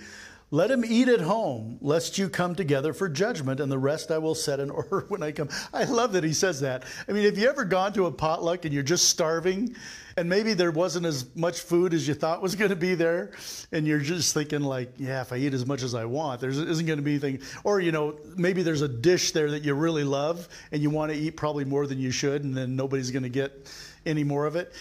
let 0.50 0.72
him 0.72 0.86
eat 0.86 1.10
at 1.10 1.20
home, 1.20 1.78
lest 1.82 2.18
you 2.18 2.30
come 2.30 2.56
together 2.56 2.94
for 2.94 3.10
judgment, 3.10 3.60
and 3.60 3.70
the 3.70 3.78
rest 3.78 4.12
I 4.12 4.18
will 4.18 4.36
set 4.36 4.62
in 4.62 4.70
order 4.70 5.06
when 5.10 5.22
I 5.22 5.32
come. 5.32 5.50
I 5.74 5.84
love 5.84 6.14
that 6.14 6.24
he 6.24 6.34
says 6.34 6.62
that. 6.62 6.86
I 7.08 7.12
mean, 7.12 7.26
have 7.26 7.38
you 7.38 7.50
ever 7.50 7.66
gone 7.66 7.92
to 7.94 8.06
a 8.06 8.12
potluck 8.12 8.64
and 8.64 8.74
you're 8.74 8.84
just 8.84 9.10
starving, 9.10 9.76
and 10.16 10.30
maybe 10.30 10.54
there 10.54 10.72
wasn't 10.72 11.06
as 11.06 11.36
much 11.36 11.60
food 11.60 11.94
as 11.94 12.08
you 12.08 12.14
thought 12.14 12.42
was 12.42 12.56
going 12.56 12.70
to 12.70 12.78
be 12.78 12.96
there, 12.96 13.32
and 13.74 13.86
you're 13.86 14.00
just 14.00 14.34
thinking, 14.34 14.62
like, 14.62 14.94
yeah, 14.98 15.22
if 15.22 15.34
I 15.34 15.38
eat 15.38 15.54
as 15.54 15.66
much 15.66 15.84
as 15.84 15.94
I 15.94 16.06
want, 16.06 16.40
there 16.40 16.50
isn't 16.50 16.86
going 16.86 16.98
to 16.98 17.04
be 17.04 17.12
anything. 17.12 17.42
Or, 17.66 17.82
you 17.82 17.92
know, 17.92 18.18
maybe 18.38 18.64
there's 18.64 18.82
a 18.82 18.88
dish 18.88 19.32
there 19.32 19.52
that 19.52 19.66
you 19.66 19.74
really 19.74 20.06
love, 20.06 20.48
and 20.72 20.82
you 20.82 20.90
want 20.90 21.12
to 21.12 21.18
eat 21.18 21.32
probably 21.36 21.66
more 21.66 21.86
than 21.88 22.00
you 22.00 22.12
should, 22.12 22.46
and 22.46 22.56
then 22.56 22.76
nobody's 22.76 23.12
going 23.12 23.24
to 23.24 23.30
get 23.30 23.70
any 24.06 24.24
more 24.24 24.46
of 24.46 24.56
it. 24.56 24.72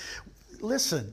Listen, 0.60 1.12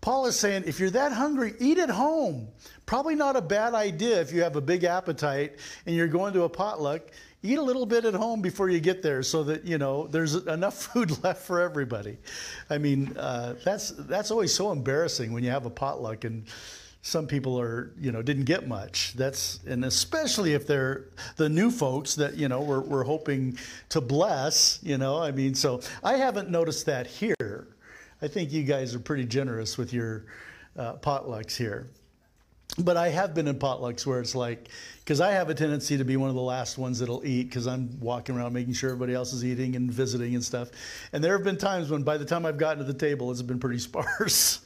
Paul 0.00 0.26
is 0.26 0.38
saying 0.38 0.64
if 0.66 0.80
you're 0.80 0.90
that 0.90 1.12
hungry, 1.12 1.54
eat 1.58 1.78
at 1.78 1.90
home. 1.90 2.48
Probably 2.86 3.14
not 3.14 3.36
a 3.36 3.42
bad 3.42 3.74
idea 3.74 4.20
if 4.20 4.32
you 4.32 4.42
have 4.42 4.56
a 4.56 4.60
big 4.60 4.84
appetite 4.84 5.58
and 5.86 5.94
you're 5.94 6.08
going 6.08 6.32
to 6.34 6.42
a 6.42 6.48
potluck. 6.48 7.02
Eat 7.42 7.58
a 7.58 7.62
little 7.62 7.86
bit 7.86 8.04
at 8.04 8.14
home 8.14 8.42
before 8.42 8.68
you 8.68 8.80
get 8.80 9.02
there 9.02 9.22
so 9.22 9.42
that, 9.44 9.64
you 9.64 9.78
know, 9.78 10.06
there's 10.06 10.34
enough 10.34 10.74
food 10.92 11.22
left 11.22 11.42
for 11.42 11.60
everybody. 11.60 12.18
I 12.68 12.78
mean, 12.78 13.16
uh, 13.16 13.54
that's, 13.64 13.90
that's 13.90 14.30
always 14.30 14.54
so 14.54 14.72
embarrassing 14.72 15.32
when 15.32 15.44
you 15.44 15.50
have 15.50 15.66
a 15.66 15.70
potluck 15.70 16.24
and 16.24 16.46
some 17.02 17.26
people 17.26 17.58
are 17.58 17.92
you 17.98 18.12
know 18.12 18.20
didn't 18.20 18.44
get 18.44 18.68
much 18.68 19.14
that's 19.14 19.60
and 19.66 19.86
especially 19.86 20.52
if 20.52 20.66
they're 20.66 21.06
the 21.36 21.48
new 21.48 21.70
folks 21.70 22.14
that 22.14 22.36
you 22.36 22.46
know 22.46 22.60
we're, 22.60 22.82
we're 22.82 23.04
hoping 23.04 23.56
to 23.88 24.02
bless 24.02 24.78
you 24.82 24.98
know 24.98 25.16
i 25.16 25.30
mean 25.30 25.54
so 25.54 25.80
i 26.04 26.14
haven't 26.16 26.50
noticed 26.50 26.84
that 26.84 27.06
here 27.06 27.68
i 28.22 28.28
think 28.28 28.52
you 28.52 28.62
guys 28.62 28.94
are 28.94 29.00
pretty 29.00 29.24
generous 29.24 29.76
with 29.78 29.92
your 29.92 30.24
uh, 30.76 30.94
potlucks 30.94 31.56
here 31.56 31.88
but 32.78 32.96
i 32.96 33.08
have 33.08 33.34
been 33.34 33.48
in 33.48 33.56
potlucks 33.58 34.06
where 34.06 34.20
it's 34.20 34.34
like 34.34 34.68
because 35.00 35.20
i 35.20 35.30
have 35.30 35.50
a 35.50 35.54
tendency 35.54 35.96
to 35.96 36.04
be 36.04 36.16
one 36.16 36.28
of 36.28 36.36
the 36.36 36.40
last 36.40 36.78
ones 36.78 36.98
that'll 36.98 37.24
eat 37.26 37.44
because 37.44 37.66
i'm 37.66 37.98
walking 38.00 38.36
around 38.36 38.52
making 38.52 38.72
sure 38.72 38.90
everybody 38.90 39.14
else 39.14 39.32
is 39.32 39.44
eating 39.44 39.76
and 39.76 39.90
visiting 39.90 40.34
and 40.34 40.44
stuff 40.44 40.70
and 41.12 41.22
there 41.22 41.36
have 41.36 41.44
been 41.44 41.58
times 41.58 41.90
when 41.90 42.02
by 42.02 42.16
the 42.16 42.24
time 42.24 42.46
i've 42.46 42.58
gotten 42.58 42.78
to 42.78 42.84
the 42.84 42.98
table 42.98 43.30
it's 43.30 43.42
been 43.42 43.58
pretty 43.58 43.78
sparse 43.80 44.60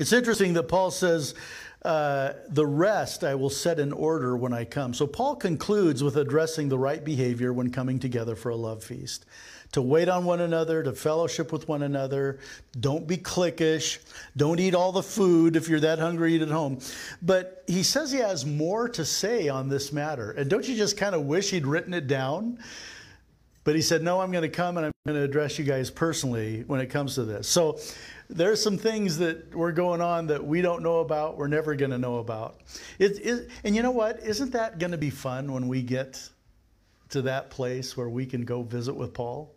It's 0.00 0.14
interesting 0.14 0.54
that 0.54 0.62
Paul 0.62 0.90
says, 0.90 1.34
uh, 1.84 2.32
the 2.48 2.66
rest 2.66 3.22
I 3.22 3.34
will 3.34 3.50
set 3.50 3.78
in 3.78 3.92
order 3.92 4.34
when 4.34 4.54
I 4.54 4.64
come. 4.64 4.94
So 4.94 5.06
Paul 5.06 5.36
concludes 5.36 6.02
with 6.02 6.16
addressing 6.16 6.70
the 6.70 6.78
right 6.78 7.04
behavior 7.04 7.52
when 7.52 7.70
coming 7.70 7.98
together 7.98 8.34
for 8.34 8.48
a 8.48 8.56
love 8.56 8.82
feast. 8.82 9.26
To 9.72 9.82
wait 9.82 10.08
on 10.08 10.24
one 10.24 10.40
another, 10.40 10.82
to 10.82 10.92
fellowship 10.92 11.52
with 11.52 11.68
one 11.68 11.82
another. 11.82 12.40
Don't 12.80 13.06
be 13.06 13.16
cliquish. 13.16 13.98
Don't 14.36 14.58
eat 14.58 14.74
all 14.74 14.90
the 14.90 15.02
food. 15.02 15.54
If 15.54 15.68
you're 15.68 15.80
that 15.80 16.00
hungry, 16.00 16.34
eat 16.34 16.42
at 16.42 16.48
home. 16.48 16.80
But 17.22 17.62
he 17.68 17.84
says 17.84 18.10
he 18.10 18.18
has 18.18 18.44
more 18.44 18.88
to 18.88 19.04
say 19.04 19.48
on 19.48 19.68
this 19.68 19.92
matter. 19.92 20.32
And 20.32 20.50
don't 20.50 20.66
you 20.66 20.74
just 20.74 20.96
kind 20.96 21.14
of 21.14 21.22
wish 21.22 21.50
he'd 21.50 21.66
written 21.66 21.94
it 21.94 22.08
down? 22.08 22.58
But 23.62 23.76
he 23.76 23.82
said, 23.82 24.02
No, 24.02 24.20
I'm 24.20 24.32
going 24.32 24.42
to 24.42 24.48
come 24.48 24.76
and 24.76 24.86
I'm 24.86 24.92
going 25.06 25.18
to 25.18 25.22
address 25.24 25.58
you 25.58 25.64
guys 25.64 25.90
personally 25.90 26.64
when 26.66 26.80
it 26.80 26.86
comes 26.86 27.14
to 27.14 27.24
this. 27.24 27.46
So 27.46 27.78
there's 28.28 28.62
some 28.62 28.78
things 28.78 29.18
that 29.18 29.54
were 29.54 29.72
going 29.72 30.00
on 30.00 30.26
that 30.28 30.44
we 30.44 30.62
don't 30.62 30.82
know 30.82 30.98
about, 30.98 31.36
we're 31.36 31.48
never 31.48 31.74
going 31.74 31.90
to 31.90 31.98
know 31.98 32.18
about. 32.18 32.60
It, 32.98 33.24
it, 33.24 33.50
and 33.64 33.76
you 33.76 33.82
know 33.82 33.90
what? 33.90 34.20
Isn't 34.20 34.52
that 34.52 34.78
going 34.78 34.92
to 34.92 34.98
be 34.98 35.10
fun 35.10 35.52
when 35.52 35.68
we 35.68 35.82
get 35.82 36.28
to 37.10 37.22
that 37.22 37.50
place 37.50 37.96
where 37.96 38.08
we 38.08 38.26
can 38.26 38.44
go 38.44 38.62
visit 38.62 38.94
with 38.94 39.14
Paul? 39.14 39.54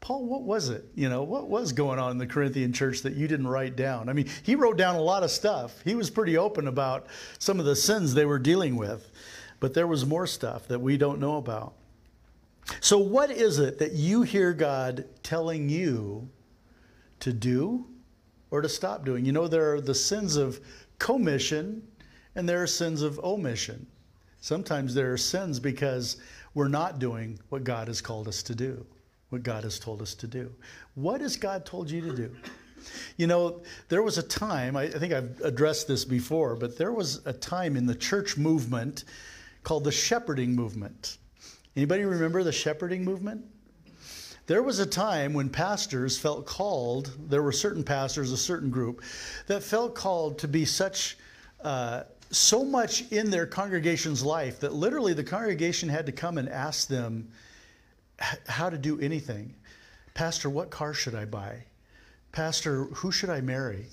Paul, 0.00 0.26
what 0.26 0.42
was 0.42 0.68
it? 0.68 0.84
You 0.94 1.08
know, 1.08 1.22
what 1.22 1.48
was 1.48 1.72
going 1.72 1.98
on 1.98 2.12
in 2.12 2.18
the 2.18 2.26
Corinthian 2.26 2.72
church 2.72 3.02
that 3.02 3.14
you 3.14 3.26
didn't 3.26 3.48
write 3.48 3.76
down? 3.76 4.08
I 4.08 4.12
mean, 4.12 4.28
he 4.42 4.54
wrote 4.54 4.76
down 4.76 4.94
a 4.94 5.00
lot 5.00 5.22
of 5.22 5.30
stuff. 5.30 5.80
He 5.82 5.94
was 5.94 6.10
pretty 6.10 6.36
open 6.36 6.68
about 6.68 7.06
some 7.38 7.58
of 7.58 7.66
the 7.66 7.74
sins 7.74 8.14
they 8.14 8.26
were 8.26 8.38
dealing 8.38 8.76
with, 8.76 9.10
but 9.58 9.74
there 9.74 9.86
was 9.86 10.06
more 10.06 10.26
stuff 10.26 10.68
that 10.68 10.80
we 10.80 10.96
don't 10.96 11.18
know 11.18 11.38
about. 11.38 11.74
So, 12.80 12.98
what 12.98 13.30
is 13.30 13.58
it 13.58 13.78
that 13.78 13.92
you 13.92 14.22
hear 14.22 14.52
God 14.52 15.06
telling 15.22 15.68
you 15.68 16.28
to 17.20 17.32
do 17.32 17.86
or 18.50 18.60
to 18.60 18.68
stop 18.68 19.04
doing? 19.04 19.24
You 19.24 19.32
know, 19.32 19.48
there 19.48 19.74
are 19.74 19.80
the 19.80 19.94
sins 19.94 20.36
of 20.36 20.60
commission 20.98 21.82
and 22.34 22.48
there 22.48 22.62
are 22.62 22.66
sins 22.66 23.02
of 23.02 23.18
omission. 23.20 23.86
Sometimes 24.40 24.94
there 24.94 25.12
are 25.12 25.16
sins 25.16 25.58
because 25.58 26.18
we're 26.56 26.68
not 26.68 26.98
doing 26.98 27.38
what 27.50 27.64
God 27.64 27.86
has 27.86 28.00
called 28.00 28.26
us 28.26 28.42
to 28.44 28.54
do, 28.54 28.86
what 29.28 29.42
God 29.42 29.62
has 29.64 29.78
told 29.78 30.00
us 30.00 30.14
to 30.14 30.26
do. 30.26 30.50
What 30.94 31.20
has 31.20 31.36
God 31.36 31.66
told 31.66 31.90
you 31.90 32.00
to 32.00 32.16
do? 32.16 32.34
You 33.18 33.26
know, 33.26 33.60
there 33.90 34.02
was 34.02 34.16
a 34.16 34.22
time, 34.22 34.74
I 34.74 34.88
think 34.88 35.12
I've 35.12 35.38
addressed 35.42 35.86
this 35.86 36.06
before, 36.06 36.56
but 36.56 36.78
there 36.78 36.92
was 36.92 37.20
a 37.26 37.32
time 37.34 37.76
in 37.76 37.84
the 37.84 37.94
church 37.94 38.38
movement 38.38 39.04
called 39.64 39.84
the 39.84 39.92
shepherding 39.92 40.56
movement. 40.56 41.18
Anybody 41.76 42.06
remember 42.06 42.42
the 42.42 42.52
shepherding 42.52 43.04
movement? 43.04 43.44
There 44.46 44.62
was 44.62 44.78
a 44.78 44.86
time 44.86 45.34
when 45.34 45.50
pastors 45.50 46.18
felt 46.18 46.46
called, 46.46 47.10
there 47.28 47.42
were 47.42 47.52
certain 47.52 47.84
pastors, 47.84 48.32
a 48.32 48.36
certain 48.38 48.70
group, 48.70 49.02
that 49.46 49.62
felt 49.62 49.94
called 49.94 50.38
to 50.38 50.48
be 50.48 50.64
such, 50.64 51.18
uh, 51.60 52.04
so 52.30 52.64
much 52.64 53.10
in 53.12 53.30
their 53.30 53.46
congregation's 53.46 54.22
life 54.22 54.60
that 54.60 54.72
literally 54.72 55.12
the 55.12 55.24
congregation 55.24 55.88
had 55.88 56.06
to 56.06 56.12
come 56.12 56.38
and 56.38 56.48
ask 56.48 56.88
them 56.88 57.28
how 58.46 58.70
to 58.70 58.78
do 58.78 59.00
anything. 59.00 59.54
Pastor, 60.14 60.50
what 60.50 60.70
car 60.70 60.94
should 60.94 61.14
I 61.14 61.24
buy? 61.24 61.64
Pastor, 62.32 62.84
who 62.84 63.12
should 63.12 63.30
I 63.30 63.40
marry? 63.40 63.86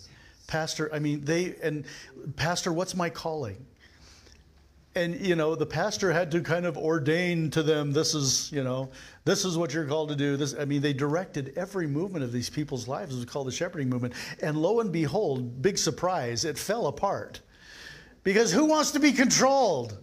Pastor, 0.48 0.90
I 0.94 1.00
mean, 1.00 1.24
they, 1.24 1.56
and 1.62 1.86
Pastor, 2.36 2.74
what's 2.74 2.96
my 2.96 3.10
calling? 3.10 3.66
and 4.96 5.20
you 5.26 5.36
know 5.36 5.56
the 5.56 5.66
pastor 5.66 6.12
had 6.12 6.32
to 6.32 6.42
kind 6.42 6.66
of 6.66 6.78
ordain 6.78 7.50
to 7.50 7.64
them 7.64 7.92
this 7.92 8.14
is 8.14 8.52
you 8.52 8.64
know 8.64 8.90
this 9.26 9.46
is 9.46 9.58
what 9.58 9.74
you're 9.74 9.86
called 9.86 10.10
to 10.10 10.16
do 10.16 10.38
this 10.38 10.56
i 10.60 10.66
mean 10.66 10.82
they 10.82 10.94
directed 10.94 11.54
every 11.56 11.88
movement 11.88 12.24
of 12.24 12.32
these 12.32 12.50
people's 12.50 12.88
lives 12.88 13.14
it 13.14 13.18
was 13.18 13.26
called 13.26 13.48
the 13.48 13.52
shepherding 13.52 13.90
movement 13.90 14.14
and 14.42 14.58
lo 14.58 14.80
and 14.80 14.92
behold 14.92 15.62
big 15.62 15.78
surprise 15.78 16.46
it 16.46 16.58
fell 16.58 16.88
apart 16.88 17.42
because 18.24 18.52
who 18.52 18.66
wants 18.66 18.92
to 18.92 19.00
be 19.00 19.12
controlled 19.12 19.98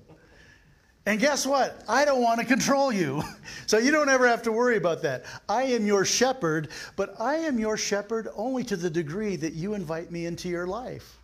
and 1.07 1.19
guess 1.19 1.47
what? 1.47 1.83
I 1.89 2.05
don't 2.05 2.23
want 2.23 2.41
to 2.41 2.47
control 2.47 2.93
you. 2.93 3.23
So 3.67 3.79
you 3.79 3.93
don't 3.93 4.09
ever 4.09 4.27
have 4.27 4.43
to 4.43 4.53
worry 4.53 4.77
about 4.77 5.03
that. 5.03 5.27
I 5.49 5.63
am 5.63 5.87
your 5.87 6.05
shepherd, 6.05 6.71
but 6.97 7.15
I 7.21 7.37
am 7.37 7.61
your 7.61 7.77
shepherd 7.77 8.27
only 8.35 8.65
to 8.65 8.75
the 8.75 8.91
degree 8.91 9.37
that 9.37 9.53
you 9.53 9.75
invite 9.75 10.11
me 10.11 10.27
into 10.27 10.49
your 10.49 10.67
life 10.67 11.21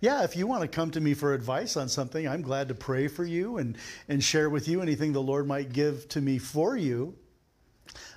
yeah, 0.00 0.24
if 0.24 0.36
you 0.36 0.46
want 0.46 0.62
to 0.62 0.68
come 0.68 0.90
to 0.92 1.00
me 1.00 1.14
for 1.14 1.32
advice 1.32 1.76
on 1.76 1.88
something, 1.88 2.28
I'm 2.28 2.42
glad 2.42 2.68
to 2.68 2.74
pray 2.74 3.08
for 3.08 3.24
you 3.24 3.58
and, 3.58 3.76
and 4.08 4.22
share 4.22 4.50
with 4.50 4.68
you 4.68 4.82
anything 4.82 5.12
the 5.12 5.22
Lord 5.22 5.46
might 5.46 5.72
give 5.72 6.08
to 6.10 6.20
me 6.20 6.38
for 6.38 6.76
you. 6.76 7.14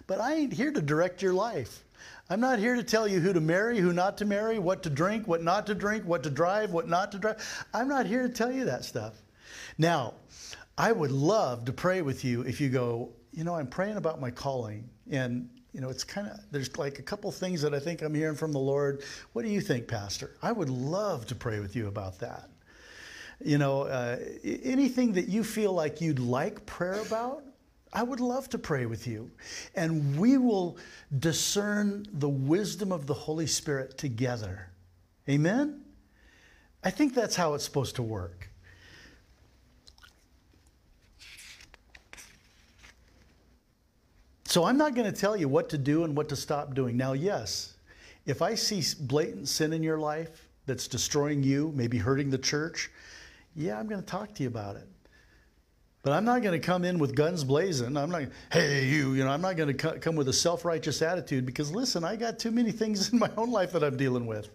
But 0.06 0.20
I 0.20 0.36
ain't 0.36 0.54
here 0.54 0.72
to 0.72 0.82
direct 0.82 1.22
your 1.22 1.34
life. 1.34 1.84
I'm 2.30 2.40
not 2.40 2.60
here 2.60 2.76
to 2.76 2.84
tell 2.84 3.08
you 3.08 3.20
who 3.20 3.34
to 3.34 3.42
marry, 3.42 3.80
who 3.80 3.92
not 3.92 4.18
to 4.20 4.26
marry, 4.26 4.60
what 4.60 4.84
to 4.84 4.90
drink, 4.90 5.28
what 5.28 5.42
not 5.42 5.66
to 5.68 5.76
drink, 5.76 6.06
what 6.06 6.24
to 6.24 6.30
drive, 6.30 6.72
what 6.72 6.88
not 6.88 7.12
to 7.14 7.18
drive. 7.18 7.66
I'm 7.74 7.88
not 7.88 8.06
here 8.06 8.22
to 8.22 8.30
tell 8.30 8.52
you 8.52 8.66
that 8.66 8.86
stuff. 8.86 9.16
Now, 9.78 10.14
I 10.78 10.92
would 10.92 11.12
love 11.12 11.66
to 11.66 11.74
pray 11.74 12.02
with 12.02 12.24
you 12.24 12.42
if 12.42 12.62
you 12.62 12.70
go, 12.70 13.10
you 13.32 13.44
know, 13.44 13.56
I'm 13.56 13.68
praying 13.68 13.98
about 13.98 14.22
my 14.22 14.30
calling 14.32 14.88
and 15.10 15.50
you 15.74 15.82
know, 15.82 15.90
it's 15.90 16.04
kind 16.04 16.28
of, 16.28 16.40
there's 16.52 16.76
like 16.78 17.00
a 17.00 17.02
couple 17.04 17.32
things 17.32 17.62
that 17.62 17.74
I 17.74 17.80
think 17.80 18.02
I'm 18.02 18.14
hearing 18.14 18.36
from 18.36 18.52
the 18.52 18.60
Lord. 18.60 19.04
What 19.34 19.44
do 19.44 19.50
you 19.50 19.62
think, 19.62 19.88
Pastor? 19.88 20.36
I 20.42 20.52
would 20.52 20.70
love 20.70 21.28
to 21.28 21.36
pray 21.36 21.60
with 21.60 21.76
you 21.76 21.88
about 21.88 22.20
that. 22.20 22.50
You 23.44 23.58
know, 23.58 23.84
uh, 23.84 24.18
anything 24.44 25.14
that 25.14 25.30
you 25.30 25.44
feel 25.44 25.72
like 25.72 26.02
you'd 26.02 26.20
like 26.20 26.66
prayer 26.66 27.00
about, 27.02 27.44
I 27.92 28.04
would 28.04 28.20
love 28.20 28.50
to 28.50 28.60
pray 28.60 28.86
with 28.86 29.08
you. 29.08 29.32
And 29.76 30.20
we 30.20 30.38
will 30.38 30.78
discern 31.18 32.06
the 32.14 32.30
wisdom 32.30 32.92
of 32.92 33.08
the 33.08 33.14
Holy 33.14 33.48
Spirit 33.48 33.98
together. 33.98 34.70
Amen? 35.28 35.82
I 36.84 36.92
think 36.92 37.14
that's 37.14 37.36
how 37.36 37.56
it's 37.56 37.64
supposed 37.64 37.96
to 37.96 38.04
work. 38.04 38.50
So 44.46 44.64
I'm 44.64 44.78
not 44.78 44.96
going 44.96 45.12
to 45.12 45.16
tell 45.16 45.38
you 45.38 45.48
what 45.48 45.70
to 45.70 45.78
do 45.78 46.04
and 46.06 46.18
what 46.18 46.30
to 46.30 46.36
stop 46.36 46.74
doing. 46.74 46.98
Now, 46.98 47.14
yes, 47.14 47.76
if 48.26 48.42
I 48.42 48.56
see 48.56 48.84
blatant 49.00 49.48
sin 49.48 49.74
in 49.74 49.84
your 49.84 50.00
life 50.00 50.48
that's 50.66 50.88
destroying 50.88 51.44
you, 51.44 51.72
maybe 51.76 52.00
hurting 52.00 52.32
the 52.32 52.38
church, 52.38 52.90
yeah, 53.56 53.80
I'm 53.80 53.88
going 53.88 54.02
to 54.02 54.08
talk 54.08 54.34
to 54.36 54.44
you 54.44 54.50
about 54.50 54.76
it. 54.76 54.88
But 56.02 56.14
I'm 56.14 56.24
not 56.24 56.42
going 56.42 56.60
to 56.60 56.66
come 56.66 56.86
in 56.86 56.98
with 56.98 57.14
guns 57.14 57.44
blazing. 57.44 57.98
I'm 57.98 58.10
not, 58.10 58.24
hey, 58.52 58.86
you, 58.86 59.14
you 59.14 59.24
know, 59.26 59.30
I'm 59.30 59.42
not 59.42 59.58
going 59.58 59.76
to 59.76 60.00
come 60.00 60.16
with 60.16 60.30
a 60.30 60.34
self 60.34 60.64
righteous 60.64 61.02
attitude 61.02 61.46
because 61.46 61.72
listen, 61.72 62.04
I 62.04 62.16
got 62.16 62.40
too 62.40 62.52
many 62.52 62.72
things 62.72 63.10
in 63.14 63.20
my 63.20 63.32
own 63.38 63.52
life 63.52 63.74
that 63.74 63.84
I'm 63.84 63.98
dealing 63.98 64.26
with. 64.26 64.50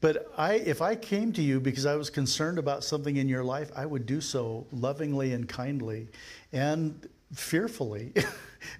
But 0.00 0.30
I, 0.36 0.54
if 0.54 0.82
I 0.82 0.96
came 0.96 1.32
to 1.32 1.42
you 1.42 1.60
because 1.60 1.86
I 1.86 1.94
was 1.94 2.10
concerned 2.10 2.58
about 2.58 2.84
something 2.84 3.16
in 3.16 3.28
your 3.28 3.44
life, 3.44 3.70
I 3.74 3.86
would 3.86 4.04
do 4.04 4.20
so 4.20 4.66
lovingly 4.70 5.32
and 5.32 5.48
kindly 5.48 6.08
and 6.52 7.08
fearfully. 7.32 8.12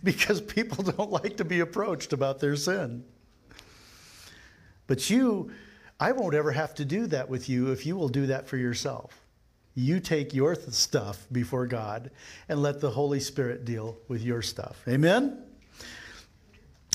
because 0.03 0.41
people 0.41 0.83
don't 0.97 1.11
like 1.11 1.37
to 1.39 1.45
be 1.45 1.61
approached 1.61 2.13
about 2.13 2.41
their 2.41 2.57
sin. 2.57 3.05
But 4.87 5.09
you, 5.09 5.51
I 5.99 6.13
won't 6.13 6.35
ever 6.35 6.53
have 6.53 6.75
to 6.77 6.85
do 6.85 7.07
that 7.09 7.29
with 7.29 7.49
you 7.49 7.73
if 7.73 7.87
you 7.87 7.97
will 7.97 8.09
do 8.09 8.27
that 8.27 8.47
for 8.47 8.57
yourself. 8.57 9.24
You 9.75 9.99
take 9.99 10.33
your 10.33 10.55
stuff 10.55 11.27
before 11.33 11.67
God 11.67 12.11
and 12.49 12.63
let 12.63 12.81
the 12.81 12.91
Holy 12.91 13.21
Spirit 13.21 13.65
deal 13.65 13.99
with 14.09 14.23
your 14.23 14.41
stuff. 14.41 14.81
Amen? 14.87 15.43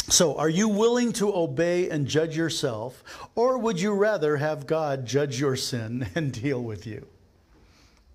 So, 0.07 0.37
are 0.37 0.49
you 0.49 0.67
willing 0.67 1.13
to 1.13 1.35
obey 1.35 1.89
and 1.89 2.07
judge 2.07 2.35
yourself, 2.35 3.03
or 3.35 3.59
would 3.59 3.79
you 3.79 3.93
rather 3.93 4.37
have 4.37 4.65
God 4.65 5.05
judge 5.05 5.39
your 5.39 5.55
sin 5.55 6.07
and 6.15 6.31
deal 6.31 6.63
with 6.63 6.87
you? 6.87 7.05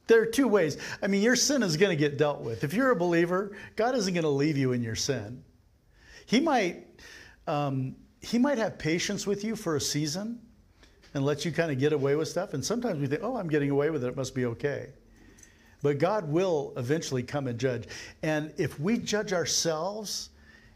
There 0.07 0.21
are 0.21 0.27
two 0.27 0.49
ways. 0.49 0.77
I 1.03 1.07
mean, 1.07 1.23
your 1.23 1.37
sin 1.37 1.63
is 1.63 1.77
going 1.77 1.91
to 1.91 1.97
get 1.97 2.19
dealt 2.19 2.41
with. 2.41 2.65
If 2.65 2.75
you're 2.75 2.91
a 2.91 2.97
believer, 2.97 3.57
God 3.77 3.95
isn't 3.95 4.13
going 4.13 4.25
to 4.25 4.29
leave 4.29 4.57
you 4.57 4.73
in 4.73 4.83
your 4.83 4.97
sin. 4.97 5.45
He 6.27 6.41
might, 6.41 6.85
um, 7.47 7.97
he 8.21 8.39
might 8.39 8.59
have 8.59 8.79
patience 8.79 9.27
with 9.27 9.45
you 9.45 9.57
for 9.57 9.77
a 9.77 9.81
season 9.81 10.41
and 11.15 11.25
let 11.25 11.45
you 11.45 11.53
kind 11.53 11.71
of 11.71 11.79
get 11.79 11.93
away 11.93 12.17
with 12.17 12.29
stuff. 12.29 12.55
And 12.55 12.65
sometimes 12.65 13.01
we 13.01 13.07
think, 13.07 13.23
oh, 13.23 13.37
I'm 13.37 13.49
getting 13.49 13.71
away 13.71 13.91
with 13.91 14.05
it. 14.05 14.09
It 14.09 14.17
must 14.17 14.35
be 14.35 14.45
okay. 14.47 14.89
But 15.83 15.99
God 15.99 16.29
will 16.29 16.73
eventually 16.77 17.23
come 17.23 17.47
and 17.47 17.59
judge. 17.59 17.87
And 18.23 18.53
if 18.57 18.81
we 18.81 18.99
judge 18.99 19.33
ourselves 19.33 20.31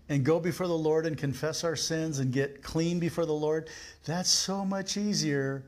and 0.08 0.24
go 0.24 0.38
before 0.38 0.66
the 0.66 0.78
Lord 0.78 1.06
and 1.06 1.16
confess 1.16 1.64
our 1.64 1.76
sins 1.76 2.18
and 2.18 2.32
get 2.32 2.62
clean 2.62 2.98
before 2.98 3.26
the 3.26 3.32
Lord, 3.32 3.68
that's 4.04 4.30
so 4.30 4.64
much 4.64 4.96
easier 4.96 5.64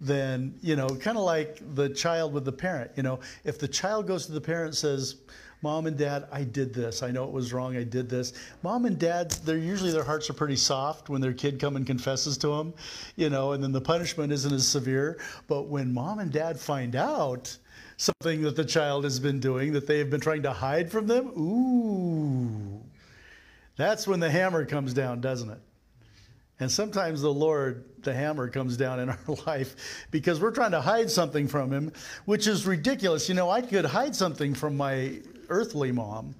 than, 0.00 0.54
you 0.62 0.76
know, 0.76 0.88
kind 0.88 1.16
of 1.16 1.24
like 1.24 1.60
the 1.74 1.88
child 1.88 2.32
with 2.32 2.44
the 2.44 2.52
parent. 2.52 2.90
You 2.96 3.02
know, 3.02 3.20
if 3.44 3.58
the 3.58 3.68
child 3.68 4.06
goes 4.06 4.26
to 4.26 4.32
the 4.32 4.40
parent 4.40 4.66
and 4.66 4.76
says, 4.76 5.16
Mom 5.62 5.86
and 5.86 5.96
Dad, 5.96 6.26
I 6.32 6.42
did 6.42 6.74
this. 6.74 7.04
I 7.04 7.12
know 7.12 7.24
it 7.24 7.30
was 7.30 7.52
wrong. 7.52 7.76
I 7.76 7.84
did 7.84 8.10
this. 8.10 8.32
Mom 8.62 8.84
and 8.84 8.98
Dad, 8.98 9.30
they're 9.44 9.56
usually 9.56 9.92
their 9.92 10.02
hearts 10.02 10.28
are 10.28 10.34
pretty 10.34 10.56
soft 10.56 11.08
when 11.08 11.20
their 11.20 11.32
kid 11.32 11.60
come 11.60 11.76
and 11.76 11.86
confesses 11.86 12.36
to 12.38 12.48
them, 12.48 12.74
you 13.14 13.30
know, 13.30 13.52
and 13.52 13.62
then 13.62 13.70
the 13.70 13.80
punishment 13.80 14.32
isn't 14.32 14.52
as 14.52 14.66
severe. 14.66 15.20
But 15.46 15.68
when 15.68 15.94
Mom 15.94 16.18
and 16.18 16.32
Dad 16.32 16.58
find 16.58 16.96
out 16.96 17.56
something 17.96 18.42
that 18.42 18.56
the 18.56 18.64
child 18.64 19.04
has 19.04 19.20
been 19.20 19.38
doing 19.38 19.72
that 19.72 19.86
they 19.86 19.98
have 19.98 20.10
been 20.10 20.20
trying 20.20 20.42
to 20.42 20.52
hide 20.52 20.90
from 20.90 21.06
them, 21.06 21.28
ooh, 21.38 22.82
that's 23.76 24.08
when 24.08 24.18
the 24.18 24.30
hammer 24.30 24.64
comes 24.64 24.92
down, 24.92 25.20
doesn't 25.20 25.50
it? 25.50 25.60
And 26.58 26.70
sometimes 26.70 27.22
the 27.22 27.32
Lord, 27.32 27.84
the 28.02 28.12
hammer 28.12 28.48
comes 28.48 28.76
down 28.76 29.00
in 29.00 29.10
our 29.10 29.18
life 29.46 30.06
because 30.10 30.40
we're 30.40 30.52
trying 30.52 30.72
to 30.72 30.80
hide 30.80 31.10
something 31.10 31.46
from 31.46 31.72
Him, 31.72 31.92
which 32.24 32.46
is 32.46 32.66
ridiculous. 32.66 33.28
You 33.28 33.34
know, 33.34 33.50
I 33.50 33.62
could 33.62 33.84
hide 33.84 34.14
something 34.14 34.54
from 34.54 34.76
my 34.76 35.20
earthly 35.48 35.92
mom, 35.92 36.34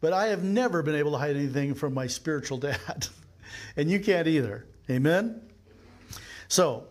but 0.00 0.12
I 0.12 0.26
have 0.26 0.44
never 0.44 0.82
been 0.82 0.94
able 0.94 1.12
to 1.12 1.18
hide 1.18 1.36
anything 1.36 1.74
from 1.74 1.94
my 1.94 2.06
spiritual 2.06 2.58
dad. 2.58 3.08
and 3.76 3.90
you 3.90 4.00
can't 4.00 4.28
either. 4.28 4.66
Amen? 4.90 5.40
So, 6.48 6.84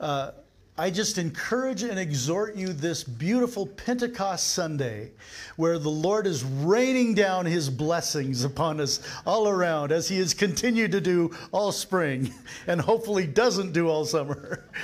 uh, 0.00 0.32
I 0.78 0.88
just 0.88 1.18
encourage 1.18 1.82
and 1.82 1.98
exhort 1.98 2.56
you 2.56 2.68
this 2.68 3.04
beautiful 3.04 3.66
Pentecost 3.66 4.48
Sunday, 4.48 5.10
where 5.56 5.78
the 5.78 5.90
Lord 5.90 6.26
is 6.26 6.44
raining 6.44 7.14
down 7.14 7.44
his 7.44 7.68
blessings 7.68 8.42
upon 8.42 8.80
us 8.80 9.00
all 9.26 9.48
around, 9.48 9.92
as 9.92 10.08
he 10.08 10.16
has 10.18 10.32
continued 10.32 10.92
to 10.92 11.00
do 11.00 11.30
all 11.52 11.72
spring 11.72 12.32
and 12.66 12.80
hopefully 12.80 13.26
doesn't 13.26 13.72
do 13.72 13.88
all 13.88 14.04
summer. 14.04 14.64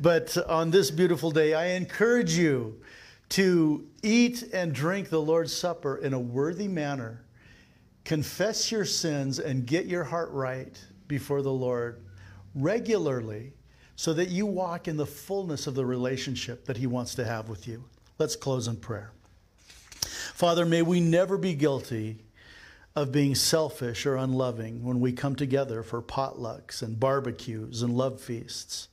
But 0.00 0.36
on 0.48 0.72
this 0.72 0.90
beautiful 0.90 1.30
day, 1.30 1.54
I 1.54 1.74
encourage 1.74 2.36
you 2.36 2.80
to 3.28 3.86
eat 4.02 4.42
and 4.52 4.72
drink 4.72 5.08
the 5.08 5.20
Lord's 5.20 5.54
Supper 5.54 5.96
in 5.96 6.12
a 6.12 6.18
worthy 6.18 6.68
manner. 6.68 7.24
Confess 8.04 8.72
your 8.72 8.84
sins 8.84 9.38
and 9.38 9.66
get 9.66 9.86
your 9.86 10.04
heart 10.04 10.30
right 10.32 10.78
before 11.06 11.42
the 11.42 11.52
Lord 11.52 12.02
regularly 12.54 13.52
so 13.96 14.12
that 14.14 14.28
you 14.28 14.46
walk 14.46 14.88
in 14.88 14.96
the 14.96 15.06
fullness 15.06 15.66
of 15.66 15.74
the 15.74 15.86
relationship 15.86 16.64
that 16.64 16.76
He 16.76 16.86
wants 16.86 17.14
to 17.14 17.24
have 17.24 17.48
with 17.48 17.68
you. 17.68 17.84
Let's 18.18 18.36
close 18.36 18.68
in 18.68 18.76
prayer. 18.76 19.12
Father, 20.34 20.66
may 20.66 20.82
we 20.82 21.00
never 21.00 21.38
be 21.38 21.54
guilty 21.54 22.18
of 22.94 23.12
being 23.12 23.34
selfish 23.34 24.04
or 24.04 24.16
unloving 24.16 24.84
when 24.84 25.00
we 25.00 25.12
come 25.12 25.34
together 25.34 25.82
for 25.82 26.02
potlucks 26.02 26.82
and 26.82 26.98
barbecues 26.98 27.82
and 27.82 27.96
love 27.96 28.20
feasts. 28.20 28.88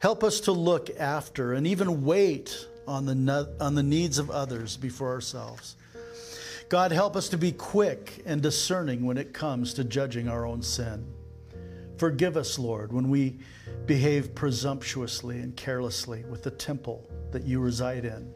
Help 0.00 0.22
us 0.22 0.40
to 0.40 0.52
look 0.52 0.90
after 0.98 1.54
and 1.54 1.66
even 1.66 2.04
wait 2.04 2.66
on 2.86 3.06
the, 3.06 3.56
on 3.60 3.74
the 3.74 3.82
needs 3.82 4.18
of 4.18 4.30
others 4.30 4.76
before 4.76 5.10
ourselves. 5.10 5.76
God, 6.68 6.90
help 6.90 7.14
us 7.14 7.28
to 7.28 7.38
be 7.38 7.52
quick 7.52 8.22
and 8.26 8.42
discerning 8.42 9.04
when 9.04 9.18
it 9.18 9.32
comes 9.32 9.74
to 9.74 9.84
judging 9.84 10.28
our 10.28 10.44
own 10.44 10.62
sin. 10.62 11.06
Forgive 11.96 12.36
us, 12.36 12.58
Lord, 12.58 12.92
when 12.92 13.08
we 13.08 13.38
behave 13.86 14.34
presumptuously 14.34 15.38
and 15.38 15.56
carelessly 15.56 16.24
with 16.24 16.42
the 16.42 16.50
temple 16.50 17.08
that 17.30 17.44
you 17.44 17.60
reside 17.60 18.04
in. 18.04 18.32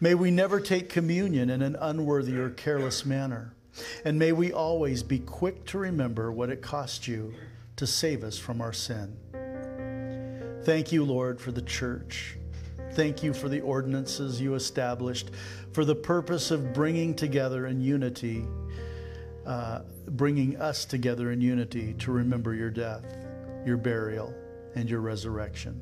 May 0.00 0.14
we 0.14 0.30
never 0.30 0.60
take 0.60 0.88
communion 0.88 1.50
in 1.50 1.62
an 1.62 1.76
unworthy 1.80 2.36
or 2.36 2.50
careless 2.50 3.04
manner. 3.04 3.54
And 4.04 4.18
may 4.18 4.32
we 4.32 4.52
always 4.52 5.02
be 5.02 5.18
quick 5.18 5.64
to 5.66 5.78
remember 5.78 6.30
what 6.30 6.50
it 6.50 6.62
cost 6.62 7.08
you 7.08 7.34
to 7.76 7.86
save 7.86 8.22
us 8.22 8.38
from 8.38 8.60
our 8.60 8.72
sin. 8.72 9.16
Thank 10.62 10.92
you, 10.92 11.04
Lord, 11.04 11.40
for 11.40 11.50
the 11.50 11.62
church. 11.62 12.36
Thank 12.94 13.24
you 13.24 13.34
for 13.34 13.48
the 13.48 13.60
ordinances 13.60 14.40
you 14.40 14.54
established 14.54 15.32
for 15.72 15.84
the 15.84 15.96
purpose 15.96 16.52
of 16.52 16.72
bringing 16.72 17.12
together 17.12 17.66
in 17.66 17.80
unity, 17.80 18.44
uh, 19.44 19.80
bringing 20.10 20.56
us 20.60 20.84
together 20.84 21.32
in 21.32 21.40
unity 21.40 21.94
to 21.94 22.12
remember 22.12 22.54
your 22.54 22.70
death, 22.70 23.04
your 23.66 23.76
burial, 23.76 24.32
and 24.76 24.88
your 24.88 25.00
resurrection. 25.00 25.80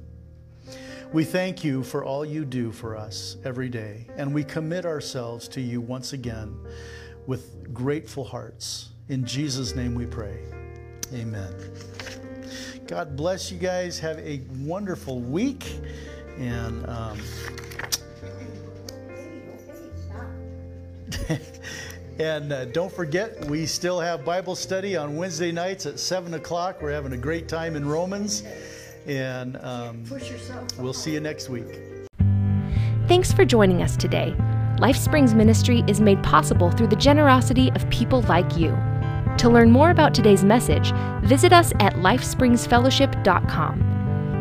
We 1.13 1.25
thank 1.25 1.63
you 1.63 1.83
for 1.83 2.03
all 2.03 2.25
you 2.25 2.47
do 2.47 2.73
for 2.73 2.97
us 2.97 3.37
every 3.45 3.69
day, 3.69 4.07
and 4.17 4.33
we 4.33 4.43
commit 4.43 4.87
ourselves 4.87 5.49
to 5.49 5.61
you 5.61 5.83
once 5.83 6.15
again 6.15 6.57
with 7.27 7.75
grateful 7.75 8.25
hearts. 8.25 8.89
In 9.11 9.27
Jesus' 9.27 9.75
name 9.75 9.95
we 9.95 10.07
pray. 10.07 10.39
Amen. 11.13 11.55
God 12.87 13.17
bless 13.17 13.53
you 13.53 13.59
guys. 13.59 13.99
Have 13.99 14.19
a 14.21 14.41
wonderful 14.61 15.21
week. 15.21 15.67
And 16.39 16.87
um, 16.89 17.19
and 22.19 22.53
uh, 22.53 22.67
don't 22.67 22.93
forget, 22.93 23.45
we 23.47 23.67
still 23.67 24.01
have 24.01 24.25
Bible 24.25 24.55
study 24.55 24.97
on 24.97 25.17
Wednesday 25.17 25.53
nights 25.53 25.87
at 25.87 25.99
7 25.99 26.35
o'clock. 26.35 26.83
We're 26.83 26.93
having 26.93 27.13
a 27.13 27.17
great 27.17 27.49
time 27.49 27.77
in 27.77 27.87
Romans. 27.87 28.45
And 29.07 29.57
um, 29.59 30.05
we'll 30.79 30.93
see 30.93 31.13
you 31.13 31.21
next 31.21 31.49
week. 31.49 31.81
Thanks 33.09 33.33
for 33.33 33.45
joining 33.45 33.83
us 33.83 33.97
today. 33.97 34.37
Life 34.79 34.97
Springs 34.97 35.35
Ministry 35.35 35.83
is 35.87 36.01
made 36.01 36.23
possible 36.23 36.71
through 36.71 36.87
the 36.89 36.97
generosity 36.97 37.71
of 37.73 37.89
people 37.91 38.23
like 38.23 38.57
you. 38.57 38.77
To 39.39 39.49
learn 39.49 39.71
more 39.71 39.91
about 39.91 40.15
today's 40.15 40.45
message, 40.45 40.93
visit 41.23 41.53
us 41.53 41.73
at 41.81 41.95
lifespringsfellowship.com. 41.95 43.92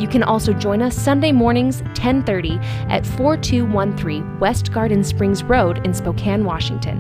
You 0.02 0.08
can 0.08 0.24
also 0.24 0.52
join 0.52 0.82
us 0.82 0.96
Sunday 0.96 1.32
mornings 1.32 1.84
10:30 1.94 2.58
at 2.90 3.06
4213 3.06 4.40
West 4.40 4.74
Garden 4.74 5.04
Springs 5.04 5.44
Road 5.44 5.86
in 5.86 5.94
Spokane, 5.94 6.44
Washington. 6.44 6.98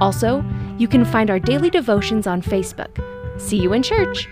Also, 0.00 0.44
you 0.76 0.88
can 0.88 1.04
find 1.04 1.30
our 1.30 1.38
daily 1.38 1.70
devotions 1.70 2.26
on 2.26 2.42
Facebook. 2.42 2.98
See 3.38 3.58
you 3.58 3.72
in 3.72 3.84
church. 3.84 4.28